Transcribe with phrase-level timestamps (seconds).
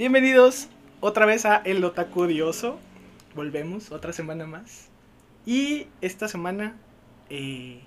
[0.00, 2.78] Bienvenidos otra vez a El Otaku Odioso.
[3.34, 4.88] Volvemos otra semana más.
[5.44, 6.74] Y esta semana
[7.28, 7.82] eh,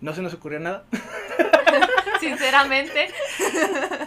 [0.00, 0.86] no se nos ocurrió nada.
[2.20, 3.08] Sinceramente.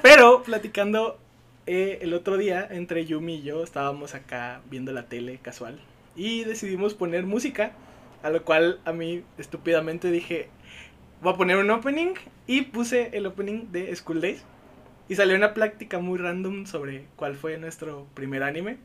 [0.01, 1.19] Pero platicando
[1.67, 5.79] eh, el otro día entre Yumi y yo estábamos acá viendo la tele casual.
[6.15, 7.73] Y decidimos poner música.
[8.23, 10.49] A lo cual a mí estúpidamente dije,
[11.21, 12.15] voy a poner un opening.
[12.47, 14.43] Y puse el opening de School Days.
[15.09, 18.77] Y salió una plática muy random sobre cuál fue nuestro primer anime.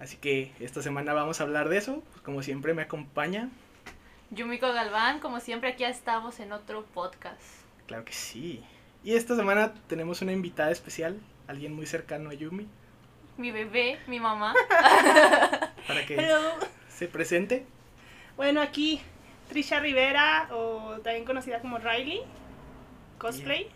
[0.00, 2.02] Así que esta semana vamos a hablar de eso.
[2.10, 3.50] Pues como siempre me acompaña.
[4.30, 7.40] Yumiko Galván, como siempre aquí estamos en otro podcast.
[7.86, 8.64] Claro que sí.
[9.04, 12.66] Y esta semana tenemos una invitada especial, alguien muy cercano a Yumi,
[13.36, 14.54] Mi bebé, mi mamá.
[15.88, 16.40] para que Hello.
[16.88, 17.66] se presente.
[18.36, 19.02] Bueno, aquí
[19.50, 22.22] Trisha Rivera, o también conocida como Riley,
[23.18, 23.72] cosplay, Yeah,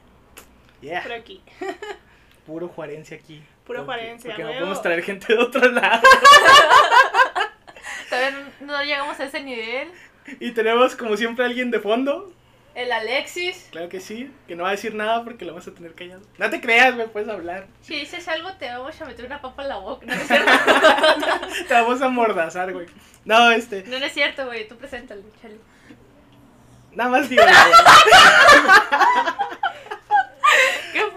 [1.02, 1.42] por aquí.
[2.46, 3.42] puro juarense aquí.
[3.66, 6.02] Puro Porque- juarense, Porque no podemos traer gente de otro lado.
[8.08, 9.88] Todavía no llegamos a ese nivel.
[10.41, 12.32] Y tenemos como siempre alguien de fondo.
[12.74, 13.69] El Alexis.
[13.72, 16.20] Claro que sí, que no va a decir nada porque lo vamos a tener callado.
[16.36, 17.66] No te creas, me puedes hablar.
[17.80, 20.04] Si dices algo, te vamos a meter una papa en la boca.
[20.06, 20.52] No, no es cierto.
[21.69, 22.86] Te vamos a mordazar, güey.
[23.24, 24.69] No, este, No, no es cierto, güey.
[24.69, 25.56] Tú preséntalo, chale.
[26.92, 27.42] nada más digo.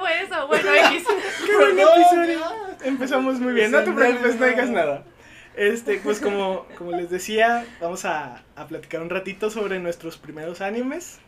[0.09, 0.27] Güey.
[0.27, 0.47] ¿Qué fue eso?
[0.47, 1.07] Bueno, X.
[1.45, 2.39] Qué buen episodio.
[2.83, 5.03] Empezamos muy bien, no te preocupes, no digas nada.
[5.55, 10.61] Este, pues como, como les decía, vamos a, a platicar un ratito sobre nuestros primeros
[10.61, 11.19] animes.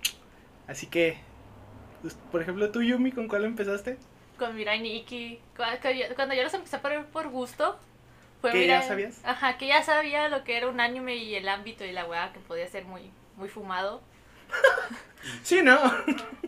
[0.68, 1.18] Así que,
[2.02, 3.98] pues, por ejemplo, tú, Yumi, ¿con cuál empezaste?
[4.38, 5.40] Con Mirai Nikki.
[6.16, 7.78] Cuando yo los empecé a poner por gusto.
[8.40, 9.20] Fue ¿Que ya sabías?
[9.24, 12.34] Ajá, que ya sabía lo que era un anime y el ámbito y la weá
[12.34, 14.02] que podía ser muy, muy fumado.
[15.44, 15.80] Sí, ¿no?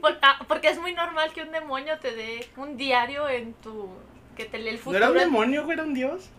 [0.01, 3.89] Por- ah, porque es muy normal que un demonio te dé un diario en tu.
[4.35, 4.97] que te lee el ¿No futuro.
[4.97, 5.73] era un demonio, güey?
[5.75, 6.29] ¿Era un dios?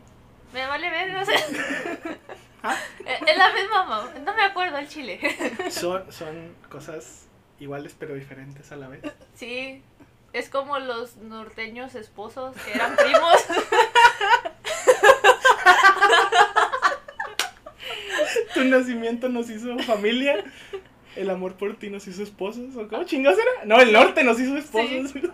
[0.53, 1.35] Me vale ver, no sé.
[2.67, 2.75] Ah.
[3.05, 5.21] Eh, Es la misma, ma- no me acuerdo el chile.
[5.71, 7.27] Son, son cosas
[7.61, 9.03] iguales pero diferentes a la vez.
[9.35, 9.83] Sí,
[10.33, 13.37] es como los norteños esposos que eran primos.
[18.55, 20.43] Tu nacimiento nos hizo familia.
[21.17, 22.75] El amor por ti nos hizo esposos.
[22.77, 23.65] ¿O cómo chingados era?
[23.67, 25.15] No, el norte nos hizo esposos.
[25.15, 25.33] no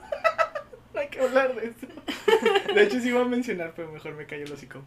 [1.00, 2.74] hay que hablar de eso.
[2.74, 4.82] De hecho, sí iba a mencionar, pero mejor me cayó el hocico.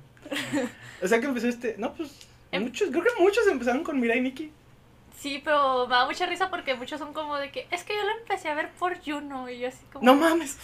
[1.01, 1.75] O sea que empezó este.
[1.77, 2.27] No, pues.
[2.51, 4.51] Em- Muchos, creo que muchos empezaron con Mirai Nikki.
[5.19, 8.03] Sí, pero me da mucha risa porque muchos son como de que es que yo
[8.03, 10.05] lo empecé a ver por Juno y yo así como.
[10.05, 10.57] No mames.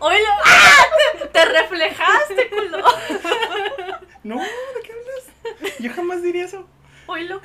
[0.00, 0.28] ¡Oílo!
[0.44, 0.84] ¡Ah!
[1.18, 2.78] Te, te reflejaste, culo.
[4.24, 5.78] No, ¿de qué hablas?
[5.78, 6.66] Yo jamás diría eso.
[7.06, 7.40] ¡Oílo!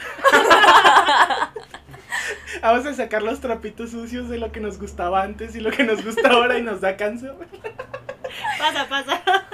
[2.61, 5.83] Vamos a sacar los trapitos sucios de lo que nos gustaba antes y lo que
[5.83, 7.33] nos gusta ahora y nos da cáncer.
[8.59, 9.21] Pasa, pasa.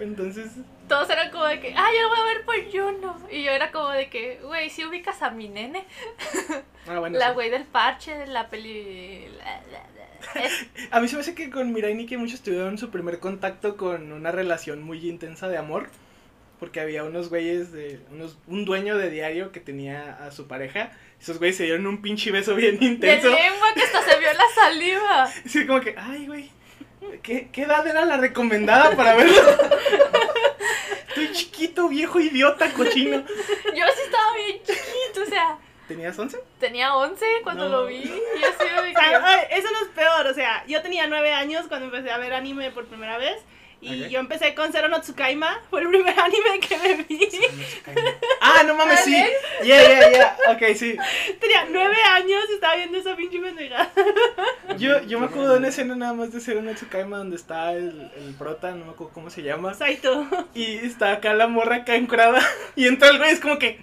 [0.00, 0.50] Entonces,
[0.88, 3.16] Todos eran como de que, ah, yo lo voy a ver por Juno.
[3.30, 5.84] Y yo era como de que, güey, si ubicas a mi nene.
[6.88, 7.18] ah, bueno.
[7.18, 7.34] la sí.
[7.34, 9.28] güey del parche de la peli.
[9.38, 9.86] la- la-
[10.34, 13.18] la- es- A mí se me hace que con Mirai Nikki muchos tuvieron su primer
[13.20, 15.88] contacto con una relación muy intensa de amor.
[16.60, 18.00] Porque había unos güeyes de.
[18.10, 20.90] Unos, un dueño de diario que tenía a su pareja.
[21.24, 23.30] Esos güeyes se dieron un pinche beso bien de intenso.
[23.30, 25.22] lengua que hasta se vio la saliva.
[25.46, 26.50] Así como que, ay, güey.
[27.22, 29.32] ¿qué, ¿Qué edad era la recomendada para verlo?
[31.08, 33.18] Estoy chiquito, viejo, idiota, cochino.
[33.74, 35.56] Yo sí estaba bien chiquito, o sea,
[35.88, 36.38] ¿Tenías 11?
[36.60, 37.76] tenía 11 cuando No.
[37.80, 37.96] lo vi.
[38.02, 39.56] Y así de O sea, que.
[39.58, 42.70] eso no es peor, o sea, yo tenía nueve años cuando empecé a ver anime
[42.70, 43.36] por primera vez.
[43.84, 47.28] Y yo empecé con Zero no Tsukaima, fue el primer anime que me vi.
[48.40, 49.12] Ah, no mames, sí.
[49.62, 50.36] Yeah, yeah, yeah.
[50.52, 50.96] Ok, sí.
[51.38, 53.92] Tenía nueve años y estaba viendo esa pinche pendejada.
[54.78, 57.72] Yo, yo me acuerdo de una escena nada más de Zero no Tsukaima donde está
[57.72, 59.74] el, el prota, no me acuerdo cómo se llama.
[59.74, 60.26] Saito.
[60.54, 62.40] Y está acá la morra acá encurada.
[62.76, 63.80] Y entra el güey, es como que.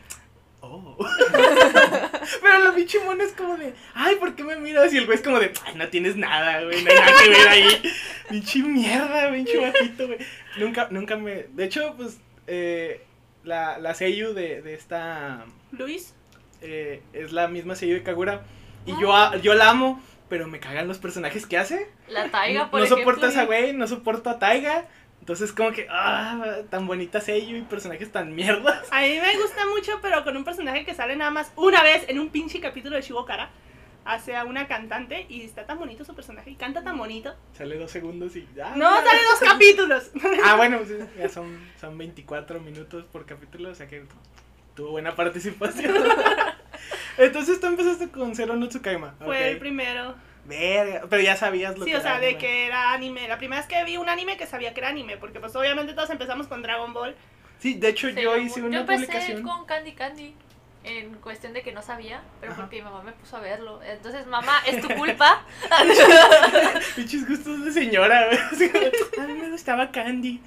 [2.41, 3.73] Pero la pinche mona es como de.
[3.94, 4.94] Ay, ¿por qué me miras?
[4.94, 5.51] Y el güey es como de.
[5.65, 6.83] Ay, no tienes nada, güey.
[6.83, 7.81] No hay nada que ver ahí.
[8.29, 10.19] Pinche mierda, pinche bajito, güey.
[10.57, 11.44] Nunca, nunca me.
[11.51, 12.19] De hecho, pues.
[12.47, 13.03] Eh,
[13.44, 15.45] la, la Seiyu de, de esta.
[15.71, 16.13] Luis.
[16.62, 18.44] eh, es la misma Seiyu de Kagura.
[18.85, 20.01] Y yo, a- yo la amo.
[20.29, 21.89] Pero me cagan los personajes que hace.
[22.07, 23.03] La taiga, No, por no ejemplo.
[23.06, 24.85] soporto a esa güey, no soporto a Taiga.
[25.31, 28.86] Entonces como que, ah, tan bonita Seiyu y personajes tan mierdas.
[28.92, 32.04] A mí me gusta mucho, pero con un personaje que sale nada más una vez
[32.10, 33.50] en un pinche capítulo de Shibokara.
[34.04, 37.33] Hace a una cantante y está tan bonito su personaje y canta tan bonito.
[37.57, 38.45] Sale dos segundos y...
[38.62, 40.12] ah, No, sale dos capítulos.
[40.44, 40.81] Ah, bueno,
[41.18, 44.04] ya son, son 24 minutos por capítulo, o sea que
[44.75, 45.95] tuvo buena participación.
[47.18, 49.16] Entonces tú empezaste con Zero no Tsukaima.
[49.24, 50.13] Fue el primero.
[50.46, 53.28] Verga, pero ya sabías lo Sí, que o sea, era de que era anime.
[53.28, 55.94] La primera vez que vi un anime que sabía que era anime, porque pues obviamente
[55.94, 57.16] todos empezamos con Dragon Ball.
[57.60, 59.44] Sí, de hecho Sí, yo yo- hice yo una empecé publicación.
[59.44, 60.34] con Candy Candy
[60.84, 62.62] en cuestión de que no sabía, pero Ajá.
[62.64, 63.82] porque mi mamá me puso a verlo.
[63.84, 65.46] Entonces, mamá, es tu culpa.
[66.96, 68.30] Pinches gustos de señora,
[69.22, 70.42] A mí me gustaba Candy.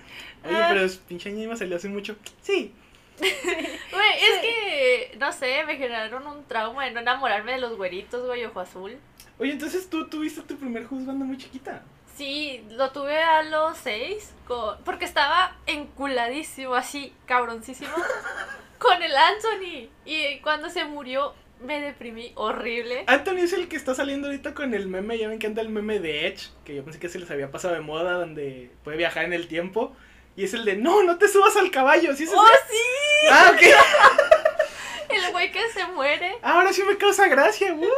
[0.44, 0.67] Oye, Ah.
[0.70, 2.17] pero es pinche anime salió hace mucho.
[2.43, 2.75] Sí.
[3.20, 8.26] Güey, es que, no sé, me generaron un trauma de no enamorarme de los güeritos,
[8.26, 8.96] güey, ojo azul.
[9.38, 11.82] Oye, entonces tú tuviste tu primer juzgando muy chiquita.
[12.16, 14.78] Sí, lo tuve a los seis, con...
[14.84, 17.90] porque estaba enculadísimo, así, cabroncísimo,
[18.78, 19.88] con el Anthony.
[20.05, 23.05] Y cuando se murió, me deprimí horrible.
[23.06, 25.99] Anthony es el que está saliendo ahorita con el meme, ya me encanta el meme
[25.99, 29.25] de Edge, que yo pensé que se les había pasado de moda, donde puede viajar
[29.25, 29.96] en el tiempo.
[30.36, 32.14] Y es el de, no, no te subas al caballo.
[32.16, 32.38] ¿Sí es ese?
[32.38, 33.28] ¡Oh, sí!
[33.31, 33.62] Ah, ok.
[35.10, 36.36] El güey que se muere.
[36.42, 37.72] Ahora sí me causa gracia.
[37.72, 37.84] uh.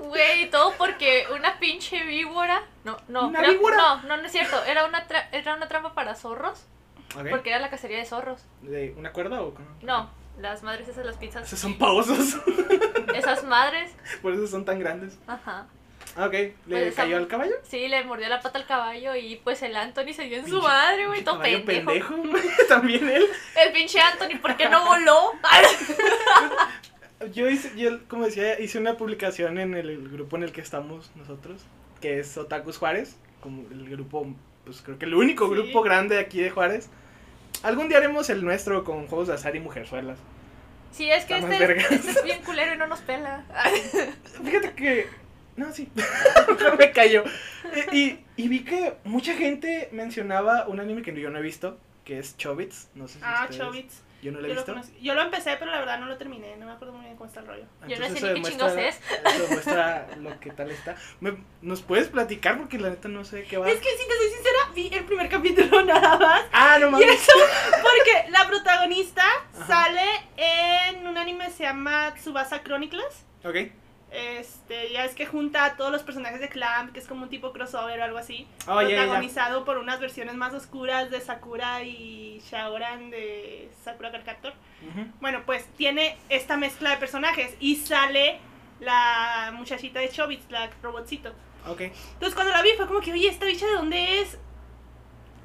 [0.00, 2.62] Güey, todo porque una pinche víbora.
[2.84, 3.76] No, no, ¿Una creo- víbora?
[3.76, 4.62] no, no, no es cierto.
[4.64, 6.64] Era una, tra- era una trampa para zorros.
[7.16, 7.28] Ok.
[7.30, 8.44] Porque era la cacería de zorros.
[8.62, 9.54] ¿De una cuerda o?
[9.82, 11.46] No, las madres esas, las pizzas.
[11.46, 12.36] Esos son pausos.
[13.14, 13.92] Esas madres.
[14.20, 15.18] Por eso son tan grandes.
[15.26, 15.66] Ajá.
[16.16, 16.32] Ah, ok.
[16.32, 17.54] ¿Le Pues, cayó al caballo?
[17.62, 20.60] Sí, le mordió la pata al caballo y pues el Anthony se dio en su
[20.60, 22.14] madre, güey, todo caballo pendejo.
[22.68, 23.26] También él.
[23.64, 25.32] El pinche Anthony, ¿por qué no voló?
[27.32, 30.60] Yo hice, yo, como decía, hice una publicación en el, el grupo en el que
[30.60, 31.62] estamos nosotros,
[32.00, 34.26] que es Otakus Juárez, como el grupo,
[34.64, 35.52] pues creo que el único Sí.
[35.54, 36.88] grupo grande aquí de Juárez.
[37.62, 40.18] Algún día haremos el nuestro con juegos de azar y mujerzuelas.
[40.90, 43.44] Sí, es que este, este es bien culero y no nos pela.
[44.44, 45.06] Fíjate que.
[45.56, 45.88] No, sí.
[46.78, 47.24] Me cayó.
[47.92, 52.18] Y, y vi que mucha gente mencionaba un anime que yo no he visto, que
[52.18, 52.88] es Chobits.
[52.94, 54.02] No sé si Ah, ustedes- Chobits.
[54.22, 54.76] Yo no lo he Yo visto.
[55.02, 56.56] Yo lo empecé, pero la verdad no lo terminé.
[56.56, 57.64] No me acuerdo muy bien cómo está el rollo.
[57.88, 59.00] Yo no sé ni qué chingos es.
[59.26, 60.94] Eso demuestra lo que tal está.
[61.18, 62.56] ¿Me- ¿Nos puedes platicar?
[62.56, 63.68] Porque la neta no sé qué va.
[63.68, 66.42] Es que si te soy sincera, vi el primer capítulo nada más.
[66.52, 67.20] Ah, no Y mames.
[67.20, 67.32] eso
[67.72, 69.24] porque la protagonista
[69.58, 69.66] Ajá.
[69.66, 70.04] sale
[70.36, 73.24] en un anime que se llama Tsubasa Chronicles.
[73.44, 73.56] Ok.
[74.12, 77.30] Este, ya es que junta a todos los personajes de Clamp, que es como un
[77.30, 78.46] tipo crossover o algo así.
[78.66, 84.52] Oh, protagonizado por unas versiones más oscuras de Sakura y Shaoran de Sakura Card Captor.
[84.86, 85.06] Ujú.
[85.20, 88.38] Bueno, pues tiene esta mezcla de personajes y sale
[88.80, 91.32] la muchachita de Chobits, la robotcito.
[91.66, 91.80] Ok.
[91.80, 94.36] Entonces cuando la vi fue como que, oye, ¿esta bicha de dónde es?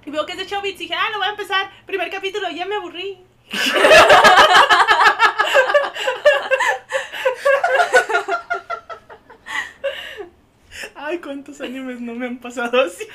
[0.05, 1.71] Y veo que es de Chobits y dije, ah, lo voy a empezar.
[1.85, 3.19] Primer capítulo, ya me aburrí.
[11.07, 13.05] Ay, cuántos animes no me han pasado así.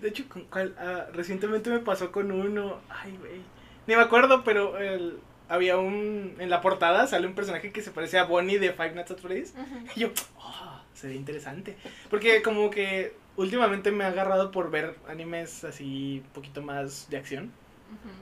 [0.00, 2.80] De hecho, con cuál- ah, recientemente me pasó con uno.
[2.88, 3.40] Ay, güey.
[3.86, 5.18] Ni me acuerdo, pero el-
[5.48, 6.36] había un.
[6.38, 9.18] En la portada sale un personaje que se parece a Bonnie de Five Nights at
[9.18, 9.54] Freddy's.
[9.96, 10.08] Y yo,
[10.38, 11.76] oh, se ve interesante.
[12.08, 17.16] Porque como que últimamente me ha agarrado por ver animes así un poquito más de
[17.18, 17.52] acción.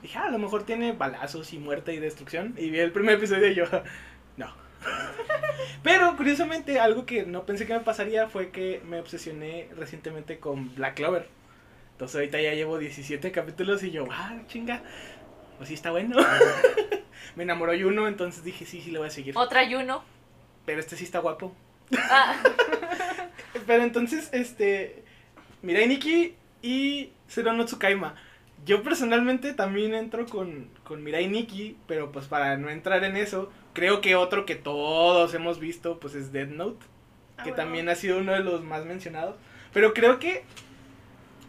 [0.01, 2.55] Dije, ah, a lo mejor tiene balazos y muerte y destrucción.
[2.57, 3.65] Y vi el primer episodio y yo,
[4.37, 4.51] no.
[5.83, 10.73] Pero curiosamente, algo que no pensé que me pasaría fue que me obsesioné recientemente con
[10.75, 11.27] Black Clover.
[11.93, 14.81] Entonces ahorita ya llevo 17 capítulos y yo, ah, chinga.
[15.57, 16.15] Pues sí está bueno.
[17.35, 19.37] me enamoró Yuno, entonces dije, sí, sí, le voy a seguir.
[19.37, 20.03] Otra Yuno.
[20.65, 21.53] Pero este sí está guapo.
[21.97, 22.35] Ah,
[23.67, 25.03] Pero entonces, este.
[25.61, 28.15] Mirai Nikki y Zero no Tsukaima.
[28.65, 33.51] Yo personalmente también entro con, con Mirai Nikki, pero pues para no entrar en eso,
[33.79, 36.85] creo que otro que todos hemos visto, pues es Dead Note,
[37.37, 37.55] Ah, que bueno.
[37.63, 39.37] también ha sido uno de los más mencionados.
[39.71, 40.43] Pero creo que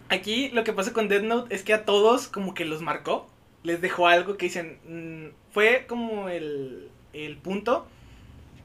[0.09, 3.29] aquí lo que pasa con Dead Note es que a todos como que los marcó,
[3.65, 7.89] les dejó algo que dicen, mm, fue como el, el punto,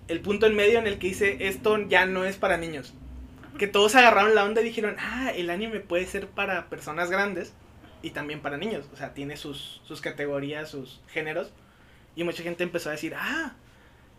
[0.08, 2.94] el punto en medio en el que dice, esto ya no es para niños.
[3.58, 7.54] Que todos agarraron la onda y dijeron, ah, el anime puede ser para personas grandes
[8.04, 8.86] y también para niños.
[8.94, 11.52] O sea, tiene sus, sus categorías, sus géneros.
[12.16, 13.54] Y mucha gente empezó a decir, ah,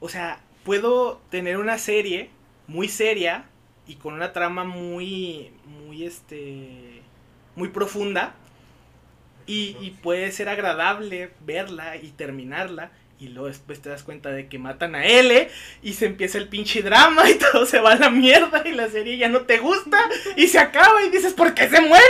[0.00, 2.30] o sea, puedo tener una serie
[2.66, 3.46] muy seria
[3.86, 7.02] y con una trama muy, muy, este,
[7.54, 8.34] muy profunda.
[9.48, 12.90] Y, puede ser agradable verla y terminarla.
[13.20, 15.48] Y luego después te das cuenta de que matan a L
[15.82, 18.90] y se empieza el pinche drama y todo se va a la mierda y la
[18.90, 19.98] serie ya no te gusta
[20.36, 22.04] y se acaba y dices, ¿por qué se muere?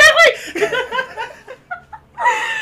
[0.54, 0.66] no.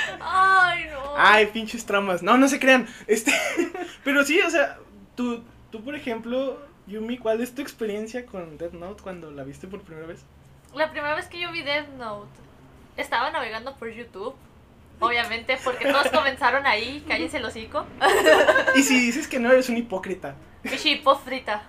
[1.16, 2.22] Ay, pinches tramas.
[2.22, 2.86] No, no se crean.
[3.06, 3.32] Este,
[4.04, 4.78] pero sí, o sea,
[5.16, 9.66] tú, tú por ejemplo, Yumi, ¿cuál es tu experiencia con Death Note cuando la viste
[9.66, 10.24] por primera vez?
[10.74, 12.30] La primera vez que yo vi Death Note,
[12.96, 14.34] estaba navegando por YouTube.
[15.00, 17.84] Obviamente, porque todos comenzaron ahí, cállense el hocico.
[18.76, 20.36] Y si dices que no eres un hipócrita.
[20.62, 21.62] Pichi hipócrita.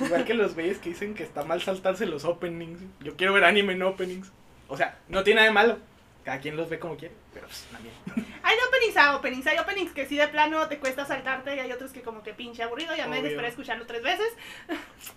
[0.00, 2.80] Igual que los güeyes que dicen que está mal saltarse los openings.
[3.00, 4.32] Yo quiero ver anime en openings.
[4.68, 5.78] O sea, no tiene nada de malo.
[6.24, 7.94] Cada quien los ve como quiere, pero pues también.
[8.42, 9.46] Hay openings a openings.
[9.46, 12.34] Hay openings que sí de plano te cuesta saltarte y hay otros que como que
[12.34, 13.30] pinche aburrido y a veces Obvio.
[13.30, 14.28] esperar escucharlo tres veces.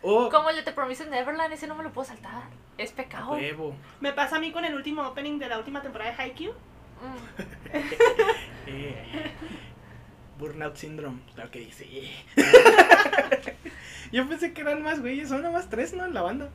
[0.02, 2.44] O Como el de The Promised Neverland, ese no me lo puedo saltar.
[2.78, 3.34] Es pecado.
[3.34, 3.76] huevo.
[4.00, 6.54] Me pasa a mí con el último opening de la última temporada de Haikyuu.
[6.54, 7.42] Mm.
[8.66, 9.34] Eh,
[10.40, 12.10] Burnout Syndrome, claro que sí.
[14.14, 16.06] Yo pensé que eran más güeyes, son nomás tres, ¿no?
[16.06, 16.50] En la banda.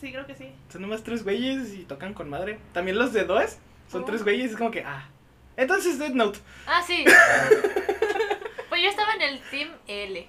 [0.00, 0.52] Sí, creo que sí.
[0.68, 2.60] Son nomás tres güeyes y tocan con madre.
[2.72, 3.58] También los de dos
[3.92, 5.08] son tres güeyes, es como que, ah.
[5.56, 7.04] Entonces Dead Note, Ah, sí.
[8.68, 10.26] pues yo estaba en el Team L.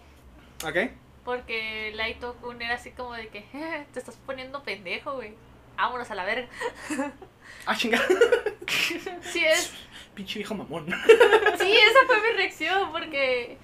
[0.66, 0.78] ¿ok?
[1.24, 3.46] Porque Laito Kun era así como de que
[3.94, 5.34] te estás poniendo pendejo, güey.
[5.78, 6.48] Vámonos a la verga.
[7.66, 8.06] Ah, chingada.
[9.22, 9.74] Sí, es.
[10.16, 10.88] Pinche viejo mamón.
[10.88, 12.92] Sí, esa fue mi reacción.
[12.92, 13.58] Porque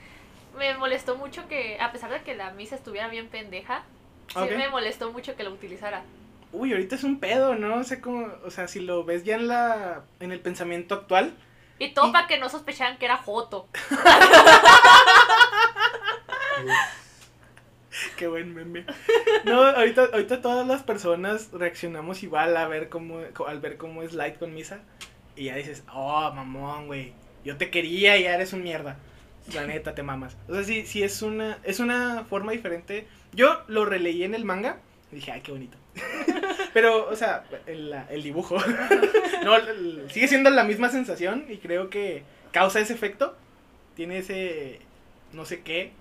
[0.57, 3.83] me molestó mucho que, a pesar de que la misa estuviera bien pendeja,
[4.27, 6.03] sí me molestó mucho que la utilizara.
[6.51, 7.75] Uy, ahorita es un pedo, ¿no?
[7.75, 11.35] O sea, como, o sea, si lo ves ya en la en el pensamiento actual,
[11.77, 13.67] Y todo Y- para que no sospecharan que era Joto.
[18.17, 18.85] qué buen meme.
[19.45, 24.13] No, ahorita ahorita todas las personas reaccionamos igual a ver cómo al ver cómo es
[24.13, 24.79] Light con Misa
[25.35, 27.13] y ya dices, "Oh, mamón, güey.
[27.45, 28.97] Yo te quería y ya eres un mierda."
[29.53, 30.37] La neta te mamas.
[30.47, 33.07] O sea, sí sí es una es una forma diferente.
[33.33, 34.77] Yo lo releí en el manga
[35.11, 35.77] y dije, "Ay, qué bonito."
[36.73, 38.57] Pero, o sea, el, el dibujo.
[39.43, 43.35] no, el- sigue siendo la misma sensación y creo que causa ese efecto.
[43.95, 44.79] Tiene ese,
[45.33, 45.91] no sé qué.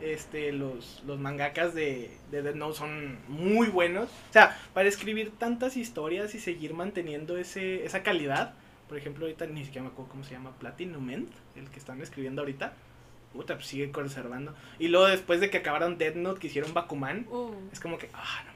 [0.00, 4.08] Este, los, los mangakas de, de Death Note son muy buenos.
[4.08, 8.54] O sea, para escribir tantas historias y seguir manteniendo ese, esa calidad.
[8.88, 12.00] Por ejemplo, ahorita ni siquiera me acuerdo cómo se llama, Platinum End, el que están
[12.00, 12.72] escribiendo ahorita.
[13.32, 14.54] Puta, pues sigue conservando.
[14.78, 17.52] Y luego después de que acabaron Death Note, que hicieron Bakuman, Uh.
[17.72, 18.55] es como que, ah, no mames,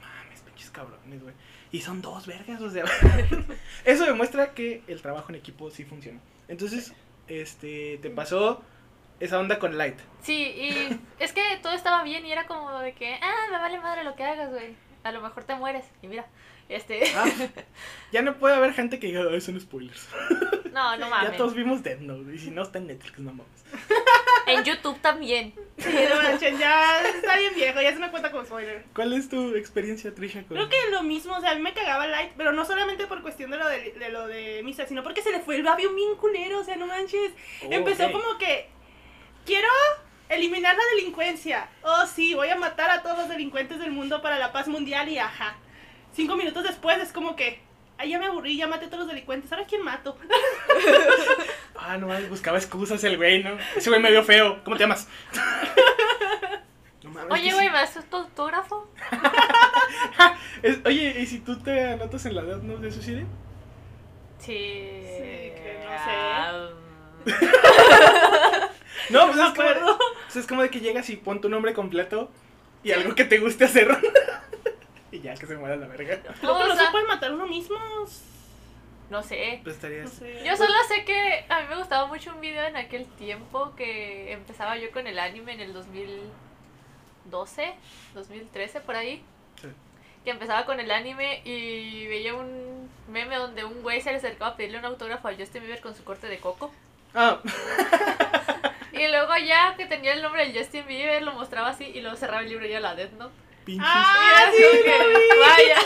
[0.71, 1.33] cabrones, güey.
[1.71, 2.85] Y son dos vergas, o sea.
[3.85, 6.19] eso demuestra que el trabajo en equipo sí funciona.
[6.47, 6.93] Entonces,
[7.27, 8.61] este, te pasó
[9.19, 9.99] esa onda con Light.
[10.21, 13.79] Sí, y es que todo estaba bien y era como de que, ah, me vale
[13.79, 14.75] madre lo que hagas, güey.
[15.03, 15.85] A lo mejor te mueres.
[16.01, 16.25] Y mira,
[16.69, 17.03] este.
[17.15, 17.25] Ah,
[18.11, 20.07] ya no puede haber gente que diga, "Ay, son spoilers.
[20.73, 21.37] No, no Ya mames.
[21.37, 22.33] todos vimos Death Note.
[22.33, 23.65] Y si no está en Netflix, no mames.
[24.51, 25.53] En YouTube también.
[25.77, 28.85] Sí, no manches, ya está bien viejo, ya se me cuenta como spoiler.
[28.93, 30.43] ¿Cuál es tu experiencia, Trisha?
[30.43, 30.57] Con...
[30.57, 33.21] Creo que lo mismo, o sea, a mí me cagaba Light, pero no solamente por
[33.21, 35.93] cuestión de lo de, de lo de Misa, sino porque se le fue el labio
[35.93, 37.31] bien culero, o sea, no manches.
[37.63, 38.69] Oh, Empezó como que
[39.45, 39.69] quiero
[40.29, 41.69] eliminar la delincuencia.
[41.83, 45.09] Oh, sí, voy a matar a todos los delincuentes del mundo para la paz mundial
[45.09, 45.55] y ajá.
[46.13, 47.59] Cinco minutos después es como que,
[47.97, 50.17] ay, ya me aburrí, ya maté a todos los delincuentes, ¿ahora quién mato?
[51.83, 53.57] Ah, no buscaba excusas el güey, ¿no?
[53.75, 54.63] Ese güey me vio feo.
[54.63, 55.07] ¿Cómo te llamas?
[57.03, 57.71] No mames, Oye, güey, sí.
[57.71, 58.87] ¿me das tu autógrafo?
[60.61, 63.25] Es- oye, ¿y si tú te anotas en la Death Note de Suicide?
[64.37, 64.53] Sí.
[64.53, 66.11] que no sé.
[66.11, 66.69] Ah,
[69.09, 69.99] No, pues No me es como, acuerdo.
[70.25, 72.29] pues es como de que llegas y pon tu nombre completo
[72.83, 73.89] y algo que te guste hacer.
[75.11, 76.19] y ya, que se muera la verga.
[76.23, 77.77] No, No, pero o no sea- se puede matar uno mismo.
[79.11, 79.59] No sé.
[79.63, 80.17] Pues estaría No así.
[80.19, 80.43] sé.
[80.45, 84.31] Yo solo sé que a mí me gustaba mucho un video en aquel tiempo que
[84.31, 87.73] empezaba yo con el anime en el 2012,
[88.15, 89.21] 2013 por ahí.
[89.61, 89.67] Sí.
[90.23, 94.51] Que empezaba con el anime y veía un meme donde un güey se le acercaba
[94.51, 96.71] a pedirle un autógrafo a Justin Bieber con su corte de coco.
[97.13, 97.39] Ah,
[98.93, 102.17] Y luego ya que tenía el nombre de Justin Bieber lo mostraba así y luego
[102.17, 103.33] cerraba el libro y ya la Death Note.
[103.65, 105.39] Pinches Ah, sí, así que, lo vi.
[105.39, 105.77] vaya,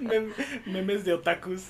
[0.00, 0.34] mem-
[0.66, 1.64] memes de otakus.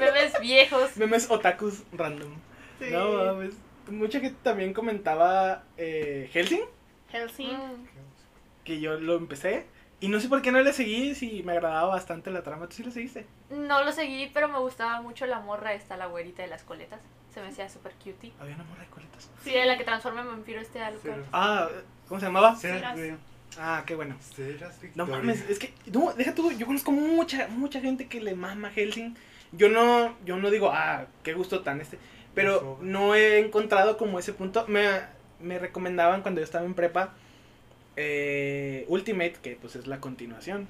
[0.00, 0.96] memes viejos.
[0.96, 2.34] memes otakus random.
[2.78, 2.86] Sí.
[2.90, 3.54] No mames.
[3.88, 6.62] Mucha gente también comentaba eh, Helsing,
[7.10, 7.52] Helsing.
[7.56, 7.86] Mm.
[8.64, 9.66] que yo lo empecé.
[10.00, 12.66] Y no sé por qué no le seguí si me agradaba bastante la trama.
[12.68, 13.24] ¿Tú sí lo seguiste?
[13.50, 17.00] No lo seguí, pero me gustaba mucho la morra esta, la güerita de las coletas.
[17.32, 18.32] Se me hacía súper cutie.
[18.40, 19.30] Había una morra de coletas.
[19.44, 20.80] Sí, de la que transforma en vampiro este.
[21.02, 21.08] Sí.
[21.32, 21.68] Ah,
[22.08, 22.56] ¿cómo se llamaba?
[22.56, 22.96] Serás.
[22.98, 23.18] Serás,
[23.58, 24.16] Ah, qué bueno.
[24.34, 28.34] Serás No mames, es que, no, deja tú, yo conozco mucha, mucha gente que le
[28.34, 29.16] mama Helsing.
[29.52, 31.98] Yo no, yo no digo, ah, qué gusto tan este.
[32.34, 34.64] Pero no he encontrado como ese punto.
[34.68, 34.88] Me,
[35.40, 37.12] me recomendaban cuando yo estaba en prepa
[37.96, 40.66] eh, Ultimate, que pues es la continuación.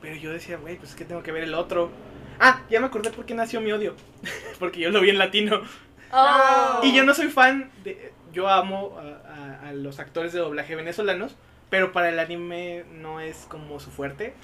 [0.00, 1.90] Pero yo decía, güey, pues es que tengo que ver el otro.
[2.38, 3.94] Ah, ya me acordé por qué nació mi odio.
[4.58, 5.62] Porque yo lo vi en latino.
[6.12, 6.80] Oh.
[6.82, 8.12] Y yo no soy fan de.
[8.32, 9.28] Yo amo a,
[9.64, 11.36] a- a los actores de doblaje venezolanos,
[11.70, 14.34] pero para el anime no es como su fuerte.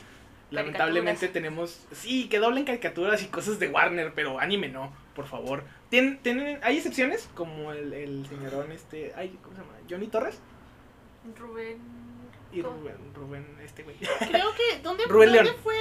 [0.50, 1.86] Lamentablemente tenemos.
[1.92, 5.62] Sí, que doblen caricaturas y cosas de Warner, pero anime no, por favor.
[5.90, 9.12] Tien- tienen, hay excepciones, como el, el señorón este.
[9.16, 9.74] Ay, ¿Cómo se llama?
[9.88, 10.40] Johnny Torres.
[11.38, 11.78] Rubén.
[12.52, 12.62] y.
[12.62, 13.96] Rubén, Rubén, este güey.
[13.96, 14.78] Creo que.
[14.82, 15.76] ¿Dónde, Rubén ¿dónde fue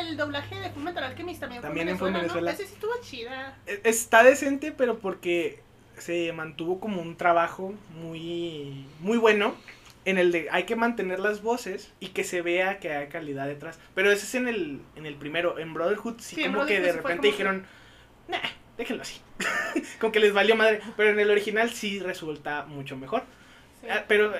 [0.00, 1.40] el, doblaje de Fullmetal Alchemist?
[1.40, 2.52] También, También fue fue en en Venezuela, Venezuela.
[2.52, 2.54] ¿no?
[2.54, 3.58] Ese sí estuvo chida.
[3.66, 5.60] E- Está decente, pero porque
[5.98, 9.54] se mantuvo como un trabajo muy, muy bueno
[10.06, 13.46] en el de hay que mantener las voces y que se vea que hay calidad
[13.46, 13.78] detrás.
[13.94, 15.58] Pero ese es en el, en el primero.
[15.58, 17.66] En Brotherhood sí, como que de repente que- dijeron,
[18.28, 18.38] nah,
[18.78, 19.20] déjenlo así.
[20.00, 20.80] como que les valió madre.
[20.96, 23.24] Pero en el original sí resulta mucho mejor.
[23.82, 23.88] Sí.
[23.90, 24.32] Ah, pero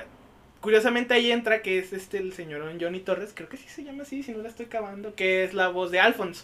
[0.61, 4.03] curiosamente ahí entra que es este el señor Johnny Torres, creo que sí se llama
[4.03, 6.43] así, si no la estoy cavando, que es la voz de Alphonse.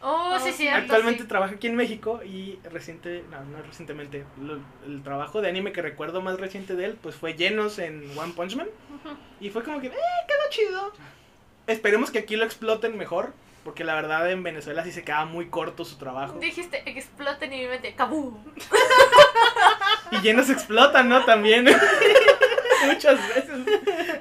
[0.00, 0.58] Oh, Oh, sí, sí.
[0.64, 0.68] sí.
[0.68, 5.72] Actualmente trabaja aquí en México y reciente, no, no recientemente, lo- el trabajo de anime
[5.72, 8.68] que recuerdo más reciente de él, pues fue Llenos en One Punch Man.
[9.40, 10.92] Y fue como que, eh, quedó chido.
[11.66, 13.32] Esperemos que aquí lo exploten mejor,
[13.64, 16.38] porque la verdad en Venezuela sí se queda muy corto su trabajo.
[16.38, 18.38] Dijiste, exploten y mi mente, ¡cabú!
[20.12, 21.24] Y Llenos explotan, ¿no?
[21.24, 21.66] También.
[22.86, 23.58] Muchas veces.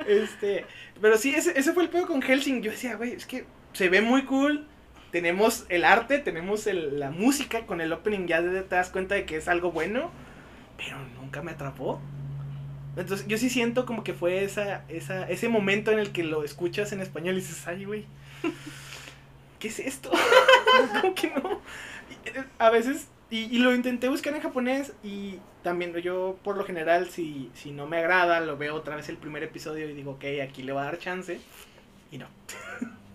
[0.06, 0.66] Este,
[1.02, 2.62] pero sí, ese, ese fue el pedo con Helsing.
[2.62, 4.68] Yo decía, güey, es que se ve muy cool.
[5.12, 9.26] Tenemos el arte, tenemos el- la música con el opening, ya te das cuenta de
[9.26, 10.12] que es algo bueno,
[10.78, 12.00] pero nunca me atrapó.
[12.98, 16.44] Entonces yo sí siento como que fue esa, esa, ese momento en el que lo
[16.44, 18.06] escuchas en español y dices, ay, güey,
[19.60, 20.12] ¿qué es esto?
[21.02, 21.62] ¿Cómo que no?
[22.26, 26.64] Eh, A veces, y, y lo intenté buscar en japonés y también yo por lo
[26.66, 30.12] general si, si no me agrada, lo veo otra vez el primer episodio y digo,
[30.12, 31.40] ok, aquí le voy a dar chance.
[32.12, 32.28] Y no.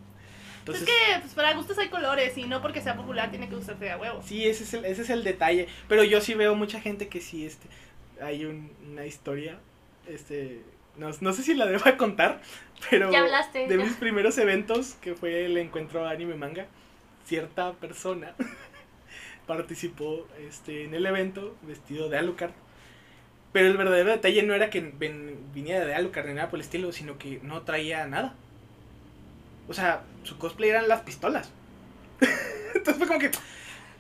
[0.63, 3.57] Entonces, es que pues, para gustos hay colores y no porque sea popular tiene que
[3.57, 4.23] gustarte de a huevo.
[4.23, 5.67] Sí, ese es el, ese es el detalle.
[5.89, 7.67] Pero yo sí veo mucha gente que sí, este,
[8.23, 9.59] hay un- una historia,
[10.09, 10.63] este,
[10.97, 12.41] no, no sé si la deba contar,
[12.91, 13.85] pero Ya hablaste, de ya.
[13.85, 16.67] mis primeros eventos, que fue el encuentro anime manga,
[17.25, 18.35] cierta persona
[19.47, 22.53] participó este, en el evento vestido de Alucard.
[23.53, 26.65] Pero el verdadero detalle no era que ven- viniera de Alucard ni nada por el
[26.65, 28.35] estilo, sino que no traía nada.
[29.69, 31.51] O sea, su cosplay eran las pistolas.
[32.75, 33.31] Entonces fue como que.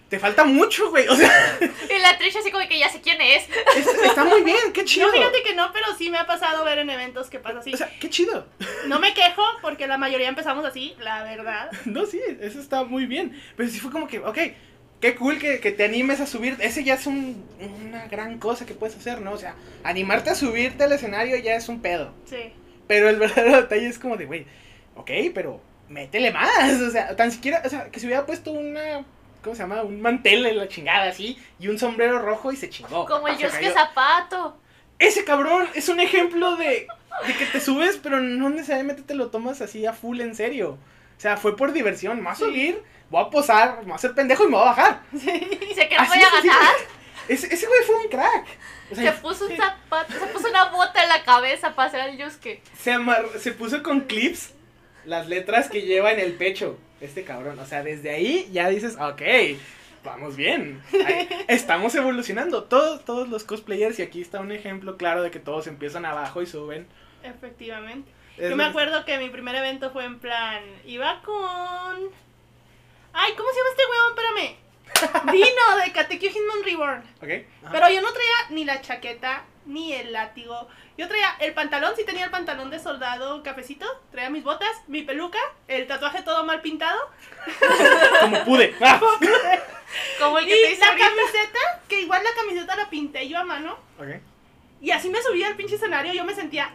[0.08, 1.08] Te falta mucho, güey.
[1.08, 3.44] O sea, Y la Trisha así como que ya sé quién es.
[3.76, 5.06] es- está muy bien, qué chido.
[5.06, 7.72] No, fíjate que no, pero sí me ha pasado ver en eventos que pasa así.
[7.72, 8.46] O sea, qué chido.
[8.88, 11.70] No me quejo porque la mayoría empezamos así, la verdad.
[11.86, 13.40] No, sí, eso está muy bien.
[13.56, 14.38] Pero sí fue como que, ok,
[15.00, 16.58] qué cool que, que te animes a subir.
[16.60, 17.46] Ese ya es un-
[17.86, 19.32] una gran cosa que puedes hacer, ¿no?
[19.32, 22.12] O sea, animarte a subirte al escenario ya es un pedo.
[22.26, 22.52] Sí.
[22.86, 24.44] Pero el verdadero detalle es como de, güey,
[24.96, 26.80] ok, pero métele más.
[26.80, 29.04] O sea, tan siquiera, o sea, que se hubiera puesto una,
[29.42, 29.82] ¿cómo se llama?
[29.82, 33.06] Un mantel en la chingada así y un sombrero rojo y se chingó.
[33.06, 33.72] Como el Se Yosuke cayó.
[33.74, 34.58] Zapato.
[34.98, 36.86] Ese cabrón es un ejemplo de,
[37.26, 40.78] de que te subes, pero no necesariamente te lo tomas así a full en serio.
[41.18, 42.18] O sea, fue por diversión.
[42.18, 44.62] Me voy a subir, voy a posar, me voy a hacer pendejo y me voy
[44.62, 45.02] a bajar.
[45.12, 45.30] Dice
[45.88, 46.74] que no Así voy a ganar.
[47.28, 48.46] Ese, ese güey fue un crack.
[48.90, 52.16] O Se puso un zapato, se puso una bota en la cabeza para hacer al
[52.16, 52.60] Yosuke.
[52.78, 54.52] se, amar- se puso con clips
[55.04, 56.78] las letras que lleva en el pecho.
[57.00, 57.58] Este cabrón.
[57.58, 59.22] O sea, desde ahí ya dices, ok,
[60.04, 60.80] vamos bien.
[61.04, 62.64] Ahí- estamos evolucionando.
[62.64, 66.42] Todos, todos los cosplayers, y aquí está un ejemplo claro de que todos empiezan abajo
[66.42, 66.86] y suben.
[67.22, 68.10] Efectivamente.
[68.38, 70.62] Es- Yo me acuerdo que mi primer evento fue en plan.
[70.86, 72.10] Iba con.
[73.12, 74.12] Ay, ¿cómo se llama este huevón?
[74.16, 74.62] Espérame.
[75.32, 77.02] Dino de Katekyo Hitman Reborn.
[77.22, 77.46] Ok.
[77.64, 77.72] ajá.
[77.72, 80.68] Pero yo no traía ni la chaqueta, ni el látigo.
[80.98, 83.86] Yo traía el pantalón, sí tenía el pantalón de soldado cafecito.
[84.10, 86.98] Traía mis botas, mi peluca, el tatuaje todo mal pintado.
[88.20, 88.74] Como pude.
[88.82, 89.00] Ah.
[90.18, 91.06] Como el Y que te hice la ahorita.
[91.06, 93.76] camiseta, que igual la camiseta la pinté yo a mano.
[93.98, 94.06] Ok.
[94.80, 96.12] Y así me subí al pinche escenario.
[96.14, 96.70] Yo me sentía.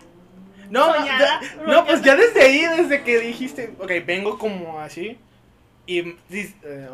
[0.70, 5.18] No, Soñada, ya- no, pues ya desde ahí, desde que dijiste, ok, vengo como así.
[5.88, 6.00] Y,
[6.30, 6.90] eh,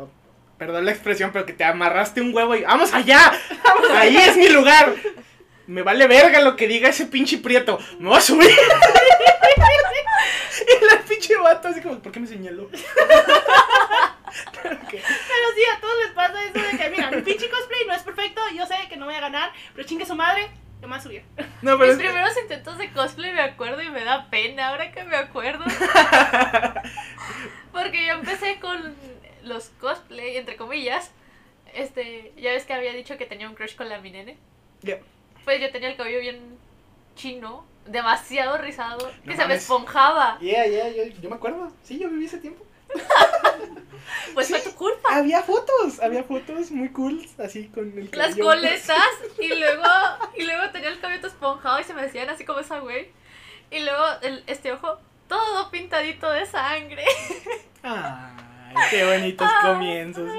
[0.56, 3.32] perdón la expresión, pero que te amarraste un huevo y ¡vamos allá!
[3.96, 4.94] ¡Ahí es mi lugar!
[5.66, 7.78] Me vale verga lo que diga ese pinche prieto.
[7.98, 8.50] ¡Me voy a subir!
[10.80, 12.68] y la pinche vato así como, ¿por qué me señaló?
[14.90, 17.94] Que- Pero sí, a todos les pasa eso de que, mira, mi pinche cosplay no
[17.94, 18.40] es perfecto.
[18.56, 20.48] Yo sé que no voy a ganar, pero chingue su madre,
[20.80, 21.22] yo me voy a subir.
[21.62, 24.90] no, pero Mis es primeros intentos de cosplay me acuerdo y me da pena ahora
[24.92, 25.64] que me acuerdo.
[27.72, 28.94] Porque yo empecé con
[29.42, 31.10] los cosplay, entre comillas.
[31.74, 34.36] Este, ya ves que había dicho que tenía un crush con la mi nene.
[35.44, 36.58] Pues yo tenía el cabello bien
[37.14, 40.38] chino, demasiado rizado, que se me esponjaba.
[40.40, 41.72] Yeah, yeah, yo, yo me acuerdo.
[41.82, 42.64] Sí, yo viví ese tiempo.
[44.34, 45.16] Pues fue tu culpa.
[45.16, 48.44] Había fotos, había fotos muy cool, así con el Las cabello.
[48.44, 48.98] coletas
[49.40, 49.82] y luego
[50.36, 53.08] y luego tenía el cabello esponjado y se me decían así como esa güey.
[53.70, 57.04] Y luego el, este ojo todo pintadito de sangre.
[57.82, 60.30] Ay, qué bonitos comienzos.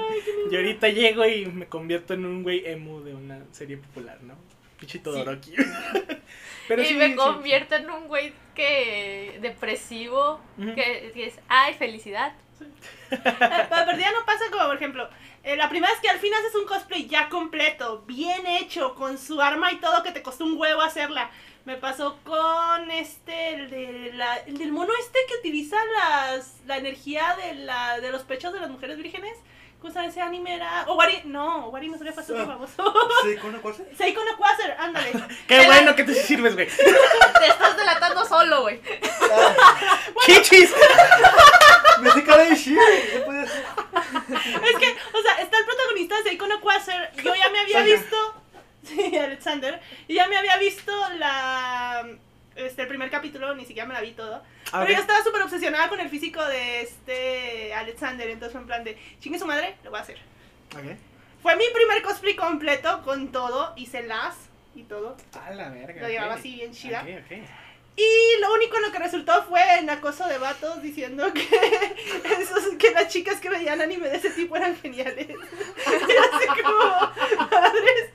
[0.50, 4.34] Yo ahorita llego y me convierto en un güey emo de una serie popular, ¿no?
[4.78, 5.54] Pinche Todoroki.
[6.68, 7.14] Pero y sí, me sí.
[7.16, 12.32] convierto en un güey que depresivo, que, que es, ay, felicidad.
[13.10, 15.08] Pero perdida no pasa como, por ejemplo,
[15.44, 19.18] eh, la primera vez que al fin haces un cosplay ya completo, bien hecho, con
[19.18, 21.30] su arma y todo, que te costó un huevo hacerla.
[21.64, 26.76] Me pasó con este, el, de la- el del mono este que utiliza las, la
[26.78, 29.36] energía de, la, de los pechos de las mujeres vírgenes.
[29.80, 30.54] ¿Cómo se llama ese anime?
[30.56, 30.84] Era...
[30.88, 32.46] Owari, no, Owari no sería fácil Ah.
[32.46, 32.94] famoso.
[33.40, 33.82] ¿con una cosa?
[33.96, 35.12] Seiko no Quasar, ándale.
[35.48, 36.66] Qué bueno que tú sí sirves, güey.
[37.38, 38.80] Te estás delatando solo, güey.
[39.32, 39.54] Ah,
[40.24, 40.72] ¡Chichis!
[42.00, 42.78] me hace cara de shit.
[43.12, 43.64] ¿qué puede hacer?
[43.64, 47.12] Es que, o sea, está el protagonista de Seiko no Quasar.
[47.22, 48.16] Yo ya me había visto.
[48.82, 49.80] Sí, Alexander.
[50.08, 52.06] Y ya me había visto la.
[52.56, 54.42] Este, el primer capítulo, ni siquiera me la vi todo.
[54.72, 58.28] Ah, Pero yo estaba súper obsesionada con el físico de este Alexander.
[58.28, 60.18] Entonces fue en plan de, chingue su madre, lo voy a hacer.
[60.74, 60.96] Ok.
[61.42, 63.72] Fue mi primer cosplay completo con todo.
[63.76, 64.34] Hice las
[64.74, 65.16] y todo.
[65.40, 66.02] A la verga.
[66.02, 67.04] Lo llevaba así bien chida.
[67.98, 71.48] Y lo único en lo que resultó fue en acoso de vatos diciendo que,
[72.40, 75.28] esos, que las chicas que veían anime de ese tipo eran geniales.
[75.86, 76.78] Así como,
[77.50, 78.10] madres.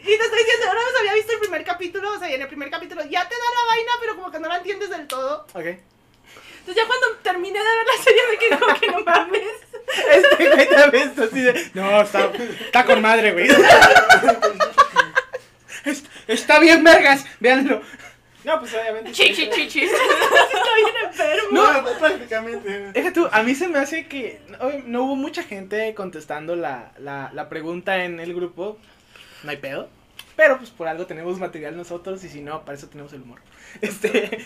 [0.00, 2.42] Y te estoy diciendo, ahora vez había visto el primer capítulo, o sea, y en
[2.42, 5.08] el primer capítulo ya te da la vaina, pero como que no la entiendes del
[5.08, 5.44] todo.
[5.54, 5.64] Ok.
[5.64, 9.42] Entonces ya cuando terminé de ver la serie me quedé como que no mames.
[10.10, 11.70] Este güey también está así de.
[11.74, 13.48] No, está, está con madre, güey.
[15.84, 17.24] Es- Está bien, vergas.
[17.38, 17.80] Véanlo.
[18.46, 19.10] No, pues obviamente.
[19.10, 19.90] Chichi, chichis.
[19.92, 21.50] Está bien enfermo.
[21.50, 22.92] No, prácticamente.
[22.92, 26.92] Deja tú, a mí se me hace que no, no hubo mucha gente contestando la,
[26.98, 28.78] la, la pregunta en el grupo.
[29.42, 29.88] No hay pedo.
[30.36, 33.40] Pero pues por algo tenemos material nosotros y si no, para eso tenemos el humor.
[33.80, 34.38] Este.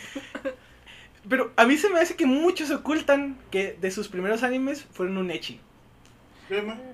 [1.28, 5.18] Pero a mí se me hace que muchos ocultan que de sus primeros animes fueron
[5.18, 5.60] un echi.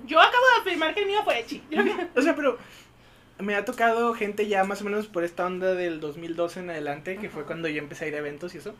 [0.06, 1.62] Yo acabo de afirmar que el mío fue Echi.
[2.14, 2.58] O sea, pero
[3.38, 7.16] me ha tocado gente ya más o menos por esta onda del 2012 en adelante,
[7.18, 8.74] que fue cuando yo empecé a ir a eventos y eso.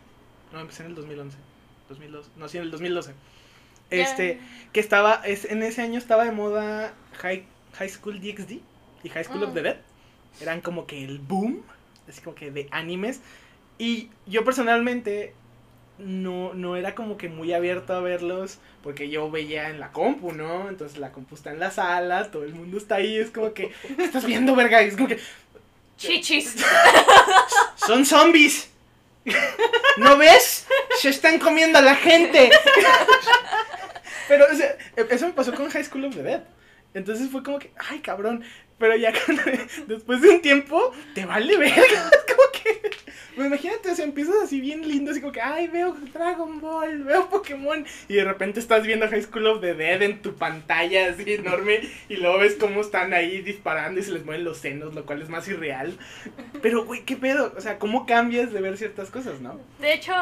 [0.52, 1.36] No, empecé en el 2011.
[1.88, 2.30] 2012.
[2.36, 3.12] No, sí, en el 2012.
[3.90, 4.40] Este,
[4.72, 8.60] que estaba, es, en ese año estaba de moda High, High School DxD
[9.04, 9.54] y High School of Mm.
[9.54, 9.76] the Dead.
[10.40, 11.62] Eran como que el boom,
[12.08, 13.20] así como que de animes.
[13.78, 15.34] Y yo personalmente
[15.98, 20.32] no, no era como que muy abierto a verlos porque yo veía en la compu,
[20.32, 20.68] ¿no?
[20.68, 23.72] Entonces la compu está en la sala, todo el mundo está ahí, es como que,
[23.96, 24.82] ¿qué estás viendo, verga?
[24.82, 25.18] Y es como que,
[25.96, 26.56] Chichis.
[27.76, 28.70] son zombies.
[29.96, 30.66] ¿No ves?
[31.00, 32.50] Se están comiendo a la gente.
[34.28, 34.76] Pero, o sea,
[35.10, 36.42] eso me pasó con High School of the Dead.
[36.94, 38.44] Entonces fue como que, ay, cabrón.
[38.78, 39.42] Pero ya cuando-
[39.86, 42.10] después de un tiempo, te vale verga.
[42.12, 42.90] Es como que,
[43.36, 46.98] pues imagínate, o sea, empiezas así bien lindo, así como que, ay, veo Dragon Ball,
[47.04, 47.84] veo Pokémon.
[48.08, 51.80] Y de repente estás viendo High School of the Dead en tu pantalla así enorme.
[52.08, 55.22] Y luego ves cómo están ahí disparando y se les mueven los senos, lo cual
[55.22, 55.96] es más irreal.
[56.62, 57.52] Pero, güey, ¿qué pedo?
[57.56, 59.60] O sea, ¿cómo cambias de ver ciertas cosas, no?
[59.78, 60.12] De hecho,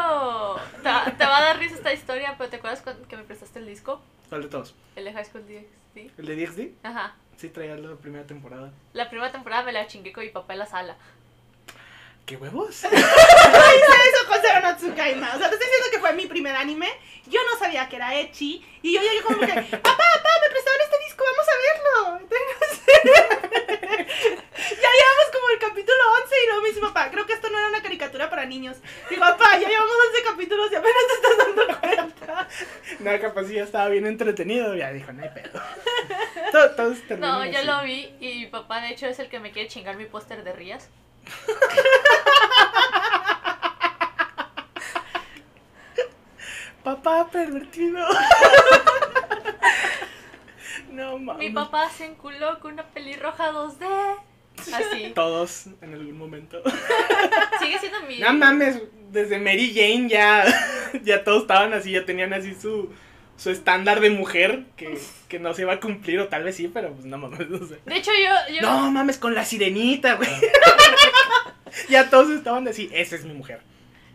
[0.83, 3.22] te, va- te va a dar risa esta historia, pero ¿te acuerdas cuando que me
[3.24, 4.03] prestaste el disco?
[4.29, 4.74] ¿Cuál de todos?
[4.96, 6.11] El de High School DxD.
[6.18, 6.68] ¿El de DxD?
[6.83, 7.14] Ajá.
[7.37, 8.72] Sí, traía la primera temporada.
[8.92, 10.96] La primera temporada me la chingué con mi papá en la sala.
[12.27, 12.71] ¿Qué huevos?
[12.85, 15.35] hice eso con Seronotsukaima.
[15.35, 16.89] O sea, te estoy diciendo que fue mi primer anime.
[17.27, 18.65] Yo no sabía que era Echi.
[18.83, 22.19] Y yo llegué como que, papá, papá, me prestaron este disco, vamos a verlo.
[22.25, 22.87] Entonces,
[24.81, 27.59] ya llevamos como el capítulo 11 y luego me dice papá, creo que esto no
[27.59, 28.79] era una caricatura para niños.
[29.11, 32.49] Digo, papá, ya llevamos 11 capítulos y apenas te estás dando cuenta.
[33.01, 34.75] No, capaz ya estaba bien entretenido.
[34.75, 35.61] Ya dijo, no hay pedo.
[36.53, 37.67] Todo- Todos terminan No, yo así.
[37.67, 40.43] lo vi y mi papá de hecho es el que me quiere chingar mi póster
[40.43, 40.89] de Rías.
[46.85, 48.07] Papá pervertido.
[50.91, 51.49] no mames.
[51.49, 54.19] Mi papá se enculó con una pelirroja 2D.
[54.73, 55.13] Así.
[55.15, 56.63] Todos en algún momento.
[57.61, 58.19] Sigue siendo mi.
[58.19, 60.45] No mames, desde Mary Jane ya,
[61.03, 62.93] ya todos estaban así, ya tenían así su,
[63.37, 66.71] su estándar de mujer que, que no se iba a cumplir, o tal vez sí,
[66.73, 67.79] pero pues no mames, no sé.
[67.87, 68.55] De hecho, yo.
[68.55, 70.29] yo No mames, con la sirenita, güey.
[71.89, 73.61] ya todos estaban así, esa es mi mujer.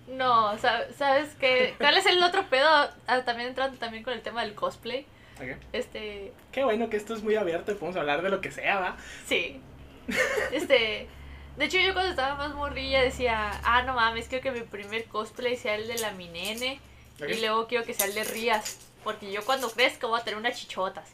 [0.08, 1.76] No, sa- ¿sabes qué?
[1.78, 2.67] ¿Cuál es el otro pedo?
[3.08, 5.06] Ah, también entrando también con el tema del cosplay.
[5.38, 5.58] Ok.
[5.72, 6.34] Este.
[6.52, 8.98] Qué bueno que esto es muy abierto y podemos hablar de lo que sea, ¿va?
[9.28, 9.62] Sí.
[10.52, 11.08] Este.
[11.58, 15.06] De hecho, yo cuando estaba más morrilla decía, ah, no mames, quiero que mi primer
[15.06, 16.80] cosplay sea el de la Minene.
[17.22, 17.30] Ok.
[17.30, 18.80] Y luego quiero que sea el de Rías.
[19.04, 21.10] Porque yo cuando crezca voy a tener unas chichotas.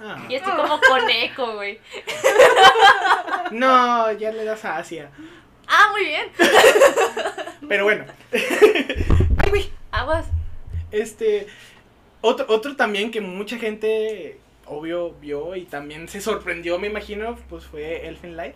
[0.00, 0.24] Ah.
[0.28, 1.78] Y estoy como con eco, güey.
[3.50, 5.10] No, ya le das a Asia.
[5.68, 6.28] Ah, muy bien.
[7.68, 8.04] Pero bueno.
[8.32, 9.70] Ay, güey.
[9.90, 10.26] Aguas.
[10.90, 11.46] Este.
[12.20, 17.66] Otro, otro también que mucha gente, obvio, vio y también se sorprendió, me imagino, pues
[17.66, 18.54] fue Elfen Light.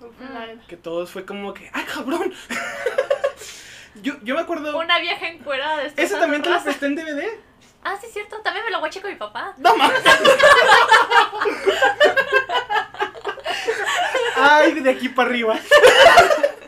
[0.00, 0.66] Mm.
[0.66, 2.34] Que todos fue como que, ¡ay, cabrón!
[4.02, 4.76] yo, yo me acuerdo.
[4.78, 7.24] Una vieja encuerada de ¿Ese también te lo presté en DVD?
[7.84, 8.40] Ah, sí, cierto.
[8.40, 9.54] También me lo guaché con mi papá.
[9.58, 10.02] ¡No mames!
[14.36, 15.54] ¡Ay, de aquí para arriba!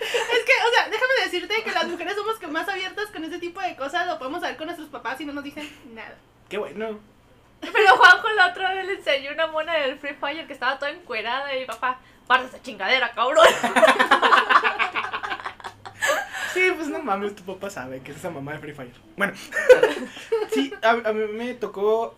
[0.07, 3.39] Es que, o sea, déjame decirte que las mujeres somos que más abiertas con ese
[3.39, 4.07] tipo de cosas.
[4.07, 6.17] Lo podemos saber con nuestros papás y no nos dicen nada.
[6.49, 7.01] ¡Qué bueno!
[7.61, 10.93] Pero Juanjo la otra vez le enseñó una mona del Free Fire que estaba toda
[10.93, 13.47] encuerada y papá, para esa chingadera, cabrón.
[16.53, 18.95] Sí, pues no mames, tu papá sabe que es esa mamá de Free Fire.
[19.15, 19.35] Bueno,
[20.55, 22.17] sí, a, a mí me tocó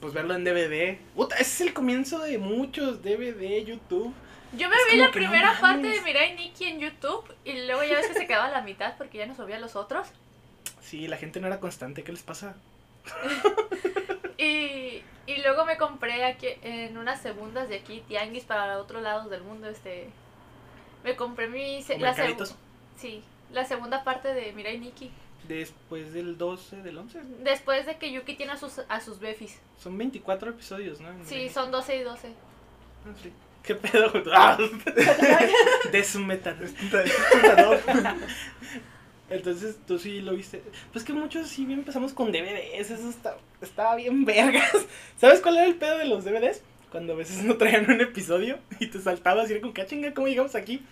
[0.00, 0.98] pues verlo en DVD.
[1.16, 4.14] Puta, ese es el comienzo de muchos DVD, YouTube.
[4.56, 7.82] Yo me Es vi la no primera parte de Mirai Nikki en YouTube y luego
[7.84, 10.08] ya ves que se quedaba a la mitad porque ya no subía los otros.
[10.80, 12.54] Sí, la gente no era constante, ¿qué les pasa?
[14.38, 19.30] Y, y luego me compré aquí en unas segundas de aquí, tianguis para otros lados
[19.30, 20.08] del mundo, este...
[21.04, 21.80] Me compré mi...
[21.82, 22.14] se- ¿O La,
[22.96, 25.10] sí, la segunda parte de Mirai Nikki.
[25.46, 27.20] Después del 12, del 11.
[27.40, 29.60] Después de que Yuki tiene a sus, a sus befis.
[29.78, 31.10] Son 24 episodios, ¿no?
[31.10, 32.28] En Sí, son 12 y 12.
[32.28, 33.32] Ah, sí.
[33.62, 34.12] ¿Qué pedo?
[34.32, 34.58] Ah.
[35.92, 36.56] de su meta.
[39.30, 40.62] Entonces, tú sí lo viste.
[40.92, 42.90] Pues que muchos sí bien empezamos con DVDs.
[42.90, 44.70] Eso está, estaba bien vergas.
[45.18, 46.60] ¿Sabes cuál era el pedo de los DVDs?
[46.90, 50.12] Cuando a veces no traían un episodio y te saltabas y era como, "¿Qué chinga?
[50.12, 50.84] ¿Cómo llegamos aquí?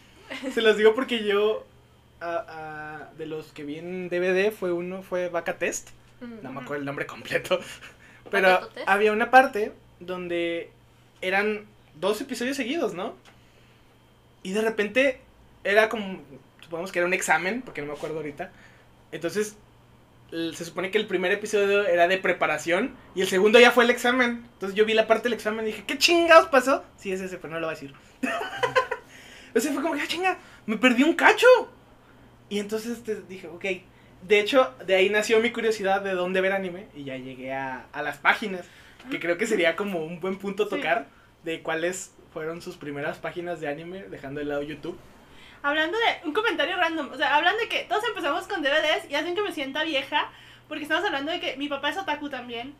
[0.54, 1.66] Se los digo porque yo,
[2.20, 2.44] a-
[3.10, 5.90] a- de los que vi en DVD, fue uno, fue Vaca Test.
[6.22, 6.42] Mm.
[6.42, 7.60] No me acuerdo el nombre completo.
[8.30, 10.70] Pero había una parte donde
[11.20, 13.14] eran dos episodios seguidos, ¿no?
[14.42, 15.20] Y de repente
[15.64, 16.20] era como,
[16.62, 18.50] supongamos que era un examen, porque no me acuerdo ahorita.
[19.12, 19.56] Entonces,
[20.30, 23.90] se supone que el primer episodio era de preparación y el segundo ya fue el
[23.90, 24.46] examen.
[24.54, 26.84] Entonces yo vi la parte del examen y dije, ¿qué chingados pasó?
[26.96, 27.94] Sí, es ese, pero no lo voy a decir.
[29.54, 31.46] o sea, fue como, ah, chinga, me perdí un cacho.
[32.48, 33.64] Y entonces dije, ok.
[34.22, 37.86] De hecho, de ahí nació mi curiosidad de dónde ver anime y ya llegué a,
[37.92, 38.66] a las páginas,
[39.10, 41.06] que creo que sería como un buen punto a Sí.
[41.44, 44.98] De cuáles fueron sus primeras páginas de anime, dejando de lado YouTube.
[45.62, 49.14] Hablando de un comentario random, o sea, hablan de que todos empezamos con DVDs y
[49.14, 50.30] hacen que me sienta vieja,
[50.68, 52.74] porque estamos hablando de que mi papá es otaku también,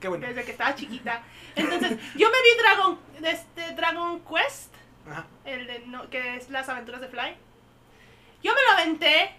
[0.00, 0.26] Qué bueno.
[0.26, 1.22] desde que estaba chiquita.
[1.56, 4.72] Entonces, yo me vi Dragon, este, Dragon Quest,
[5.10, 5.26] Ajá.
[5.44, 7.36] el de, no, que es las aventuras de Fly.
[8.42, 9.32] Yo me lo aventé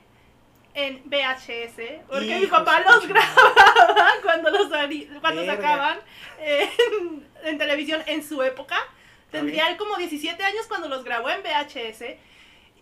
[0.75, 4.67] en VHS, porque mi papá los grababa cuando los
[5.21, 5.99] cuando sacaban
[6.39, 8.77] en, en televisión en su época.
[9.31, 12.03] Tendría él como 17 años cuando los grabó en VHS.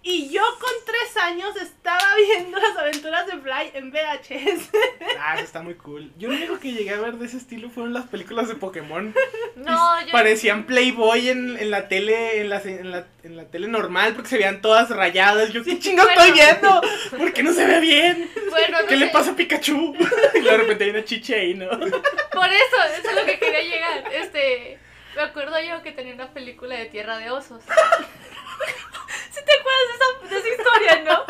[0.05, 4.69] Y yo con 3 años estaba viendo las aventuras de Fly en VHS.
[5.17, 6.11] Ah, eso está muy cool.
[6.17, 9.13] Yo lo único que llegué a ver de ese estilo fueron las películas de Pokémon.
[9.55, 10.11] No, yo...
[10.11, 14.29] Parecían Playboy en, en la tele, en la, en, la, en la tele normal, porque
[14.29, 15.53] se veían todas rayadas.
[15.53, 16.21] Yo, ¿qué chingo bueno.
[16.21, 16.81] estoy viendo?
[17.17, 18.29] ¿Por qué no se ve bien?
[18.49, 19.95] Bueno, no ¿Qué le pasa a Pikachu?
[20.35, 21.69] Y de repente hay una chiche ahí, ¿no?
[21.69, 24.11] Por eso, eso es lo que quería llegar.
[24.11, 24.79] Este,
[25.15, 27.63] me acuerdo yo que tenía una película de Tierra de Osos.
[29.31, 31.25] ¿Sí te acuerdas de esa, de esa historia, no?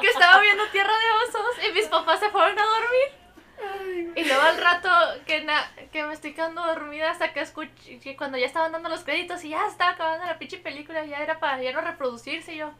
[0.00, 4.14] Que estaba viendo Tierra de Osos y mis papás se fueron a dormir.
[4.14, 4.88] Y luego al rato
[5.26, 8.88] que, na- que me estoy quedando dormida hasta que escuché que cuando ya estaban dando
[8.88, 12.52] los créditos y ya estaba acabando la pinche película, ya era para ya no reproducirse
[12.54, 12.70] y yo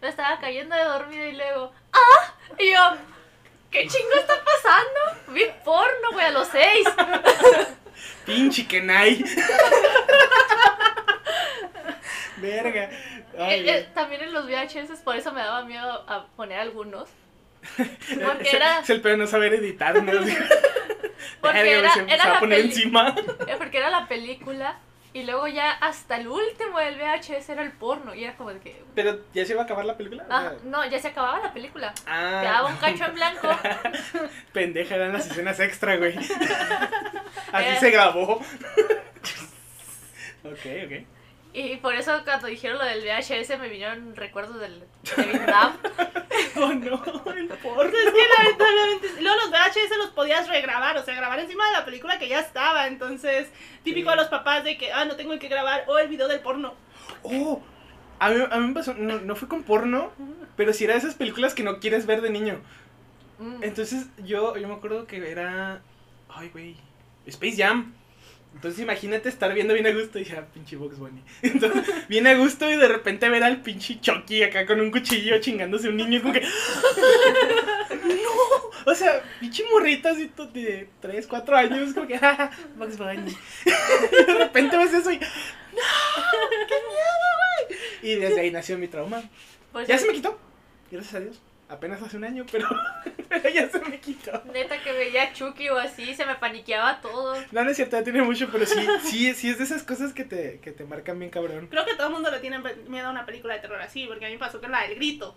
[0.00, 2.34] me estaba cayendo de dormida y luego ¡Ah!
[2.58, 2.78] Y yo
[3.70, 5.00] ¿Qué chingo está pasando?
[5.28, 6.86] Vi porno, güey, a los seis.
[8.26, 9.24] Pinche Kenai.
[12.42, 12.90] Verga.
[13.38, 17.08] Ay, Eh, eh, también en los VHS, por eso me daba miedo a poner algunos.
[17.76, 20.12] Porque es, era, es el peor no saber editar, ¿no?
[21.40, 23.14] Porque verga, era, se, era va a la poner encima.
[23.46, 24.78] eh, porque era la película
[25.14, 28.60] y luego ya hasta el último del VHS era el porno y era como de
[28.60, 28.82] que...
[28.94, 30.24] Pero ya se iba a acabar la película.
[30.30, 31.92] Ah, no, ya se acababa la película.
[32.06, 33.48] ah, Te daba un cacho en blanco.
[34.52, 36.16] pendeja, eran las escenas extra, güey.
[36.16, 37.76] Así Eh.
[37.78, 38.42] se grabó.
[40.44, 41.06] ok, ok.
[41.54, 44.80] Y por eso cuando dijeron lo del VHS me vinieron recuerdos del,
[45.16, 45.76] de Vietnam.
[46.54, 47.02] Oh no,
[47.34, 47.90] el porno.
[47.90, 49.22] Pues es que lamentablemente.
[49.22, 52.40] Luego los VHS los podías regrabar, o sea, grabar encima de la película que ya
[52.40, 52.88] estaba.
[52.88, 53.48] Entonces,
[53.82, 54.16] típico Sí.
[54.16, 56.74] de los papás de que, ah, no tengo que grabar, o el video del porno.
[57.22, 57.62] Oh,
[58.18, 60.12] a mí, a mí me pasó, no, no fue con porno,
[60.56, 62.60] pero sí era de esas películas que no quieres ver de niño.
[63.38, 63.62] Mm.
[63.62, 65.80] Entonces yo, yo me acuerdo que era,
[66.28, 66.76] ay güey,
[67.26, 67.94] Space Jam.
[68.54, 71.22] Entonces imagínate estar viendo bien a gusto y dije, ah, pinche Box Bunny.
[71.42, 75.40] Entonces, bien a gusto y de repente ver al pinche Chucky acá con un cuchillo
[75.40, 76.42] chingándose a un niño y como que...
[76.42, 76.48] ¡No!
[78.84, 83.34] O sea, pinche morrita así de 3, 4 años, como que, ah, Box Bunny.
[84.26, 85.18] de repente ves eso y...
[85.18, 85.22] ¡No!
[86.68, 87.78] ¡Qué miedo, güey!
[88.02, 89.22] Y desde ahí nació mi trauma.
[89.72, 90.38] Pues Ya se me quitó.
[90.90, 91.40] Gracias a Dios.
[91.72, 92.68] Apenas hace un año, pero,
[93.28, 94.42] pero ya se me quitó.
[94.52, 97.34] Neta que veía a Chucky o así, se me paniqueaba todo.
[97.50, 100.12] No, no es cierto, ya tiene mucho, pero sí, sí, sí es de esas cosas
[100.12, 101.68] que te, que te marcan bien cabrón.
[101.68, 102.58] Creo que todo el mundo le tiene
[102.88, 104.96] miedo a una película de terror así, porque a mí me pasó con la del
[104.96, 105.34] grito.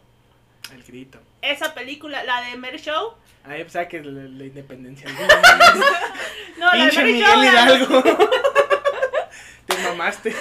[0.73, 1.19] El grito.
[1.41, 3.13] Esa película, la de Mary Show.
[3.45, 5.07] Ahí pensaba que la, la independencia.
[6.57, 7.43] No, la de Pinche Mary Miguel Show.
[7.43, 8.03] la- Hidalgo.
[9.67, 10.35] Te mamaste.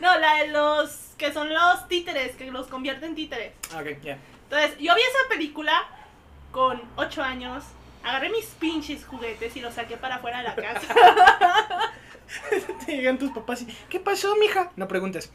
[0.00, 3.52] No, la de los que son los títeres, que los convierten en títeres.
[3.74, 4.18] Ah, Ok, ya.
[4.50, 5.86] Entonces, yo vi esa película
[6.50, 7.62] con 8 años.
[8.02, 10.92] Agarré mis pinches juguetes y los saqué para afuera de la casa.
[12.86, 14.72] Te llegan tus papás y, ¿qué pasó, mija?
[14.74, 15.30] No preguntes.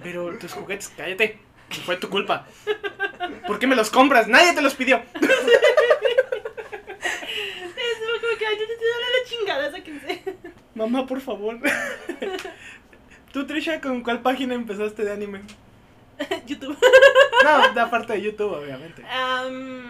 [0.00, 1.40] Pero tus juguetes, cállate.
[1.84, 2.46] Fue tu culpa.
[3.48, 4.28] ¿Por qué me los compras?
[4.28, 4.98] Nadie te los pidió.
[4.98, 5.24] Es
[8.20, 10.36] como que, ay, yo te estoy dando la chingada, sáquense.
[10.76, 11.58] Mamá, por favor.
[13.32, 15.42] ¿Tú, Trisha, con cuál página empezaste de anime?
[16.46, 16.78] YouTube.
[17.44, 19.04] No, de aparte de YouTube, obviamente.
[19.08, 19.82] Am,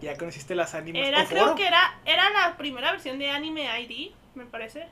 [0.00, 1.06] Ya conociste las animes.
[1.06, 4.86] era, creo foro, que era, era la primera versión de Anime ID, me parece.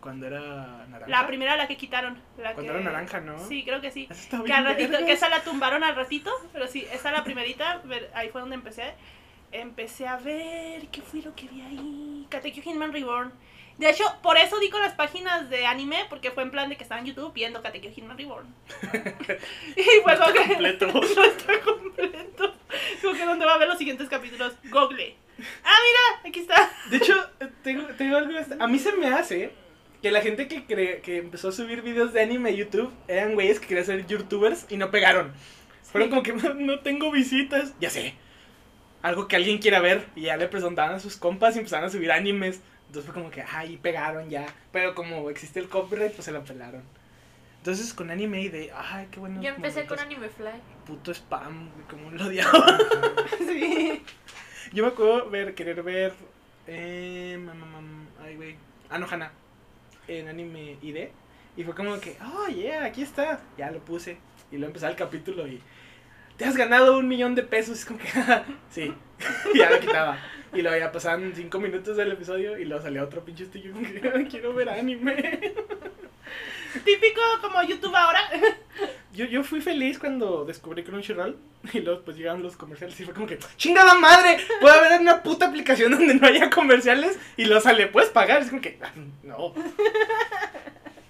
[0.00, 1.08] Cuando era naranja.
[1.08, 2.14] La primera la que quitaron.
[2.38, 3.38] La Cuando que- era naranja, ¿no?
[3.48, 4.08] Sí, creo que sí.
[4.44, 7.82] Que, al ratito, que esa la tumbaron al ratito, pero sí, esa la primerita,
[8.14, 8.94] ahí fue donde empecé.
[9.60, 12.26] Empecé a ver, ¿qué fue lo que vi ahí?
[12.28, 13.32] Katekyo Hitman Reborn.
[13.78, 16.76] De hecho, por eso di con las páginas de anime, porque fue en plan de
[16.76, 18.46] que estaba en YouTube viendo Katekyo Hitman Reborn.
[19.76, 20.46] y fue como que...
[20.46, 20.86] completo.
[20.92, 22.54] no está completo.
[23.02, 24.54] Como que donde va a ver los siguientes capítulos.
[24.70, 25.14] Google.
[25.64, 26.70] Ah, mira, aquí está.
[26.90, 27.14] De hecho,
[27.62, 28.38] tengo, tengo algo.
[28.38, 29.52] hasta- A mí se me hace
[30.02, 33.34] que la gente que, cre- que empezó a subir videos de anime a YouTube eran
[33.34, 35.32] güeyes que querían ser youtubers y no pegaron.
[35.82, 37.72] Fueron como que no tengo visitas.
[37.80, 38.14] Ya sé.
[39.06, 40.04] Algo que alguien quiera ver.
[40.16, 42.60] Y ya le presentaban a sus compas y empezaron a subir animes.
[42.88, 44.46] Entonces fue como que, ay, pegaron ya.
[44.72, 46.82] Pero como existe el copyright, pues se la pelaron.
[47.58, 49.40] Entonces con anime y de, ay, qué bueno.
[49.40, 50.60] Yo empecé con Anime Fly.
[50.84, 52.78] Puto spam, como lo odiaba.
[53.38, 54.02] Sí.
[54.72, 56.12] Yo me acuerdo ver, querer ver.
[56.66, 58.56] Eh, mam, mam, ay, güey.
[58.90, 59.30] Anohana.
[60.08, 61.10] En anime ID.
[61.56, 63.40] Y fue como que, oh, yeah, aquí está.
[63.56, 64.18] Ya lo puse.
[64.50, 65.62] Y luego empezaba el capítulo y.
[66.36, 67.78] Te has ganado un millón de pesos.
[67.78, 68.08] Es como que,
[68.70, 68.92] sí.
[69.54, 70.18] y ya lo quitaba.
[70.52, 73.72] Y luego ya pasaban cinco minutos del episodio y luego salía otro pinche sticker.
[73.72, 75.54] Como que, quiero ver anime.
[76.84, 78.20] Típico como YouTube ahora.
[79.12, 81.38] Yo, yo fui feliz cuando descubrí Crunchyroll
[81.72, 84.38] y luego pues llegaron los comerciales y fue como que ¡Chingada madre!
[84.60, 88.42] Puede haber una puta aplicación donde no haya comerciales y lo sale, puedes pagar.
[88.42, 89.54] Es como que ah, no.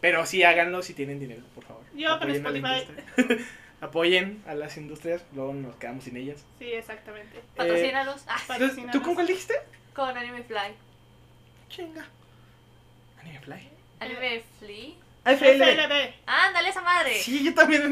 [0.00, 1.82] Pero sí háganlo si tienen dinero, por favor.
[1.94, 2.86] Yo la Spotify.
[3.80, 6.44] Apoyen a las industrias, luego nos quedamos sin ellas.
[6.58, 7.40] Sí, exactamente.
[7.56, 8.24] Patrocínalos.
[8.26, 9.54] Ah, Entonces, ¿Tú con cuál dijiste?
[9.94, 10.74] con Anime Fly.
[11.68, 12.06] Chinga.
[13.20, 13.68] Anime Fly.
[14.00, 14.96] Anime Fly.
[15.24, 16.14] FLB.
[16.26, 17.14] Ándale esa madre.
[17.20, 17.82] Sí, yo también.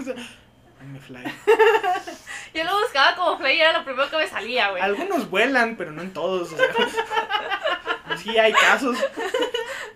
[0.81, 1.23] Anime Fly.
[2.55, 4.81] Yo lo buscaba como Fly y era lo primero que me salía, güey.
[4.81, 6.53] Algunos vuelan, pero no en todos.
[6.53, 6.67] O sea,
[8.23, 8.97] sí, hay casos.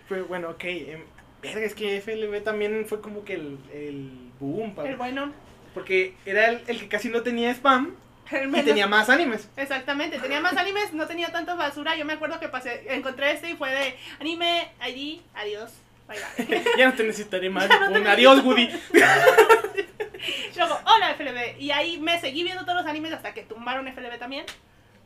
[0.09, 0.63] Pero bueno, ok.
[0.65, 1.03] em,
[1.41, 4.75] verga, es que FLB también fue como que el, el boom.
[4.75, 5.31] pa- El bueno.
[5.79, 7.95] Porque era el, el que casi no tenía spam
[8.31, 9.49] y tenía más animes.
[9.57, 11.95] Exactamente, tenía más animes, no tenía tanta basura.
[11.95, 15.71] Yo me acuerdo que pasé, encontré este y fue de anime, ID, adiós,
[16.07, 16.63] bye bye.
[16.77, 17.67] ya no te necesitaré más.
[17.69, 18.09] No Un necesito.
[18.11, 18.69] adiós, Woody.
[20.57, 21.59] Luego, hola FLB.
[21.61, 24.45] Y ahí me seguí viendo todos los animes hasta que tumbaron FLB también.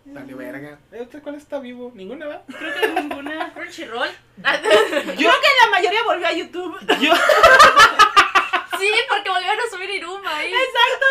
[0.05, 0.79] Dale, verga.
[0.91, 1.91] ¿Eh, ¿otra ¿Cuál está vivo?
[1.95, 2.41] Ninguna, va.
[2.57, 3.53] Creo que ninguna.
[3.53, 4.09] Crunchyroll.
[4.09, 6.77] Yo, Creo que la mayoría volvió a YouTube.
[6.99, 7.13] yo,
[8.79, 10.51] sí, porque volvieron a subir Iruma ahí.
[10.51, 11.05] Exacto.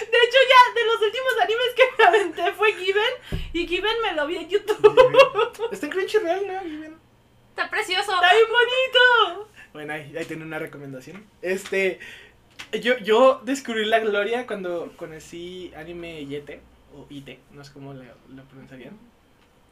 [0.00, 3.42] De hecho, ya de los últimos animes que me aventé fue Given.
[3.52, 5.70] Y Given me lo vi en YouTube.
[5.70, 6.96] está en Crunchyroll, ¿no?
[7.50, 8.12] Está precioso.
[8.12, 9.50] Está bien bonito.
[9.72, 11.24] Bueno, ahí, ahí tiene una recomendación.
[11.42, 11.98] Este,
[12.80, 16.60] yo, yo descubrí la gloria cuando conocí anime Yete,
[16.94, 18.98] o IT, no sé cómo lo, lo pronunciarían.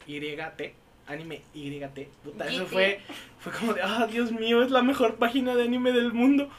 [0.07, 0.75] YT,
[1.07, 2.09] anime YT.
[2.25, 3.01] Puta, eso fue,
[3.39, 6.51] fue como de, ah, Dios mío, es la mejor página de anime del mundo.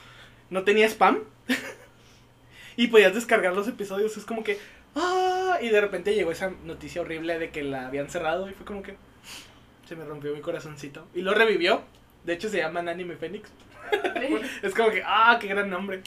[0.49, 1.19] No tenía spam.
[2.77, 4.57] y podías descargar los episodios, es como que,
[4.95, 8.65] ah, y de repente llegó esa noticia horrible de que la habían cerrado y fue
[8.65, 8.95] como que
[9.87, 11.07] se me rompió mi corazoncito.
[11.13, 11.83] Y lo revivió.
[12.23, 13.49] De hecho se llaman Anime Phoenix.
[14.63, 16.01] Es como que, ah, qué gran nombre.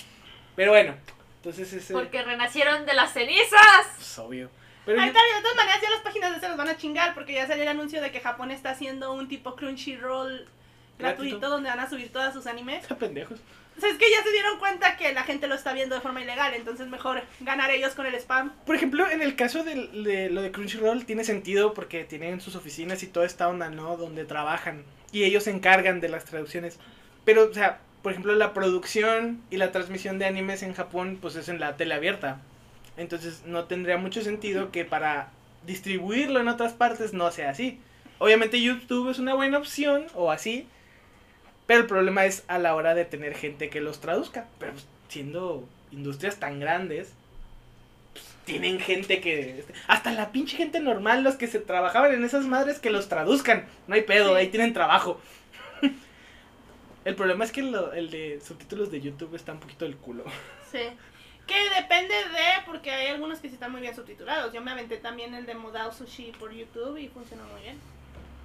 [0.57, 0.95] Pero bueno,
[1.37, 4.01] entonces ese Porque renacieron de las cenizas.
[4.01, 4.51] es obvio.
[4.87, 7.15] Pero yo- está, de todas maneras ya las páginas de se los van a chingar
[7.15, 10.47] porque ya salió el anuncio de que Japón está haciendo un tipo Crunchyroll
[10.99, 11.51] gratuito Gratuito.
[11.51, 12.83] donde van a subir todas sus animes.
[12.83, 13.39] está pendejos.
[13.77, 16.01] O sea, es que ya se dieron cuenta que la gente lo está viendo de
[16.01, 18.53] forma ilegal, entonces mejor ganar ellos con el spam.
[18.65, 23.03] Por ejemplo, en el caso de, lo de Crunchyroll tiene sentido porque tienen sus oficinas
[23.03, 23.97] y toda esta onda, ¿no?
[23.97, 26.79] Donde trabajan y ellos se encargan de las traducciones.
[27.25, 31.37] Pero, o sea, por ejemplo, la producción y la transmisión de animes en Japón, pues
[31.37, 32.41] es en la tele abierta.
[32.97, 35.31] Entonces no tendría mucho sentido que para
[35.67, 37.79] distribuirlo en otras partes no sea así.
[38.19, 40.67] Obviamente YouTube es una buena opción o así,
[41.67, 44.47] pero el problema es a la hora de tener gente que los traduzca.
[44.59, 47.13] Pero pues, siendo industrias tan grandes,
[48.13, 49.65] pues, tienen gente que...
[49.89, 53.67] Hasta la pinche gente normal, los que se trabajaban en esas madres, que los traduzcan.
[53.89, 54.37] No hay pedo, Sí.
[54.41, 55.21] ahí tienen trabajo.
[57.05, 60.25] el problema es que lo- el de subtítulos de YouTube está un poquito del culo.
[60.73, 60.81] Sí.
[61.47, 64.53] Que depende de, porque hay algunos que sí están muy bien subtitulados.
[64.53, 67.79] Yo me aventé también el de Modao Sushi por YouTube y funcionó muy bien.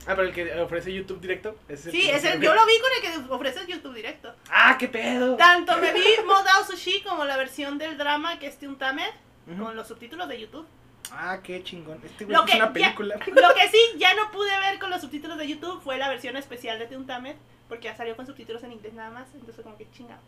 [0.08, 1.56] Ah, pero el que ofrece YouTube directo.
[1.70, 4.34] es el Sí, que- ese, yo lo vi con el que ofrece YouTube directo.
[4.50, 5.36] Ah, qué pedo.
[5.38, 9.12] Tanto me vi Modao Sushi como la versión del drama que es Tamed
[9.48, 9.64] Ujú.
[9.64, 10.68] con los subtítulos de YouTube.
[11.12, 12.00] Ah, qué chingón.
[12.06, 13.16] Este güey Lo es que, una ya- película.
[13.28, 16.36] lo que sí ya no pude ver con los subtítulos de YouTube fue la versión
[16.38, 17.36] especial de Tamed
[17.68, 19.28] porque ya salió con subtítulos en inglés nada más.
[19.34, 20.22] Entonces, como que chingado.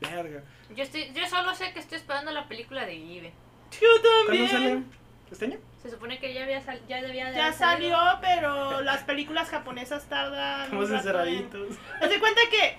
[0.00, 0.42] Verga.
[0.74, 3.32] Yo, estoy, yo solo sé que estoy esperando la película de Ibe.
[3.80, 3.88] Yo
[4.26, 4.90] ¿Cuándo también.
[5.34, 5.58] ¿Este año?
[5.82, 7.96] Se supone que ya, había sal- ya debía de Ya salido.
[7.98, 10.62] salió, pero las películas japonesas tardan.
[10.64, 11.76] Estamos rato en- encerraditos.
[12.00, 12.78] Haz de cuenta que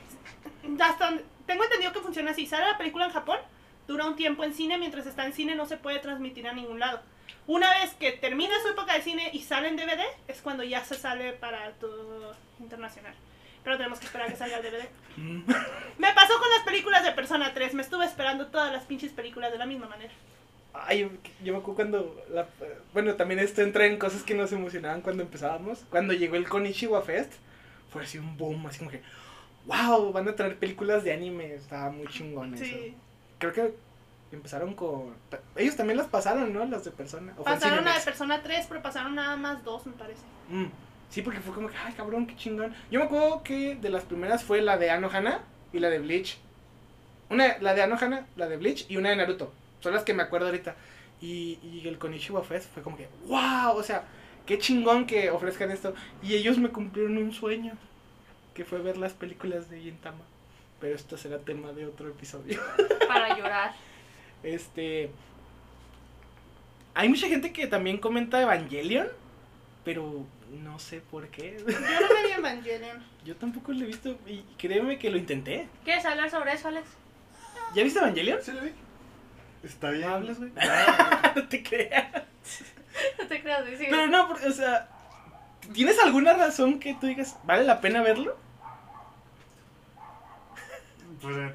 [0.81, 1.13] hasta
[1.45, 2.45] tengo entendido que funciona así.
[2.45, 3.37] Sale la película en Japón,
[3.87, 6.79] dura un tiempo en cine, mientras está en cine no se puede transmitir a ningún
[6.79, 7.01] lado.
[7.47, 10.83] Una vez que termina su época de cine y sale en DVD, es cuando ya
[10.83, 13.13] se sale para todo internacional.
[13.65, 14.89] Pero tenemos que esperar a que salga el DVD.
[15.17, 15.43] Mm.
[15.97, 19.51] Me pasó con las películas de Persona 3, me estuve esperando todas las pinches películas
[19.51, 20.13] de la misma manera.
[20.85, 21.09] Ay,
[21.43, 22.25] yo, me acuerdo cuando.
[22.31, 22.47] la-
[22.93, 25.85] bueno, también esto entra en cosas que nos emocionaban cuando empezábamos.
[25.89, 27.33] Cuando llegó el Konichiwa Fest,
[27.91, 29.01] fue así un boom, así como que.
[29.65, 30.11] ¡Wow!
[30.11, 31.55] Van a traer películas de anime.
[31.55, 32.75] Estaba muy chingón eso.
[33.39, 33.73] Creo que
[34.31, 35.15] empezaron con.
[35.55, 36.65] Ellos también las pasaron, ¿no?
[36.65, 37.33] Las de persona.
[37.37, 38.01] o Pasaron la de.
[38.05, 40.21] Persona 3, pero pasaron nada más dos, me parece.
[40.49, 40.65] Mm,
[41.09, 42.73] Sí, porque fue como que, ay, cabrón, qué chingón.
[42.91, 46.37] Yo me acuerdo que de las primeras fue la de Anohana y la de Bleach.
[47.29, 49.53] Una, la de Anohana, la de Bleach y una de Naruto.
[49.85, 50.75] Son las que me acuerdo ahorita.
[51.21, 54.03] Y, y el Konichiwa Fest fue como que, wow, o sea,
[54.47, 55.93] qué chingón que ofrezcan esto.
[56.23, 57.73] Y ellos me cumplieron un sueño,
[58.55, 60.23] que fue ver las películas de Gintama.
[60.79, 62.59] Pero esto será tema de otro episodio.
[63.07, 63.75] Para llorar.
[64.41, 65.11] Este.
[66.95, 69.07] Hay mucha gente que también comenta Evangelion,
[69.83, 70.25] pero
[70.63, 71.59] no sé por qué.
[71.59, 73.03] Yo no me vi Evangelion.
[73.23, 75.67] Yo tampoco lo he visto y créeme que lo intenté.
[75.83, 76.87] ¿Quieres hablar sobre eso, Alex?
[77.75, 78.41] ¿Ya viste Evangelion?
[78.41, 78.71] ¿Sí lo vi?
[79.65, 80.07] Está bien.
[80.07, 80.51] ¿No hablas, güey?
[81.35, 82.05] no te creas.
[83.19, 83.77] No te creas, güey.
[83.89, 84.87] Pero no, porque, o sea,
[85.73, 88.37] ¿tienes alguna razón que tú digas, vale la pena verlo?
[91.21, 91.51] Pues no.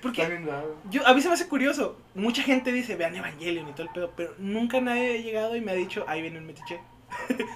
[0.00, 0.76] Porque Está bien raro.
[0.90, 1.98] yo, a mí se me hace curioso.
[2.14, 5.60] Mucha gente dice, vean Evangelion y todo el pedo, pero nunca nadie ha llegado y
[5.60, 6.80] me ha dicho, ahí viene un metiche.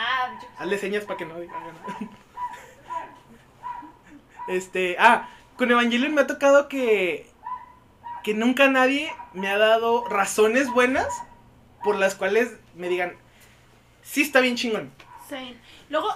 [0.00, 1.98] Ah, yo- Hazle señas para que no diga nada.
[4.46, 7.27] Este, ah, con Evangelion me ha tocado que
[8.24, 11.08] que nunca nadie me ha dado razones buenas
[11.84, 13.16] por las cuales me digan,
[14.02, 14.92] sí está bien chingón.
[15.28, 15.56] Sí.
[15.90, 16.10] Luego,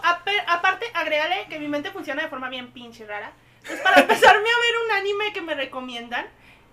[0.46, 3.32] aparte, agrégale que mi mente funciona de forma bien pinche rara.
[3.58, 6.26] Entonces, para empezarme a ver un anime que me recomiendan,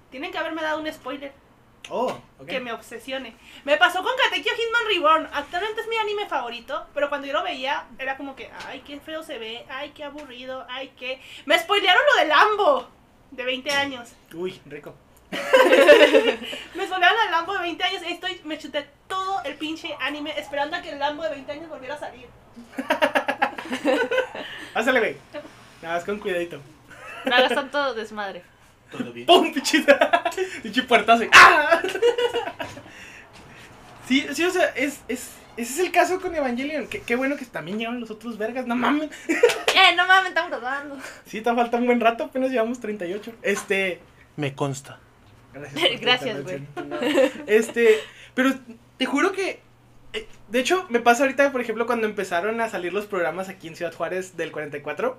[0.10, 1.34] tienen que haberme dado un spoiler
[1.92, 2.46] Oh, ok.
[2.48, 3.36] que me obsesione.
[3.64, 5.30] Me pasó con Katekyo Hitman Reborn.
[5.34, 9.00] Actualmente es mi anime favorito, pero cuando yo lo veía, era como que, ay, qué
[9.00, 11.20] feo se ve, ay, qué aburrido, ay, qué...
[11.46, 12.88] Me spoilearon lo del Lambo,
[13.32, 14.14] de 20 años.
[14.34, 14.94] Uy, rico.
[16.76, 20.34] Me spoilearon el Lambo de 20 años y estoy, me chuté todo el pinche anime
[20.40, 22.28] esperando a que el Lambo de 20 años volviera a salir.
[24.74, 25.18] Pásale, güey.
[25.82, 26.60] Nada más con cuidadito.
[27.26, 28.44] no hagas tanto desmadre.
[28.92, 29.28] Todo bien.
[29.28, 29.54] ¡Pum!
[29.54, 29.86] Pinche
[30.64, 31.26] pinche puertazo.
[31.32, 31.82] ¡Ah!
[34.08, 36.88] Sí, sí, o sea, es, es, ese es el caso con Evangelion.
[36.88, 39.12] Qué, qué bueno que también llevan los otros vergas, no mames.
[39.28, 40.98] Eh, no mames, estamos grabando.
[41.26, 43.34] Sí, te falta un buen rato, apenas llevamos 38.
[43.44, 44.02] Este.
[44.36, 45.00] Me consta.
[45.54, 47.43] Gracias, Gracias, intervención.
[47.47, 48.00] Este,
[48.34, 48.52] pero
[48.97, 49.60] te juro que.
[50.14, 53.68] eh, De hecho, me pasa ahorita, por ejemplo, cuando empezaron a salir los programas aquí
[53.68, 55.18] en Ciudad Juárez del 44.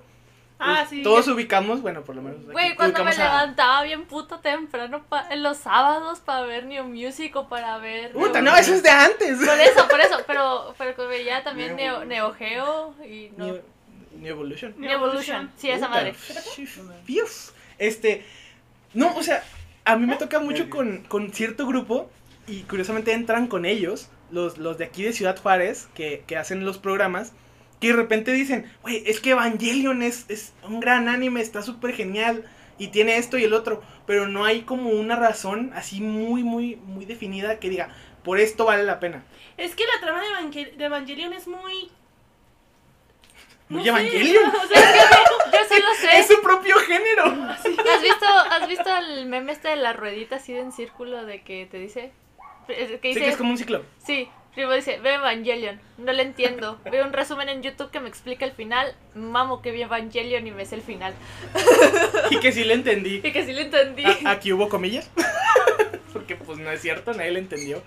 [0.63, 1.01] Ah, pues, sí.
[1.01, 2.45] Todos ubicamos, bueno, por lo menos.
[2.45, 6.83] Güey, cuando me a- levantaba bien puto temprano pa- en los sábados para ver New
[6.83, 8.11] Music o para ver...
[8.11, 9.39] Puta, Neo- no, eso es de antes.
[9.39, 13.45] Por eso, por eso, pero, pero veía también Neo- Neo, Geo y no...
[13.47, 13.61] New,
[14.23, 14.75] Evolution.
[14.77, 16.13] New Evolution, sí, esa madre.
[17.79, 18.23] Este,
[18.93, 19.43] no, o sea,
[19.85, 22.09] a mí me toca mucho con, con cierto grupo
[22.47, 26.65] y curiosamente entran con ellos, los, los de aquí de Ciudad Juárez, que, que hacen
[26.65, 27.33] los programas,
[27.79, 31.93] que de repente dicen, güey, es que Evangelion es, es un gran anime, está súper
[31.93, 32.45] genial
[32.77, 36.75] y tiene esto y el otro, pero no hay como una razón así muy, muy,
[36.75, 37.89] muy definida que diga,
[38.23, 39.23] por esto vale la pena.
[39.57, 41.89] Es que la trama de, Evangel- de Evangelion es muy...
[43.71, 44.43] Muy no sé, Evangelion.
[44.63, 46.19] o sea, es que Yo solo sé.
[46.19, 47.23] Es su propio género.
[47.25, 51.65] ¿Has visto, ¿Has visto el meme este de la ruedita así en círculo de que
[51.69, 52.11] te dice?
[52.67, 53.83] Que Sí, dice que es como un ciclo.
[54.05, 56.79] Sí, Primo dice, ve Evangelion, no le entiendo.
[56.91, 58.93] Veo un resumen en YouTube que me explica el final.
[59.15, 61.13] Mamo que vi Evangelion y me sé el final.
[62.29, 63.21] Y que sí le entendí.
[63.23, 64.03] Y que sí le entendí.
[64.05, 65.09] A- aquí hubo comillas.
[66.13, 67.81] Porque pues no es cierto, nadie le entendió.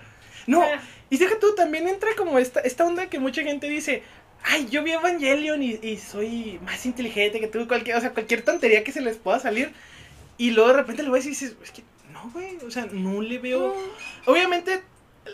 [0.47, 0.63] No,
[1.09, 4.03] y deja tú, también entra como esta, esta onda que mucha gente dice,
[4.43, 8.43] ay, yo vi Evangelion y, y soy más inteligente que tú, cualquier, o sea, cualquier
[8.43, 9.73] tontería que se les pueda salir.
[10.37, 13.21] Y luego de repente lo ves y dices, es que no, güey, o sea, no
[13.21, 13.75] le veo...
[14.25, 14.81] Obviamente,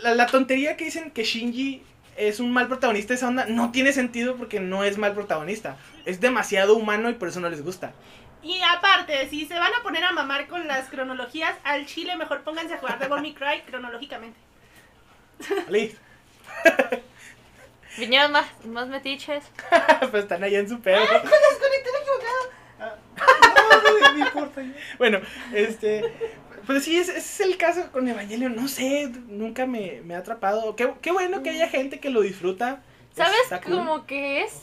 [0.04, 1.84] la, la tontería que dicen que Shinji
[2.18, 5.78] es un mal protagonista de esa onda no tiene sentido porque no es mal protagonista.
[6.06, 7.93] Es demasiado humano y por eso no les gusta.
[8.43, 12.41] Y aparte, si se van a poner a mamar con las cronologías, al chile mejor
[12.43, 14.39] pónganse a jugar Devil May Cry cronológicamente.
[15.70, 15.99] Listo.
[17.98, 19.44] Vinieron más, más metiches.
[20.12, 21.00] pues están allá en su pedo.
[21.00, 23.00] Desconecté la equivocada.
[24.02, 24.64] No, no importa.
[24.98, 25.20] Bueno,
[25.54, 26.04] este.
[26.66, 28.56] Pues sí, ese ese es el caso con Evangelion.
[28.56, 30.76] No sé, nunca me, me ha atrapado.
[30.76, 32.82] Qué, qué bueno que haya gente que lo disfruta.
[33.16, 33.78] ¿Sabes cool.
[33.78, 34.54] cómo que es?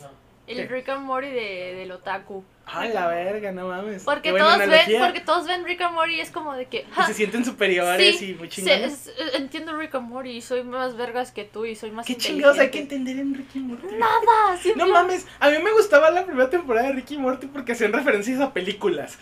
[0.49, 0.69] El.
[0.69, 2.43] Rick and Morty de, del otaku.
[2.71, 4.05] Ay, la verga, no mames.
[4.05, 6.81] Porque todos, ven, porque todos ven Rick and Morty y es como de que...
[6.81, 10.31] Y "Ja, se sienten superiores sí, y muy se- es- eh, entiendo Rick and Morty
[10.31, 13.35] y soy más vergas que tú y soy más ¿Qué chingados hay que entender en
[13.35, 13.87] Ricky Morty?
[13.97, 17.73] Nada, No simple- mames, a mí me gustaba la primera temporada de Ricky Morty porque
[17.73, 19.19] hacían referencias a películas.